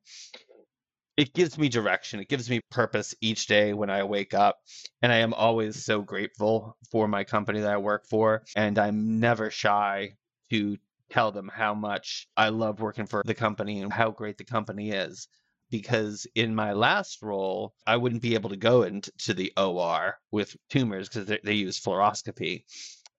it 1.22 1.36
gives 1.36 1.55
me 1.55 1.69
direction. 1.69 2.19
It 2.19 2.30
gives 2.30 2.49
me 2.49 2.61
purpose 2.72 3.13
each 3.22 3.45
day 3.45 3.74
when 3.74 3.91
I 3.91 4.01
wake 4.01 4.34
up. 4.34 4.57
And 5.03 5.11
I 5.11 5.17
am 5.17 5.36
always 5.36 5.86
so 5.86 6.01
grateful 6.01 6.76
for 6.91 7.07
my 7.07 7.24
company 7.24 7.59
that 7.59 7.72
I 7.72 7.78
work 7.78 8.07
for. 8.07 8.41
And 8.55 8.80
I'm 8.80 9.19
never 9.19 9.51
shy 9.51 10.15
to 10.49 10.78
tell 11.11 11.32
them 11.32 11.47
how 11.53 11.76
much 11.76 12.28
I 12.36 12.49
love 12.49 12.80
working 12.80 13.05
for 13.05 13.22
the 13.24 13.36
company 13.36 13.84
and 13.84 13.93
how 13.93 14.09
great 14.09 14.39
the 14.39 14.45
company 14.45 14.89
is. 14.89 15.28
Because 15.69 16.26
in 16.34 16.55
my 16.55 16.74
last 16.74 17.22
role, 17.22 17.76
I 17.86 17.97
wouldn't 17.97 18.24
be 18.24 18.34
able 18.34 18.49
to 18.49 18.57
go 18.57 18.82
into 18.82 19.36
the 19.36 19.53
OR 19.55 20.17
with 20.32 20.57
tumors 20.72 21.07
because 21.07 21.28
they, 21.28 21.39
they 21.43 21.53
use 21.53 21.80
fluoroscopy. 21.80 22.63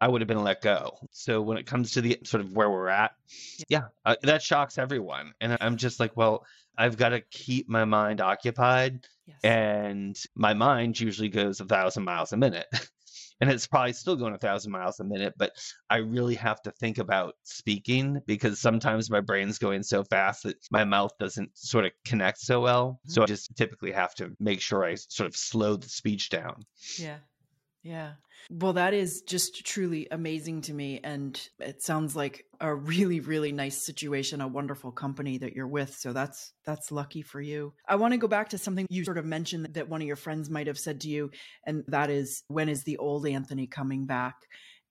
I 0.00 0.08
would 0.08 0.22
have 0.22 0.28
been 0.28 0.42
let 0.42 0.60
go. 0.60 0.98
So 1.12 1.40
when 1.40 1.56
it 1.56 1.66
comes 1.66 1.92
to 1.92 2.00
the 2.00 2.18
sort 2.24 2.40
of 2.40 2.52
where 2.52 2.68
we're 2.68 2.88
at, 2.88 3.12
yeah, 3.68 3.84
uh, 4.04 4.16
that 4.22 4.42
shocks 4.42 4.76
everyone. 4.76 5.34
And 5.40 5.56
I'm 5.60 5.76
just 5.76 6.00
like, 6.00 6.16
well, 6.16 6.44
I've 6.76 6.96
got 6.96 7.10
to 7.10 7.20
keep 7.20 7.68
my 7.68 7.84
mind 7.84 8.20
occupied. 8.20 9.06
Yes. 9.26 9.38
And 9.44 10.18
my 10.34 10.54
mind 10.54 10.98
usually 10.98 11.28
goes 11.28 11.60
a 11.60 11.64
thousand 11.64 12.04
miles 12.04 12.32
a 12.32 12.36
minute. 12.36 12.66
and 13.40 13.50
it's 13.50 13.66
probably 13.66 13.92
still 13.92 14.14
going 14.14 14.34
a 14.34 14.38
thousand 14.38 14.70
miles 14.70 15.00
a 15.00 15.04
minute, 15.04 15.34
but 15.36 15.52
I 15.90 15.96
really 15.96 16.36
have 16.36 16.62
to 16.62 16.70
think 16.70 16.98
about 16.98 17.34
speaking 17.42 18.20
because 18.24 18.60
sometimes 18.60 19.10
my 19.10 19.20
brain's 19.20 19.58
going 19.58 19.82
so 19.82 20.04
fast 20.04 20.44
that 20.44 20.56
my 20.70 20.84
mouth 20.84 21.10
doesn't 21.18 21.50
sort 21.54 21.84
of 21.84 21.92
connect 22.04 22.38
so 22.38 22.60
well. 22.60 23.00
Mm-hmm. 23.00 23.10
So 23.10 23.22
I 23.22 23.26
just 23.26 23.56
typically 23.56 23.90
have 23.90 24.14
to 24.16 24.30
make 24.38 24.60
sure 24.60 24.84
I 24.84 24.94
sort 24.94 25.26
of 25.26 25.36
slow 25.36 25.76
the 25.76 25.88
speech 25.88 26.30
down. 26.30 26.62
Yeah. 26.98 27.18
Yeah. 27.82 28.12
Well, 28.50 28.74
that 28.74 28.94
is 28.94 29.22
just 29.22 29.64
truly 29.64 30.06
amazing 30.10 30.62
to 30.62 30.74
me. 30.74 31.00
And 31.02 31.40
it 31.58 31.82
sounds 31.82 32.14
like 32.14 32.44
a 32.60 32.72
really, 32.74 33.20
really 33.20 33.52
nice 33.52 33.84
situation, 33.84 34.40
a 34.40 34.48
wonderful 34.48 34.92
company 34.92 35.38
that 35.38 35.54
you're 35.54 35.66
with. 35.66 35.94
So 35.94 36.12
that's 36.12 36.52
that's 36.64 36.92
lucky 36.92 37.22
for 37.22 37.40
you. 37.40 37.72
I 37.88 37.96
want 37.96 38.12
to 38.12 38.18
go 38.18 38.28
back 38.28 38.50
to 38.50 38.58
something 38.58 38.86
you 38.88 39.04
sort 39.04 39.18
of 39.18 39.24
mentioned 39.24 39.66
that 39.74 39.88
one 39.88 40.00
of 40.00 40.06
your 40.06 40.16
friends 40.16 40.48
might 40.48 40.66
have 40.68 40.78
said 40.78 41.00
to 41.02 41.08
you, 41.08 41.30
and 41.66 41.84
that 41.88 42.10
is 42.10 42.44
when 42.48 42.68
is 42.68 42.84
the 42.84 42.98
old 42.98 43.26
Anthony 43.26 43.66
coming 43.66 44.06
back? 44.06 44.36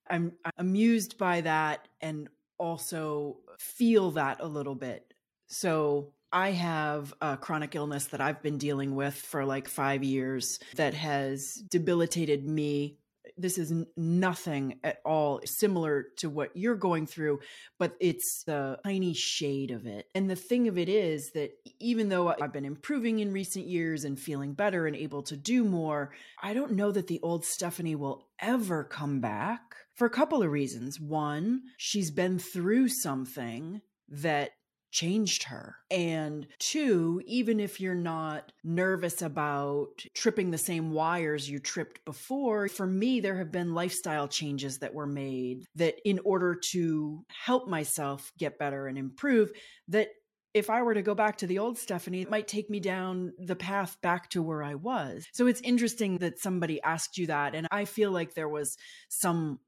I'm 0.09 0.33
amused 0.57 1.17
by 1.17 1.41
that 1.41 1.87
and 2.01 2.27
also 2.57 3.37
feel 3.59 4.11
that 4.11 4.37
a 4.41 4.47
little 4.47 4.75
bit. 4.75 5.13
So 5.47 6.13
I 6.33 6.51
have 6.51 7.13
a 7.21 7.37
chronic 7.37 7.75
illness 7.75 8.05
that 8.07 8.21
I've 8.21 8.41
been 8.41 8.57
dealing 8.57 8.95
with 8.95 9.15
for 9.15 9.45
like 9.45 9.67
five 9.67 10.03
years 10.03 10.59
that 10.75 10.93
has 10.93 11.55
debilitated 11.69 12.47
me. 12.47 12.97
This 13.37 13.57
is 13.57 13.73
nothing 13.97 14.79
at 14.83 14.99
all 15.05 15.41
similar 15.45 16.07
to 16.17 16.29
what 16.29 16.55
you're 16.55 16.75
going 16.75 17.05
through, 17.05 17.39
but 17.79 17.95
it's 17.99 18.43
the 18.43 18.79
tiny 18.83 19.13
shade 19.13 19.71
of 19.71 19.85
it. 19.85 20.07
And 20.15 20.29
the 20.29 20.35
thing 20.35 20.67
of 20.67 20.77
it 20.77 20.89
is 20.89 21.31
that 21.31 21.51
even 21.79 22.09
though 22.09 22.29
I've 22.29 22.53
been 22.53 22.65
improving 22.65 23.19
in 23.19 23.31
recent 23.31 23.67
years 23.67 24.05
and 24.05 24.19
feeling 24.19 24.53
better 24.53 24.87
and 24.87 24.95
able 24.95 25.23
to 25.23 25.37
do 25.37 25.63
more, 25.63 26.13
I 26.41 26.53
don't 26.53 26.73
know 26.73 26.91
that 26.91 27.07
the 27.07 27.19
old 27.21 27.45
Stephanie 27.45 27.95
will 27.95 28.27
ever 28.39 28.83
come 28.83 29.21
back 29.21 29.75
for 29.95 30.05
a 30.05 30.11
couple 30.11 30.41
of 30.43 30.51
reasons. 30.51 30.99
One, 30.99 31.61
she's 31.77 32.11
been 32.11 32.39
through 32.39 32.89
something 32.89 33.81
that 34.09 34.51
changed 34.91 35.43
her. 35.43 35.77
And 35.89 36.47
two, 36.59 37.21
even 37.25 37.59
if 37.59 37.79
you're 37.79 37.95
not 37.95 38.51
nervous 38.63 39.21
about 39.21 40.03
tripping 40.13 40.51
the 40.51 40.57
same 40.57 40.91
wires 40.91 41.49
you 41.49 41.59
tripped 41.59 42.03
before, 42.05 42.67
for 42.67 42.85
me, 42.85 43.19
there 43.19 43.37
have 43.37 43.51
been 43.51 43.73
lifestyle 43.73 44.27
changes 44.27 44.79
that 44.79 44.93
were 44.93 45.07
made 45.07 45.65
that 45.75 45.95
in 46.05 46.19
order 46.25 46.55
to 46.71 47.25
help 47.29 47.67
myself 47.67 48.31
get 48.37 48.59
better 48.59 48.87
and 48.87 48.97
improve, 48.97 49.51
that 49.87 50.09
if 50.53 50.69
I 50.69 50.81
were 50.81 50.93
to 50.93 51.01
go 51.01 51.15
back 51.15 51.37
to 51.37 51.47
the 51.47 51.59
old 51.59 51.77
Stephanie, 51.77 52.21
it 52.21 52.29
might 52.29 52.47
take 52.47 52.69
me 52.69 52.79
down 52.79 53.31
the 53.39 53.55
path 53.55 53.97
back 54.01 54.29
to 54.31 54.41
where 54.41 54.61
I 54.61 54.75
was. 54.75 55.25
So 55.31 55.47
it's 55.47 55.61
interesting 55.61 56.17
that 56.17 56.39
somebody 56.39 56.81
asked 56.81 57.17
you 57.17 57.27
that. 57.27 57.55
And 57.55 57.67
I 57.71 57.85
feel 57.85 58.11
like 58.11 58.33
there 58.33 58.49
was 58.49 58.77
some 59.07 59.59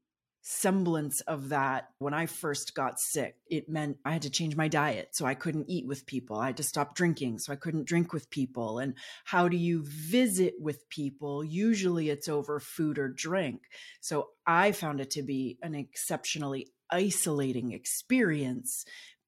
semblance 0.46 1.22
of 1.22 1.48
that 1.48 1.88
when 1.98 2.12
I 2.12 2.26
first 2.26 2.74
got 2.74 3.00
sick. 3.00 3.36
It 3.48 3.70
meant 3.70 3.96
I 4.04 4.12
had 4.12 4.22
to 4.22 4.30
change 4.30 4.54
my 4.54 4.68
diet. 4.68 5.08
So 5.12 5.24
I 5.24 5.32
couldn't 5.32 5.70
eat 5.70 5.86
with 5.86 6.04
people. 6.04 6.36
I 6.36 6.46
had 6.46 6.58
to 6.58 6.62
stop 6.62 6.94
drinking. 6.94 7.38
So 7.38 7.52
I 7.52 7.56
couldn't 7.56 7.86
drink 7.86 8.12
with 8.12 8.28
people. 8.28 8.78
And 8.78 8.94
how 9.24 9.48
do 9.48 9.56
you 9.56 9.82
visit 9.86 10.54
with 10.60 10.86
people? 10.90 11.42
Usually 11.42 12.10
it's 12.10 12.28
over 12.28 12.60
food 12.60 12.98
or 12.98 13.08
drink. 13.08 13.62
So 14.02 14.28
I 14.46 14.72
found 14.72 15.00
it 15.00 15.12
to 15.12 15.22
be 15.22 15.58
an 15.62 15.74
exceptionally 15.74 16.68
isolating 16.90 17.72
experience 17.72 18.84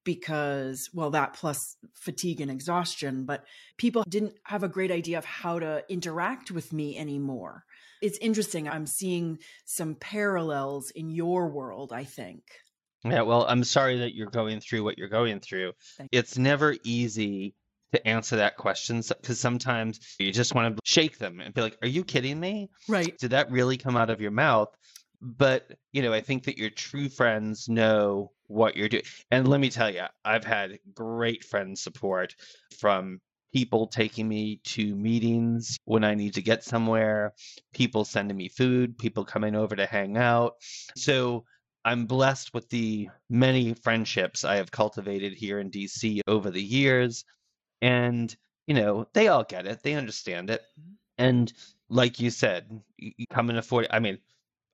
because 0.07 0.89
well 0.95 1.11
that 1.11 1.35
plus 1.35 1.77
fatigue 1.93 2.41
and 2.41 2.51
exhaustion 2.51 3.27
but 3.27 3.45
people 3.77 4.03
didn't 4.09 4.33
have 4.45 4.63
a 4.63 4.69
great 4.69 4.91
idea 4.91 5.19
of 5.19 5.27
how 5.27 5.59
to 5.59 5.85
interact 5.91 6.51
with 6.51 6.73
me 6.73 6.97
anymore 6.97 7.67
it's 8.03 8.19
interesting. 8.19 8.69
I'm 8.69 8.87
seeing 8.87 9.39
some 9.65 9.95
parallels 9.95 10.91
in 10.91 11.11
your 11.11 11.49
world, 11.49 11.93
I 11.93 12.05
think. 12.05 12.43
Yeah, 13.05 13.23
well, 13.23 13.47
I'm 13.49 13.65
sorry 13.65 13.99
that 13.99 14.15
you're 14.15 14.31
going 14.31 14.61
through 14.61 14.85
what 14.85 14.99
you're 14.99 15.09
going 15.09 15.41
through. 15.41 15.73
It's 16.11 16.37
never 16.37 16.77
easy 16.85 17.55
to 17.93 18.07
answer 18.07 18.37
that 18.37 18.57
question 18.57 19.03
because 19.09 19.39
sometimes 19.39 20.01
you 20.19 20.33
just 20.33 20.55
want 20.55 20.77
to 20.77 20.83
shake 20.85 21.19
them 21.19 21.41
and 21.41 21.55
be 21.55 21.61
like, 21.61 21.79
Are 21.83 21.89
you 21.89 22.05
kidding 22.05 22.39
me? 22.39 22.69
Right. 22.89 23.17
Did 23.19 23.31
that 23.31 23.51
really 23.51 23.77
come 23.77 23.97
out 23.97 24.11
of 24.11 24.21
your 24.21 24.33
mouth? 24.33 24.69
But, 25.21 25.73
you 25.93 26.03
know, 26.03 26.13
I 26.13 26.21
think 26.21 26.45
that 26.45 26.59
your 26.59 26.71
true 26.71 27.09
friends 27.09 27.69
know 27.69 28.33
what 28.47 28.77
you're 28.77 28.89
doing. 28.89 29.05
And 29.31 29.49
let 29.49 29.61
me 29.61 29.71
tell 29.71 29.91
you, 29.91 30.05
I've 30.25 30.45
had 30.45 30.79
great 30.95 31.45
friend 31.45 31.79
support 31.79 32.35
from 32.79 33.21
people 33.53 33.87
taking 33.87 34.29
me 34.29 34.61
to 34.65 34.95
meetings 34.95 35.79
when 35.85 36.05
I 36.05 36.15
need 36.15 36.35
to 36.35 36.43
get 36.43 36.63
somewhere, 36.63 37.33
people 37.73 38.05
sending 38.05 38.37
me 38.37 38.49
food, 38.49 38.99
people 38.99 39.25
coming 39.25 39.55
over 39.55 39.75
to 39.75 39.87
hang 39.87 40.17
out. 40.17 40.57
So 40.97 41.45
I'm 41.85 42.07
blessed 42.07 42.53
with 42.53 42.69
the 42.69 43.09
many 43.31 43.73
friendships 43.75 44.45
I 44.45 44.57
have 44.57 44.71
cultivated 44.71 45.33
here 45.33 45.61
in 45.61 45.71
DC 45.71 46.21
over 46.27 46.51
the 46.51 46.63
years. 46.63 47.25
And, 47.81 48.35
you 48.67 48.75
know, 48.75 49.07
they 49.15 49.29
all 49.29 49.45
get 49.45 49.67
it, 49.67 49.83
they 49.83 49.95
understand 49.95 50.51
it. 50.51 50.63
Mm-hmm. 50.79 50.93
And 51.19 51.53
like 51.89 52.21
you 52.21 52.31
said, 52.31 52.83
coming 53.31 53.57
to 53.57 53.63
40, 53.63 53.89
I 53.91 54.01
mean, 54.01 54.19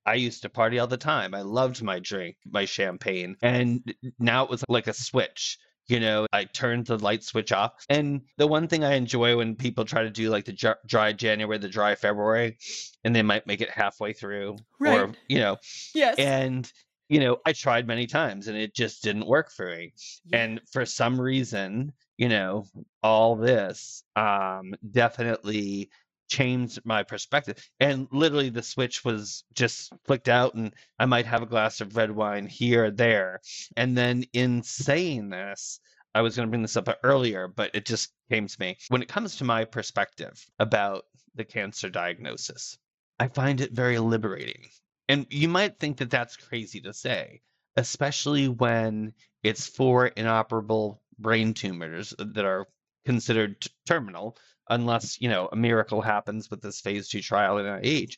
I 0.05 0.15
used 0.15 0.41
to 0.41 0.49
party 0.49 0.79
all 0.79 0.87
the 0.87 0.97
time. 0.97 1.33
I 1.33 1.41
loved 1.41 1.81
my 1.81 1.99
drink, 1.99 2.37
my 2.49 2.65
champagne. 2.65 3.37
And 3.41 3.93
now 4.19 4.43
it 4.43 4.49
was 4.49 4.63
like 4.67 4.87
a 4.87 4.93
switch 4.93 5.57
you 5.87 5.99
know 5.99 6.25
i 6.31 6.43
turned 6.45 6.85
the 6.85 6.97
light 6.97 7.23
switch 7.23 7.51
off 7.51 7.73
and 7.89 8.21
the 8.37 8.47
one 8.47 8.67
thing 8.67 8.83
i 8.83 8.93
enjoy 8.93 9.35
when 9.35 9.55
people 9.55 9.83
try 9.85 10.03
to 10.03 10.09
do 10.09 10.29
like 10.29 10.45
the 10.45 10.75
dry 10.85 11.11
january 11.11 11.57
the 11.57 11.67
dry 11.67 11.95
february 11.95 12.57
and 13.03 13.15
they 13.15 13.21
might 13.21 13.47
make 13.47 13.61
it 13.61 13.69
halfway 13.69 14.13
through 14.13 14.55
right. 14.79 14.99
or 14.99 15.11
you 15.27 15.39
know 15.39 15.57
yes 15.93 16.17
and 16.17 16.71
you 17.09 17.19
know 17.19 17.37
i 17.45 17.51
tried 17.51 17.87
many 17.87 18.07
times 18.07 18.47
and 18.47 18.57
it 18.57 18.73
just 18.73 19.03
didn't 19.03 19.27
work 19.27 19.51
for 19.51 19.69
me 19.75 19.93
yeah. 20.25 20.43
and 20.43 20.61
for 20.71 20.85
some 20.85 21.19
reason 21.19 21.91
you 22.17 22.29
know 22.29 22.65
all 23.01 23.35
this 23.35 24.03
um 24.15 24.73
definitely 24.91 25.89
changed 26.29 26.79
my 26.85 27.03
perspective. 27.03 27.57
And 27.79 28.07
literally, 28.11 28.49
the 28.49 28.63
switch 28.63 29.03
was 29.03 29.43
just 29.53 29.91
flicked 30.05 30.29
out, 30.29 30.55
and 30.55 30.73
I 30.99 31.05
might 31.05 31.25
have 31.25 31.41
a 31.41 31.47
glass 31.47 31.81
of 31.81 31.95
red 31.95 32.11
wine 32.11 32.47
here 32.47 32.85
or 32.85 32.91
there. 32.91 33.41
And 33.77 33.97
then, 33.97 34.23
in 34.33 34.63
saying 34.63 35.29
this, 35.29 35.79
I 36.15 36.21
was 36.21 36.35
going 36.35 36.47
to 36.47 36.51
bring 36.51 36.61
this 36.61 36.77
up 36.77 36.89
earlier, 37.03 37.47
but 37.47 37.71
it 37.73 37.85
just 37.85 38.11
came 38.29 38.47
to 38.47 38.59
me. 38.59 38.77
When 38.89 39.01
it 39.01 39.07
comes 39.09 39.37
to 39.37 39.43
my 39.43 39.65
perspective 39.65 40.45
about 40.59 41.05
the 41.35 41.43
cancer 41.43 41.89
diagnosis, 41.89 42.77
I 43.19 43.27
find 43.27 43.61
it 43.61 43.71
very 43.71 43.97
liberating. 43.99 44.69
And 45.09 45.25
you 45.29 45.47
might 45.47 45.79
think 45.79 45.97
that 45.97 46.09
that's 46.09 46.37
crazy 46.37 46.81
to 46.81 46.93
say, 46.93 47.41
especially 47.75 48.47
when 48.47 49.13
it's 49.41 49.67
for 49.67 50.07
inoperable 50.07 51.01
brain 51.19 51.53
tumors 51.53 52.13
that 52.17 52.45
are 52.45 52.67
considered 53.05 53.65
terminal 53.85 54.37
unless, 54.69 55.19
you 55.21 55.29
know, 55.29 55.49
a 55.51 55.55
miracle 55.55 56.01
happens 56.01 56.49
with 56.49 56.61
this 56.61 56.81
phase 56.81 57.07
two 57.07 57.21
trial 57.21 57.55
NIH. 57.55 58.17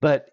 But 0.00 0.30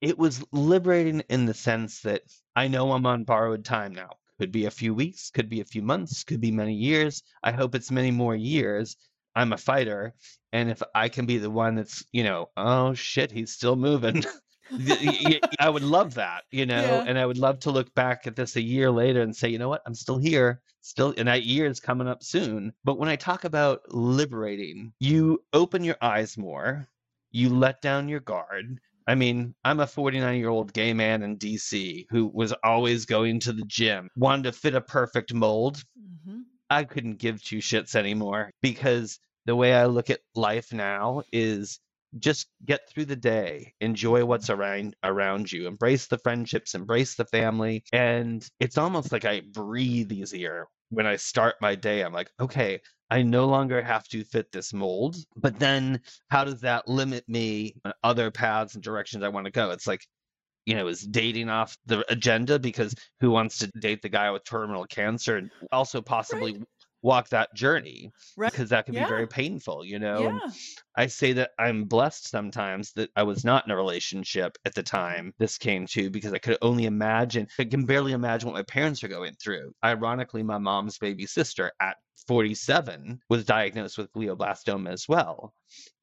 it 0.00 0.18
was 0.18 0.44
liberating 0.52 1.22
in 1.28 1.46
the 1.46 1.54
sense 1.54 2.00
that 2.02 2.22
I 2.56 2.68
know 2.68 2.92
I'm 2.92 3.06
on 3.06 3.24
borrowed 3.24 3.64
time 3.64 3.94
now. 3.94 4.16
Could 4.38 4.52
be 4.52 4.64
a 4.64 4.70
few 4.70 4.94
weeks, 4.94 5.30
could 5.30 5.50
be 5.50 5.60
a 5.60 5.66
few 5.66 5.82
months, 5.82 6.24
could 6.24 6.40
be 6.40 6.50
many 6.50 6.74
years. 6.74 7.22
I 7.42 7.52
hope 7.52 7.74
it's 7.74 7.90
many 7.90 8.10
more 8.10 8.34
years. 8.34 8.96
I'm 9.34 9.52
a 9.52 9.58
fighter. 9.58 10.14
And 10.52 10.70
if 10.70 10.82
I 10.94 11.08
can 11.08 11.26
be 11.26 11.38
the 11.38 11.50
one 11.50 11.74
that's, 11.74 12.04
you 12.12 12.24
know, 12.24 12.48
oh 12.56 12.94
shit, 12.94 13.30
he's 13.30 13.52
still 13.52 13.76
moving. 13.76 14.24
I 15.58 15.68
would 15.68 15.82
love 15.82 16.14
that, 16.14 16.44
you 16.50 16.66
know, 16.66 16.80
yeah. 16.80 17.04
and 17.06 17.18
I 17.18 17.26
would 17.26 17.38
love 17.38 17.60
to 17.60 17.70
look 17.70 17.94
back 17.94 18.26
at 18.26 18.36
this 18.36 18.56
a 18.56 18.62
year 18.62 18.90
later 18.90 19.22
and 19.22 19.34
say, 19.34 19.48
you 19.48 19.58
know 19.58 19.68
what, 19.68 19.82
I'm 19.86 19.94
still 19.94 20.18
here, 20.18 20.60
still, 20.80 21.14
and 21.16 21.28
that 21.28 21.44
year 21.44 21.66
is 21.66 21.80
coming 21.80 22.08
up 22.08 22.22
soon. 22.22 22.72
But 22.84 22.98
when 22.98 23.08
I 23.08 23.16
talk 23.16 23.44
about 23.44 23.82
liberating, 23.88 24.92
you 25.00 25.42
open 25.52 25.84
your 25.84 25.96
eyes 26.00 26.38
more, 26.38 26.88
you 27.30 27.48
let 27.50 27.82
down 27.82 28.08
your 28.08 28.20
guard. 28.20 28.78
I 29.06 29.14
mean, 29.14 29.54
I'm 29.64 29.80
a 29.80 29.86
49 29.86 30.38
year 30.38 30.50
old 30.50 30.72
gay 30.72 30.92
man 30.92 31.22
in 31.22 31.36
DC 31.36 32.06
who 32.10 32.30
was 32.32 32.52
always 32.64 33.06
going 33.06 33.40
to 33.40 33.52
the 33.52 33.64
gym, 33.66 34.08
wanted 34.16 34.44
to 34.44 34.52
fit 34.52 34.74
a 34.74 34.80
perfect 34.80 35.34
mold. 35.34 35.82
Mm-hmm. 35.98 36.40
I 36.68 36.84
couldn't 36.84 37.18
give 37.18 37.42
two 37.42 37.58
shits 37.58 37.96
anymore 37.96 38.52
because 38.62 39.18
the 39.46 39.56
way 39.56 39.74
I 39.74 39.86
look 39.86 40.10
at 40.10 40.20
life 40.36 40.72
now 40.72 41.22
is 41.32 41.80
just 42.18 42.48
get 42.64 42.88
through 42.88 43.04
the 43.04 43.16
day 43.16 43.72
enjoy 43.80 44.24
what's 44.24 44.48
mm-hmm. 44.48 44.60
around 44.60 44.96
around 45.04 45.50
you 45.50 45.66
embrace 45.66 46.06
the 46.06 46.18
friendships 46.18 46.74
embrace 46.74 47.14
the 47.14 47.24
family 47.26 47.84
and 47.92 48.48
it's 48.58 48.78
almost 48.78 49.12
like 49.12 49.24
i 49.24 49.40
breathe 49.52 50.12
easier 50.12 50.66
when 50.90 51.06
i 51.06 51.14
start 51.14 51.54
my 51.60 51.74
day. 51.74 52.02
I'm 52.02 52.12
like 52.12 52.30
okay 52.40 52.80
i 53.10 53.22
no 53.22 53.46
longer 53.46 53.80
have 53.80 54.06
to 54.08 54.24
fit 54.24 54.50
this 54.50 54.72
mold 54.72 55.16
but 55.36 55.58
then 55.58 56.00
how 56.30 56.44
does 56.44 56.60
that 56.62 56.88
limit 56.88 57.28
me 57.28 57.76
on 57.84 57.92
other 58.02 58.30
paths 58.30 58.74
and 58.74 58.82
directions 58.82 59.22
i 59.22 59.28
want 59.28 59.46
to 59.46 59.52
go? 59.52 59.70
It's 59.70 59.86
like 59.86 60.04
you 60.66 60.74
know, 60.74 60.88
is 60.88 61.00
dating 61.00 61.48
off 61.48 61.76
the 61.86 62.04
agenda 62.12 62.58
because 62.58 62.94
who 63.18 63.30
wants 63.30 63.58
to 63.58 63.66
date 63.80 64.02
the 64.02 64.08
guy 64.08 64.30
with 64.30 64.44
terminal 64.44 64.84
cancer 64.84 65.36
and 65.36 65.50
also 65.72 66.02
possibly 66.02 66.52
right 66.52 66.62
walk 67.02 67.28
that 67.30 67.54
journey 67.54 68.12
right. 68.36 68.50
because 68.50 68.70
that 68.70 68.86
can 68.86 68.94
yeah. 68.94 69.04
be 69.04 69.08
very 69.08 69.26
painful, 69.26 69.84
you 69.84 69.98
know. 69.98 70.22
Yeah. 70.22 70.50
I 70.96 71.06
say 71.06 71.32
that 71.34 71.50
I'm 71.58 71.84
blessed 71.84 72.28
sometimes 72.28 72.92
that 72.92 73.10
I 73.16 73.22
was 73.22 73.44
not 73.44 73.64
in 73.64 73.70
a 73.70 73.76
relationship 73.76 74.58
at 74.64 74.74
the 74.74 74.82
time 74.82 75.32
this 75.38 75.58
came 75.58 75.86
to 75.88 76.10
because 76.10 76.32
I 76.32 76.38
could 76.38 76.58
only 76.62 76.84
imagine, 76.86 77.48
I 77.58 77.64
can 77.64 77.86
barely 77.86 78.12
imagine 78.12 78.48
what 78.48 78.56
my 78.56 78.62
parents 78.62 79.02
are 79.02 79.08
going 79.08 79.34
through. 79.34 79.72
Ironically, 79.84 80.42
my 80.42 80.58
mom's 80.58 80.98
baby 80.98 81.26
sister 81.26 81.72
at 81.80 81.96
47 82.26 83.20
was 83.28 83.44
diagnosed 83.44 83.98
with 83.98 84.12
glioblastoma 84.12 84.90
as 84.90 85.08
well. 85.08 85.54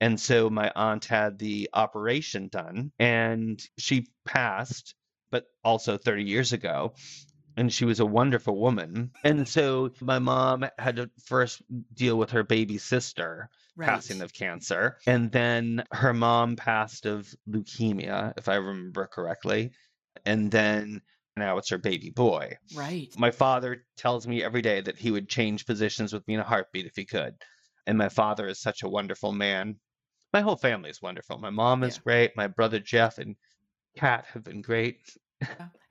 And 0.02 0.20
so 0.20 0.50
my 0.50 0.72
aunt 0.76 1.06
had 1.06 1.38
the 1.38 1.70
operation 1.74 2.48
done 2.48 2.92
and 3.00 3.62
she 3.78 4.08
passed 4.26 4.96
but 5.30 5.46
also 5.64 5.98
30 5.98 6.24
years 6.24 6.54
ago 6.54 6.94
and 7.58 7.74
she 7.74 7.86
was 7.86 8.00
a 8.00 8.06
wonderful 8.06 8.58
woman. 8.58 9.12
And 9.24 9.48
so 9.48 9.90
my 10.00 10.20
mom 10.20 10.66
had 10.78 10.98
to 10.98 11.10
first 11.26 11.62
deal 11.94 12.16
with 12.16 12.30
her 12.32 12.44
baby 12.44 12.78
sister 12.78 13.50
right. 13.76 13.90
passing 13.90 14.22
of 14.22 14.32
cancer. 14.32 14.98
And 15.08 15.32
then 15.32 15.84
her 15.92 16.14
mom 16.14 16.56
passed 16.56 17.08
of 17.08 17.34
leukemia, 17.50 18.34
if 18.38 18.48
I 18.48 18.56
remember 18.56 19.08
correctly. 19.08 19.72
And 20.24 20.52
then 20.52 21.02
now 21.36 21.58
it's 21.58 21.70
her 21.70 21.80
baby 21.80 22.12
boy. 22.12 22.58
Right. 22.76 23.10
My 23.18 23.32
father 23.32 23.86
tells 23.98 24.28
me 24.28 24.44
every 24.44 24.62
day 24.62 24.82
that 24.82 24.98
he 24.98 25.10
would 25.10 25.28
change 25.28 25.66
positions 25.66 26.14
with 26.14 26.28
me 26.28 26.36
in 26.36 26.40
a 26.40 26.44
heartbeat 26.44 26.86
if 26.86 26.96
he 26.96 27.06
could. 27.06 27.34
And 27.88 27.98
my 27.98 28.10
father 28.10 28.48
is 28.48 28.62
such 28.62 28.84
a 28.84 28.90
wonderful 28.90 29.32
man. 29.32 29.78
My 30.32 30.42
whole 30.42 30.58
family 30.58 30.92
is 30.92 31.02
wonderful. 31.02 31.40
My 31.40 31.50
mom 31.50 31.84
is 31.84 31.98
yeah. 31.98 32.04
great. 32.04 32.32
My 32.36 32.48
brother 32.48 32.80
Jeff 32.80 33.18
and 33.18 33.36
Kat 33.96 34.26
have 34.34 34.44
been 34.44 34.62
great. 34.62 35.00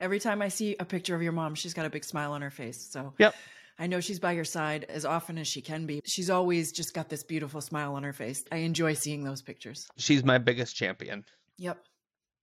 Every 0.00 0.20
time 0.20 0.42
I 0.42 0.48
see 0.48 0.76
a 0.78 0.84
picture 0.84 1.14
of 1.14 1.22
your 1.22 1.32
mom, 1.32 1.54
she's 1.54 1.74
got 1.74 1.86
a 1.86 1.90
big 1.90 2.04
smile 2.04 2.32
on 2.32 2.42
her 2.42 2.50
face. 2.50 2.80
So 2.90 3.14
yep. 3.18 3.34
I 3.78 3.86
know 3.86 4.00
she's 4.00 4.18
by 4.18 4.32
your 4.32 4.44
side 4.44 4.84
as 4.88 5.04
often 5.04 5.38
as 5.38 5.46
she 5.46 5.60
can 5.60 5.86
be. 5.86 6.00
She's 6.04 6.30
always 6.30 6.72
just 6.72 6.94
got 6.94 7.08
this 7.08 7.22
beautiful 7.22 7.60
smile 7.60 7.94
on 7.94 8.02
her 8.02 8.12
face. 8.12 8.44
I 8.50 8.58
enjoy 8.58 8.94
seeing 8.94 9.22
those 9.22 9.42
pictures. 9.42 9.88
She's 9.96 10.24
my 10.24 10.38
biggest 10.38 10.74
champion. 10.74 11.24
Yep. 11.58 11.78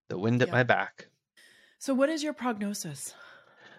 The 0.10 0.18
wind 0.18 0.42
at 0.42 0.52
my 0.52 0.64
back. 0.64 1.08
So, 1.80 1.94
what 1.94 2.10
is 2.10 2.24
your 2.24 2.34
prognosis? 2.34 3.14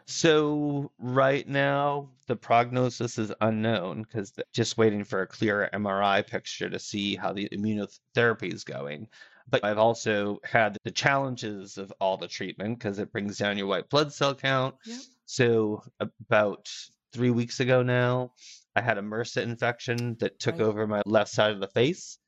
So, 0.07 0.91
right 0.99 1.49
now, 1.49 2.11
the 2.27 2.37
prognosis 2.37 3.19
is 3.19 3.33
unknown 3.41 4.03
because 4.03 4.33
just 4.53 4.77
waiting 4.77 5.05
for 5.05 5.23
a 5.23 5.27
clear 5.27 5.71
MRI 5.73 6.27
picture 6.27 6.69
to 6.69 6.79
see 6.79 7.17
how 7.17 7.33
the 7.33 7.49
immunotherapy 7.51 8.53
is 8.53 8.65
going. 8.65 9.09
But 9.49 9.65
I've 9.65 9.79
also 9.79 10.41
had 10.43 10.79
the 10.85 10.91
challenges 10.91 11.77
of 11.79 11.93
all 12.01 12.17
the 12.17 12.29
treatment 12.29 12.79
because 12.79 12.99
it 12.99 13.13
brings 13.13 13.39
down 13.39 13.59
your 13.59 13.67
white 13.67 13.91
blood 13.91 14.13
cell 14.13 14.35
count. 14.35 14.75
Yep. 14.87 15.01
So 15.27 15.83
about 16.01 16.69
three 17.13 17.31
weeks 17.31 17.61
ago 17.61 17.83
now, 17.83 18.33
I 18.77 18.81
had 18.81 18.99
a 18.99 19.03
MRSA 19.03 19.43
infection 19.43 20.17
that 20.21 20.41
took 20.41 20.59
right. 20.59 20.63
over 20.63 20.87
my 20.87 21.03
left 21.07 21.31
side 21.31 21.53
of 21.53 21.61
the 21.61 21.69
face 21.69 22.19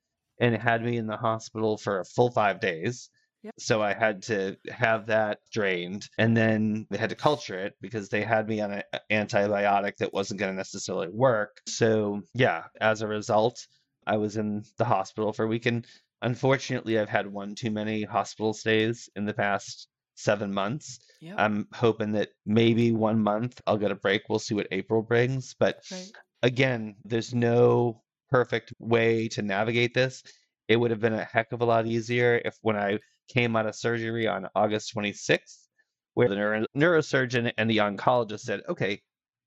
and 0.41 0.55
it 0.55 0.61
had 0.61 0.85
me 0.85 0.97
in 0.97 1.07
the 1.07 1.17
hospital 1.17 1.77
for 1.77 2.01
a 2.01 2.05
full 2.05 2.31
five 2.31 2.61
days. 2.61 3.11
Yep. 3.43 3.55
So 3.59 3.83
I 3.83 3.95
had 3.95 4.23
to 4.25 4.57
have 4.71 5.07
that 5.07 5.39
drained 5.53 6.09
and 6.19 6.37
then 6.37 6.87
they 6.91 6.99
had 6.99 7.11
to 7.11 7.17
culture 7.17 7.59
it 7.59 7.75
because 7.81 8.09
they 8.09 8.23
had 8.23 8.49
me 8.49 8.61
on 8.61 8.73
an 8.73 8.83
antibiotic 9.11 9.97
that 9.99 10.13
wasn't 10.13 10.41
going 10.41 10.53
to 10.53 10.57
necessarily 10.57 11.09
work. 11.09 11.61
So, 11.67 12.23
yeah, 12.35 12.65
as 12.81 13.03
a 13.03 13.07
result, 13.07 13.67
I 14.07 14.17
was 14.17 14.37
in 14.37 14.65
the 14.79 14.85
hospital 14.85 15.33
for 15.33 15.45
a 15.45 15.49
week. 15.49 15.67
And 15.67 15.87
Unfortunately, 16.23 16.99
I've 16.99 17.09
had 17.09 17.27
one 17.27 17.55
too 17.55 17.71
many 17.71 18.03
hospital 18.03 18.53
stays 18.55 19.09
in 19.17 19.27
the 19.27 19.35
past 19.35 19.89
seven 20.15 20.53
months. 20.53 20.99
Yep. 21.21 21.35
I'm 21.39 21.69
hoping 21.73 22.13
that 22.13 22.31
maybe 22.45 22.93
one 22.93 23.21
month 23.21 23.61
I'll 23.67 23.77
get 23.77 23.91
a 23.91 23.97
break. 23.97 24.23
We'll 24.29 24.39
see 24.39 24.55
what 24.55 24.69
April 24.71 25.03
brings. 25.03 25.55
But 25.59 25.83
right. 25.93 26.11
again, 26.43 26.97
there's 27.05 27.35
no 27.35 28.03
perfect 28.31 28.73
way 28.79 29.29
to 29.29 29.43
navigate 29.43 29.95
this. 29.95 30.23
It 30.69 30.77
would 30.77 30.91
have 30.91 31.01
been 31.01 31.13
a 31.13 31.25
heck 31.25 31.53
of 31.53 31.61
a 31.61 31.65
lot 31.65 31.87
easier 31.87 32.41
if 32.45 32.57
when 32.63 32.77
I 32.77 32.99
came 33.29 33.55
out 33.57 33.67
of 33.67 33.77
surgery 33.77 34.27
on 34.27 34.49
August 34.55 34.95
26th, 34.95 35.69
where 36.15 36.29
the 36.29 36.37
neuro- 36.37 36.67
neurosurgeon 36.77 37.53
and 37.59 37.71
the 37.71 37.79
oncologist 37.79 38.41
said, 38.41 38.63
okay, 38.69 39.01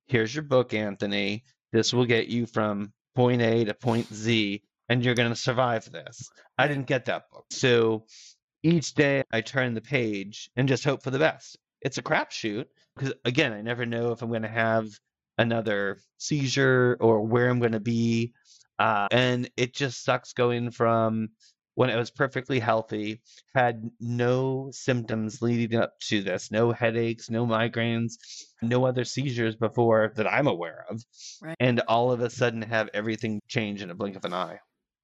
here's 0.07 0.33
your 0.33 0.43
book, 0.43 0.73
Anthony. 0.73 1.43
This 1.71 1.93
will 1.93 2.05
get 2.05 2.27
you 2.27 2.45
from 2.45 2.93
point 3.15 3.41
A 3.41 3.65
to 3.65 3.73
point 3.73 4.07
Z 4.13 4.61
and 4.89 5.05
you're 5.05 5.15
going 5.15 5.29
to 5.29 5.35
survive 5.35 5.89
this. 5.91 6.29
I 6.57 6.67
didn't 6.67 6.87
get 6.87 7.05
that 7.05 7.29
book. 7.31 7.45
So 7.51 8.05
each 8.63 8.93
day 8.95 9.23
I 9.31 9.41
turn 9.41 9.73
the 9.73 9.81
page 9.81 10.49
and 10.55 10.67
just 10.67 10.83
hope 10.83 11.03
for 11.03 11.11
the 11.11 11.19
best. 11.19 11.57
It's 11.81 11.97
a 11.97 12.03
crapshoot 12.03 12.65
because, 12.95 13.13
again, 13.23 13.53
I 13.53 13.61
never 13.61 13.85
know 13.85 14.11
if 14.11 14.21
I'm 14.21 14.29
going 14.29 14.41
to 14.41 14.49
have 14.49 14.87
another 15.37 15.99
seizure 16.17 16.97
or 16.99 17.21
where 17.21 17.49
I'm 17.49 17.59
going 17.59 17.71
to 17.71 17.79
be. 17.79 18.33
Uh, 18.77 19.07
and 19.11 19.49
it 19.55 19.73
just 19.73 20.03
sucks 20.03 20.33
going 20.33 20.71
from 20.71 21.29
when 21.75 21.89
I 21.89 21.95
was 21.95 22.11
perfectly 22.11 22.59
healthy, 22.59 23.21
had 23.55 23.89
no 24.01 24.69
symptoms 24.73 25.41
leading 25.41 25.79
up 25.79 25.97
to 26.09 26.21
this, 26.21 26.51
no 26.51 26.73
headaches, 26.73 27.29
no 27.29 27.45
migraines, 27.45 28.15
no 28.61 28.85
other 28.85 29.05
seizures 29.05 29.55
before 29.55 30.11
that 30.17 30.27
I'm 30.27 30.47
aware 30.47 30.83
of. 30.89 31.01
Right. 31.41 31.55
And 31.57 31.79
all 31.87 32.11
of 32.11 32.19
a 32.19 32.29
sudden 32.29 32.63
have 32.63 32.89
everything 32.93 33.39
change 33.47 33.81
in 33.81 33.91
a 33.91 33.95
blink 33.95 34.17
of 34.17 34.25
an 34.25 34.33
eye. 34.33 34.59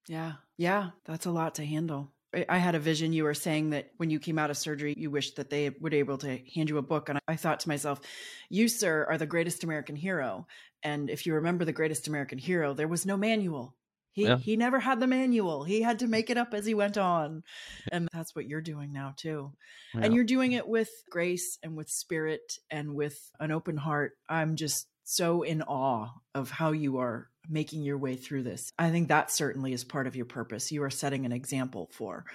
Yeah. 0.08 0.34
Yeah. 0.58 0.89
That's 1.06 1.26
a 1.26 1.32
lot 1.32 1.56
to 1.56 1.66
handle. 1.66 2.12
I 2.49 2.58
had 2.58 2.76
a 2.76 2.80
vision. 2.80 3.14
You 3.14 3.24
were 3.24 3.34
saying 3.34 3.70
that 3.70 3.91
when 3.97 4.10
you 4.10 4.20
came 4.20 4.38
out 4.38 4.49
of 4.49 4.58
surgery, 4.58 4.93
you 4.97 5.10
wished 5.10 5.38
that 5.38 5.49
they 5.49 5.70
would 5.70 5.91
be 5.91 5.99
able 5.99 6.18
to 6.18 6.39
hand 6.53 6.70
you 6.70 6.78
a 6.78 6.82
book. 6.82 7.08
And 7.08 7.20
I 7.28 7.38
thought 7.38 7.62
to 7.62 7.70
myself, 7.70 8.01
you, 8.49 8.68
sir, 8.68 9.06
are 9.10 9.18
the 9.18 9.26
greatest 9.26 9.64
American 9.64 9.95
hero. 9.95 10.47
And 10.84 11.10
if 11.10 11.26
you 11.26 11.36
remember 11.36 11.64
the 11.66 11.72
greatest 11.72 12.08
American 12.08 12.38
hero, 12.38 12.74
there 12.74 12.88
was 12.88 13.06
no 13.06 13.16
manual. 13.16 13.76
He, 14.12 14.24
yeah. 14.24 14.38
he 14.38 14.56
never 14.56 14.80
had 14.80 14.99
the 14.99 15.08
manual. 15.08 15.64
He 15.64 15.82
had 15.82 15.99
to 15.99 16.08
make 16.08 16.30
it 16.30 16.38
up 16.38 16.53
as 16.53 16.66
he 16.66 16.74
went 16.74 16.97
on. 16.97 17.43
And 17.91 18.08
that's 18.14 18.36
what 18.36 18.47
you're 18.47 18.62
doing 18.62 18.93
now, 18.93 19.14
too. 19.16 19.51
Yeah. 19.93 20.01
And 20.03 20.14
you're 20.14 20.24
doing 20.24 20.53
it 20.53 20.68
with 20.68 20.89
grace 21.10 21.58
and 21.64 21.76
with 21.76 21.89
spirit 21.89 22.60
and 22.70 22.95
with 22.95 23.18
an 23.39 23.51
open 23.51 23.78
heart. 23.78 24.14
I'm 24.30 24.56
just 24.56 24.88
so 25.03 25.43
in 25.43 25.62
awe 25.62 26.10
of 26.34 26.49
how 26.49 26.72
you 26.72 26.97
are 26.97 27.30
making 27.50 27.84
your 27.84 27.98
way 27.98 28.16
through 28.16 28.43
this. 28.43 28.72
I 28.78 28.89
think 28.89 29.08
that 29.08 29.32
certainly 29.32 29.74
is 29.74 29.84
part 29.84 30.08
of 30.08 30.16
your 30.16 30.26
purpose. 30.26 30.72
You 30.72 30.84
are 30.84 30.89
setting 30.89 31.26
an 31.26 31.32
example 31.32 31.89
for 31.91 32.26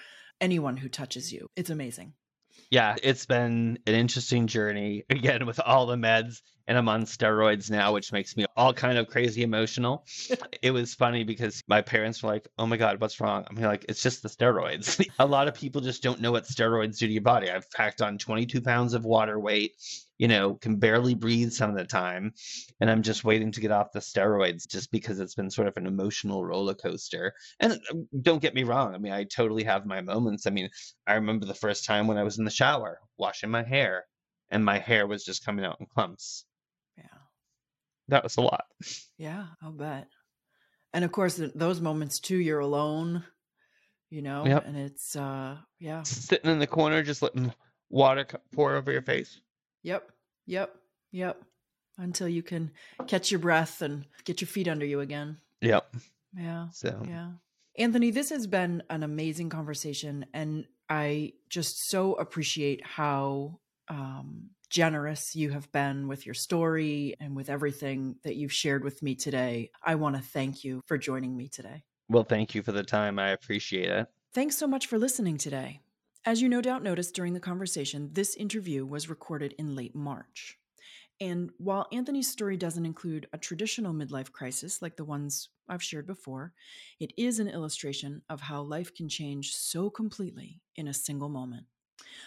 anyone 0.40 0.76
who 0.76 0.88
touches 0.88 1.32
you. 1.32 1.48
It's 1.56 1.70
amazing. 1.70 2.14
Yeah, 2.70 2.96
it's 3.02 3.26
been 3.26 3.78
an 3.86 3.94
interesting 3.94 4.46
journey 4.46 5.04
again 5.10 5.46
with 5.46 5.60
all 5.60 5.86
the 5.86 5.96
meds 5.96 6.40
and 6.70 6.78
I'm 6.78 6.88
on 6.88 7.02
steroids 7.02 7.68
now, 7.68 7.92
which 7.92 8.12
makes 8.12 8.36
me 8.36 8.46
all 8.56 8.72
kind 8.72 8.96
of 8.96 9.08
crazy 9.08 9.42
emotional. 9.42 10.06
it 10.62 10.70
was 10.70 10.94
funny 10.94 11.24
because 11.24 11.64
my 11.66 11.82
parents 11.82 12.22
were 12.22 12.30
like, 12.30 12.46
"Oh 12.58 12.66
my 12.66 12.76
god, 12.76 13.00
what's 13.00 13.20
wrong?" 13.20 13.44
I'm 13.50 13.56
like, 13.56 13.86
"It's 13.88 14.04
just 14.04 14.22
the 14.22 14.28
steroids." 14.28 15.04
a 15.18 15.26
lot 15.26 15.48
of 15.48 15.54
people 15.54 15.80
just 15.80 16.00
don't 16.00 16.20
know 16.20 16.30
what 16.30 16.44
steroids 16.44 16.98
do 16.98 17.08
to 17.08 17.12
your 17.12 17.22
body. 17.22 17.50
I've 17.50 17.68
packed 17.72 18.00
on 18.00 18.18
22 18.18 18.60
pounds 18.60 18.94
of 18.94 19.04
water 19.04 19.38
weight 19.38 19.72
you 20.20 20.28
know, 20.28 20.52
can 20.52 20.76
barely 20.76 21.14
breathe 21.14 21.50
some 21.50 21.70
of 21.70 21.76
the 21.76 21.84
time. 21.86 22.34
And 22.78 22.90
I'm 22.90 23.00
just 23.00 23.24
waiting 23.24 23.52
to 23.52 23.60
get 23.60 23.70
off 23.70 23.92
the 23.92 24.00
steroids 24.00 24.68
just 24.68 24.92
because 24.92 25.18
it's 25.18 25.34
been 25.34 25.50
sort 25.50 25.66
of 25.66 25.78
an 25.78 25.86
emotional 25.86 26.44
roller 26.44 26.74
coaster. 26.74 27.32
And 27.58 27.72
uh, 27.72 27.94
don't 28.20 28.42
get 28.42 28.54
me 28.54 28.64
wrong. 28.64 28.94
I 28.94 28.98
mean, 28.98 29.14
I 29.14 29.24
totally 29.24 29.64
have 29.64 29.86
my 29.86 30.02
moments. 30.02 30.46
I 30.46 30.50
mean, 30.50 30.68
I 31.06 31.14
remember 31.14 31.46
the 31.46 31.54
first 31.54 31.86
time 31.86 32.06
when 32.06 32.18
I 32.18 32.22
was 32.22 32.38
in 32.38 32.44
the 32.44 32.50
shower 32.50 33.00
washing 33.16 33.48
my 33.50 33.62
hair 33.62 34.04
and 34.50 34.62
my 34.62 34.78
hair 34.78 35.06
was 35.06 35.24
just 35.24 35.42
coming 35.42 35.64
out 35.64 35.78
in 35.80 35.86
clumps. 35.86 36.44
Yeah. 36.98 37.04
That 38.08 38.22
was 38.22 38.36
a 38.36 38.42
lot. 38.42 38.64
Yeah, 39.16 39.46
I'll 39.62 39.72
bet. 39.72 40.06
And 40.92 41.02
of 41.02 41.12
course, 41.12 41.40
those 41.54 41.80
moments 41.80 42.20
too, 42.20 42.36
you're 42.36 42.58
alone, 42.60 43.24
you 44.10 44.20
know, 44.20 44.44
Yep. 44.44 44.66
and 44.66 44.76
it's, 44.76 45.16
uh, 45.16 45.56
yeah. 45.78 46.02
Sitting 46.02 46.50
in 46.50 46.58
the 46.58 46.66
corner, 46.66 47.02
just 47.02 47.22
letting 47.22 47.54
water 47.88 48.26
pour 48.52 48.76
over 48.76 48.92
your 48.92 49.00
face. 49.00 49.40
Yep. 49.82 50.10
Yep. 50.46 50.74
Yep. 51.12 51.42
Until 51.98 52.28
you 52.28 52.42
can 52.42 52.70
catch 53.06 53.30
your 53.30 53.40
breath 53.40 53.82
and 53.82 54.04
get 54.24 54.40
your 54.40 54.48
feet 54.48 54.68
under 54.68 54.86
you 54.86 55.00
again. 55.00 55.38
Yep. 55.60 55.94
Yeah. 56.36 56.68
So, 56.72 57.02
Yeah. 57.06 57.32
Anthony, 57.78 58.10
this 58.10 58.30
has 58.30 58.46
been 58.46 58.82
an 58.90 59.02
amazing 59.02 59.48
conversation. 59.48 60.26
And 60.34 60.66
I 60.88 61.34
just 61.48 61.88
so 61.88 62.14
appreciate 62.14 62.84
how 62.84 63.60
um, 63.88 64.50
generous 64.70 65.34
you 65.36 65.50
have 65.50 65.70
been 65.72 66.08
with 66.08 66.26
your 66.26 66.34
story 66.34 67.16
and 67.20 67.34
with 67.36 67.48
everything 67.48 68.16
that 68.24 68.36
you've 68.36 68.52
shared 68.52 68.84
with 68.84 69.02
me 69.02 69.14
today. 69.14 69.70
I 69.84 69.94
want 69.96 70.16
to 70.16 70.22
thank 70.22 70.64
you 70.64 70.82
for 70.86 70.98
joining 70.98 71.36
me 71.36 71.48
today. 71.48 71.84
well, 72.08 72.24
thank 72.24 72.54
you 72.54 72.62
for 72.62 72.72
the 72.72 72.82
time. 72.82 73.18
I 73.18 73.30
appreciate 73.30 73.88
it. 73.88 74.06
Thanks 74.32 74.56
so 74.56 74.66
much 74.66 74.86
for 74.86 74.98
listening 74.98 75.38
today. 75.38 75.80
As 76.26 76.42
you 76.42 76.50
no 76.50 76.60
doubt 76.60 76.82
noticed 76.82 77.14
during 77.14 77.32
the 77.32 77.40
conversation, 77.40 78.10
this 78.12 78.34
interview 78.34 78.84
was 78.84 79.08
recorded 79.08 79.54
in 79.58 79.74
late 79.74 79.94
March. 79.94 80.58
And 81.18 81.50
while 81.56 81.86
Anthony's 81.92 82.30
story 82.30 82.58
doesn't 82.58 82.84
include 82.84 83.26
a 83.32 83.38
traditional 83.38 83.94
midlife 83.94 84.30
crisis 84.30 84.82
like 84.82 84.96
the 84.96 85.04
ones 85.04 85.48
I've 85.66 85.82
shared 85.82 86.06
before, 86.06 86.52
it 86.98 87.14
is 87.16 87.38
an 87.38 87.48
illustration 87.48 88.20
of 88.28 88.42
how 88.42 88.60
life 88.60 88.94
can 88.94 89.08
change 89.08 89.54
so 89.54 89.88
completely 89.88 90.60
in 90.76 90.88
a 90.88 90.94
single 90.94 91.30
moment. 91.30 91.64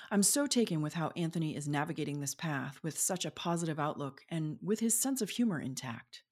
I'm 0.10 0.24
so 0.24 0.48
taken 0.48 0.82
with 0.82 0.96
how 0.96 1.12
Anthony 1.16 1.56
is 1.56 1.68
navigating 1.68 2.20
this 2.20 2.34
path 2.34 2.80
with 2.82 2.98
such 2.98 3.26
a 3.26 3.32
positive 3.32 3.80
outlook 3.80 4.22
and 4.30 4.58
with 4.62 4.80
his 4.80 5.00
sense 5.00 5.22
of 5.22 5.30
humor 5.30 5.60
intact. 5.60 6.24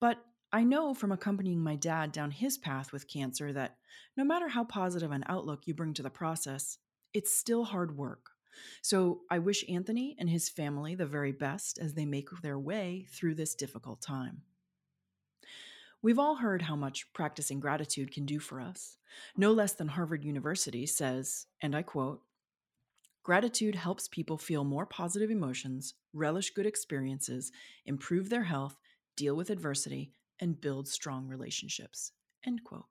But 0.00 0.18
I 0.52 0.62
know 0.62 0.94
from 0.94 1.10
accompanying 1.10 1.60
my 1.60 1.74
dad 1.74 2.12
down 2.12 2.30
his 2.30 2.58
path 2.58 2.92
with 2.92 3.08
cancer 3.08 3.52
that 3.54 3.76
no 4.16 4.24
matter 4.24 4.48
how 4.48 4.64
positive 4.64 5.10
an 5.10 5.24
outlook 5.26 5.66
you 5.66 5.74
bring 5.74 5.94
to 5.94 6.02
the 6.02 6.10
process, 6.10 6.78
it's 7.14 7.32
still 7.32 7.64
hard 7.64 7.96
work. 7.96 8.30
So 8.82 9.20
I 9.30 9.38
wish 9.38 9.64
Anthony 9.68 10.16
and 10.18 10.28
his 10.28 10.48
family 10.48 10.94
the 10.94 11.06
very 11.06 11.32
best 11.32 11.78
as 11.78 11.94
they 11.94 12.04
make 12.04 12.28
their 12.42 12.58
way 12.58 13.06
through 13.10 13.34
this 13.34 13.54
difficult 13.54 14.00
time. 14.02 14.42
We've 16.02 16.18
all 16.18 16.36
heard 16.36 16.62
how 16.62 16.74
much 16.74 17.12
practicing 17.12 17.60
gratitude 17.60 18.12
can 18.12 18.26
do 18.26 18.40
for 18.40 18.60
us. 18.60 18.98
No 19.36 19.52
less 19.52 19.74
than 19.74 19.88
Harvard 19.88 20.24
University 20.24 20.84
says, 20.84 21.46
and 21.60 21.76
I 21.76 21.82
quote, 21.82 22.22
Gratitude 23.22 23.76
helps 23.76 24.08
people 24.08 24.36
feel 24.36 24.64
more 24.64 24.84
positive 24.84 25.30
emotions, 25.30 25.94
relish 26.12 26.50
good 26.50 26.66
experiences, 26.66 27.52
improve 27.86 28.28
their 28.28 28.42
health, 28.42 28.80
deal 29.16 29.36
with 29.36 29.48
adversity, 29.48 30.10
and 30.40 30.60
build 30.60 30.88
strong 30.88 31.28
relationships. 31.28 32.10
End 32.44 32.64
quote. 32.64 32.86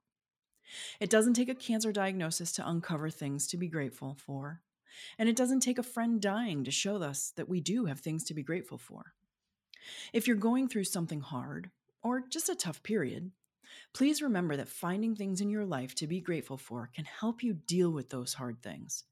It 1.00 1.10
doesn't 1.10 1.34
take 1.34 1.48
a 1.48 1.54
cancer 1.54 1.92
diagnosis 1.92 2.52
to 2.52 2.68
uncover 2.68 3.10
things 3.10 3.46
to 3.48 3.56
be 3.56 3.68
grateful 3.68 4.14
for. 4.14 4.60
And 5.18 5.28
it 5.28 5.36
doesn't 5.36 5.60
take 5.60 5.78
a 5.78 5.82
friend 5.82 6.20
dying 6.20 6.64
to 6.64 6.70
show 6.70 6.96
us 6.96 7.32
that 7.36 7.48
we 7.48 7.60
do 7.60 7.86
have 7.86 8.00
things 8.00 8.24
to 8.24 8.34
be 8.34 8.42
grateful 8.42 8.78
for. 8.78 9.14
If 10.12 10.26
you're 10.26 10.36
going 10.36 10.68
through 10.68 10.84
something 10.84 11.20
hard 11.20 11.70
or 12.02 12.20
just 12.28 12.48
a 12.48 12.54
tough 12.54 12.82
period, 12.82 13.30
please 13.94 14.22
remember 14.22 14.56
that 14.56 14.68
finding 14.68 15.16
things 15.16 15.40
in 15.40 15.50
your 15.50 15.64
life 15.64 15.94
to 15.96 16.06
be 16.06 16.20
grateful 16.20 16.58
for 16.58 16.90
can 16.94 17.04
help 17.04 17.42
you 17.42 17.54
deal 17.54 17.90
with 17.90 18.10
those 18.10 18.34
hard 18.34 18.62
things, 18.62 19.04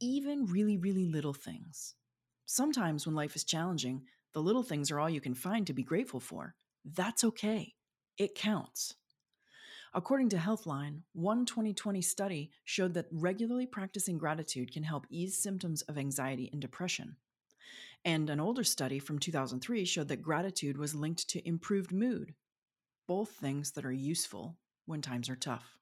even 0.00 0.46
really, 0.46 0.76
really 0.76 1.06
little 1.06 1.34
things. 1.34 1.94
Sometimes 2.46 3.06
when 3.06 3.14
life 3.14 3.34
is 3.34 3.44
challenging, 3.44 4.02
the 4.32 4.42
little 4.42 4.62
things 4.62 4.90
are 4.90 5.00
all 5.00 5.08
you 5.08 5.20
can 5.20 5.34
find 5.34 5.66
to 5.66 5.72
be 5.72 5.82
grateful 5.82 6.20
for. 6.20 6.54
That's 6.84 7.24
okay. 7.24 7.74
It 8.18 8.34
counts. 8.34 8.94
According 9.96 10.30
to 10.30 10.36
Healthline, 10.36 11.02
one 11.12 11.46
2020 11.46 12.02
study 12.02 12.50
showed 12.64 12.94
that 12.94 13.06
regularly 13.12 13.64
practicing 13.64 14.18
gratitude 14.18 14.72
can 14.72 14.82
help 14.82 15.06
ease 15.08 15.38
symptoms 15.38 15.82
of 15.82 15.96
anxiety 15.96 16.50
and 16.50 16.60
depression. 16.60 17.14
And 18.04 18.28
an 18.28 18.40
older 18.40 18.64
study 18.64 18.98
from 18.98 19.20
2003 19.20 19.84
showed 19.84 20.08
that 20.08 20.20
gratitude 20.20 20.76
was 20.76 20.96
linked 20.96 21.28
to 21.30 21.46
improved 21.46 21.92
mood, 21.92 22.34
both 23.06 23.30
things 23.30 23.70
that 23.72 23.84
are 23.84 23.92
useful 23.92 24.56
when 24.84 25.00
times 25.00 25.30
are 25.30 25.36
tough. 25.36 25.78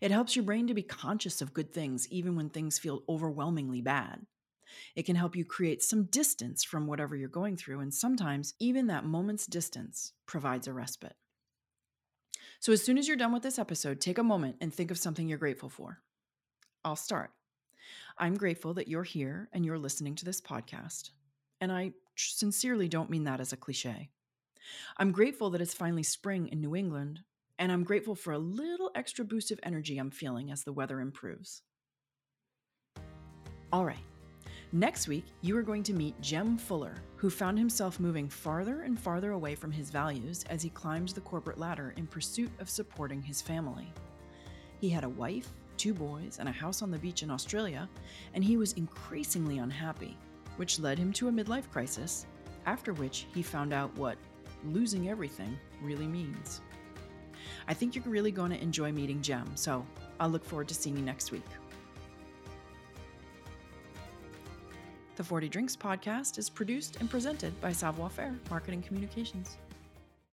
It 0.00 0.10
helps 0.10 0.34
your 0.34 0.46
brain 0.46 0.66
to 0.68 0.74
be 0.74 0.82
conscious 0.82 1.42
of 1.42 1.52
good 1.52 1.74
things 1.74 2.08
even 2.08 2.36
when 2.36 2.48
things 2.48 2.78
feel 2.78 3.02
overwhelmingly 3.06 3.82
bad. 3.82 4.24
It 4.96 5.04
can 5.04 5.14
help 5.14 5.36
you 5.36 5.44
create 5.44 5.82
some 5.82 6.04
distance 6.04 6.64
from 6.64 6.86
whatever 6.86 7.14
you're 7.14 7.28
going 7.28 7.58
through, 7.58 7.80
and 7.80 7.92
sometimes 7.92 8.54
even 8.58 8.86
that 8.86 9.04
moment's 9.04 9.46
distance 9.46 10.14
provides 10.26 10.66
a 10.66 10.72
respite. 10.72 11.16
So, 12.64 12.72
as 12.72 12.82
soon 12.82 12.96
as 12.96 13.06
you're 13.06 13.18
done 13.18 13.34
with 13.34 13.42
this 13.42 13.58
episode, 13.58 14.00
take 14.00 14.16
a 14.16 14.22
moment 14.22 14.56
and 14.62 14.72
think 14.72 14.90
of 14.90 14.96
something 14.96 15.28
you're 15.28 15.36
grateful 15.36 15.68
for. 15.68 16.00
I'll 16.82 16.96
start. 16.96 17.30
I'm 18.16 18.38
grateful 18.38 18.72
that 18.72 18.88
you're 18.88 19.02
here 19.02 19.50
and 19.52 19.66
you're 19.66 19.76
listening 19.76 20.14
to 20.14 20.24
this 20.24 20.40
podcast. 20.40 21.10
And 21.60 21.70
I 21.70 21.92
sincerely 22.16 22.88
don't 22.88 23.10
mean 23.10 23.24
that 23.24 23.38
as 23.38 23.52
a 23.52 23.58
cliche. 23.58 24.08
I'm 24.96 25.12
grateful 25.12 25.50
that 25.50 25.60
it's 25.60 25.74
finally 25.74 26.04
spring 26.04 26.48
in 26.48 26.62
New 26.62 26.74
England, 26.74 27.20
and 27.58 27.70
I'm 27.70 27.84
grateful 27.84 28.14
for 28.14 28.32
a 28.32 28.38
little 28.38 28.90
extra 28.94 29.26
boost 29.26 29.50
of 29.50 29.60
energy 29.62 29.98
I'm 29.98 30.10
feeling 30.10 30.50
as 30.50 30.64
the 30.64 30.72
weather 30.72 31.00
improves. 31.00 31.60
All 33.74 33.84
right. 33.84 34.13
Next 34.74 35.06
week, 35.06 35.26
you 35.40 35.56
are 35.56 35.62
going 35.62 35.84
to 35.84 35.92
meet 35.92 36.20
Jem 36.20 36.58
Fuller, 36.58 36.96
who 37.14 37.30
found 37.30 37.56
himself 37.56 38.00
moving 38.00 38.28
farther 38.28 38.82
and 38.82 38.98
farther 38.98 39.30
away 39.30 39.54
from 39.54 39.70
his 39.70 39.88
values 39.88 40.44
as 40.50 40.62
he 40.62 40.70
climbed 40.70 41.10
the 41.10 41.20
corporate 41.20 41.58
ladder 41.58 41.94
in 41.96 42.08
pursuit 42.08 42.50
of 42.58 42.68
supporting 42.68 43.22
his 43.22 43.40
family. 43.40 43.92
He 44.80 44.88
had 44.88 45.04
a 45.04 45.08
wife, 45.08 45.48
two 45.76 45.94
boys, 45.94 46.38
and 46.40 46.48
a 46.48 46.52
house 46.52 46.82
on 46.82 46.90
the 46.90 46.98
beach 46.98 47.22
in 47.22 47.30
Australia, 47.30 47.88
and 48.34 48.42
he 48.42 48.56
was 48.56 48.72
increasingly 48.72 49.58
unhappy, 49.58 50.18
which 50.56 50.80
led 50.80 50.98
him 50.98 51.12
to 51.12 51.28
a 51.28 51.32
midlife 51.32 51.70
crisis, 51.70 52.26
after 52.66 52.92
which 52.94 53.28
he 53.32 53.42
found 53.44 53.72
out 53.72 53.96
what 53.96 54.18
losing 54.64 55.08
everything 55.08 55.56
really 55.82 56.08
means. 56.08 56.62
I 57.68 57.74
think 57.74 57.94
you're 57.94 58.02
really 58.06 58.32
going 58.32 58.50
to 58.50 58.60
enjoy 58.60 58.90
meeting 58.90 59.22
Jem, 59.22 59.52
so 59.54 59.86
I'll 60.18 60.30
look 60.30 60.44
forward 60.44 60.66
to 60.66 60.74
seeing 60.74 60.96
you 60.96 61.04
next 61.04 61.30
week. 61.30 61.46
The 65.16 65.22
40 65.22 65.48
Drinks 65.48 65.76
podcast 65.76 66.38
is 66.38 66.50
produced 66.50 66.96
and 67.00 67.08
presented 67.08 67.58
by 67.60 67.70
Savoir 67.70 68.10
Faire 68.10 68.34
Marketing 68.50 68.82
Communications. 68.82 69.58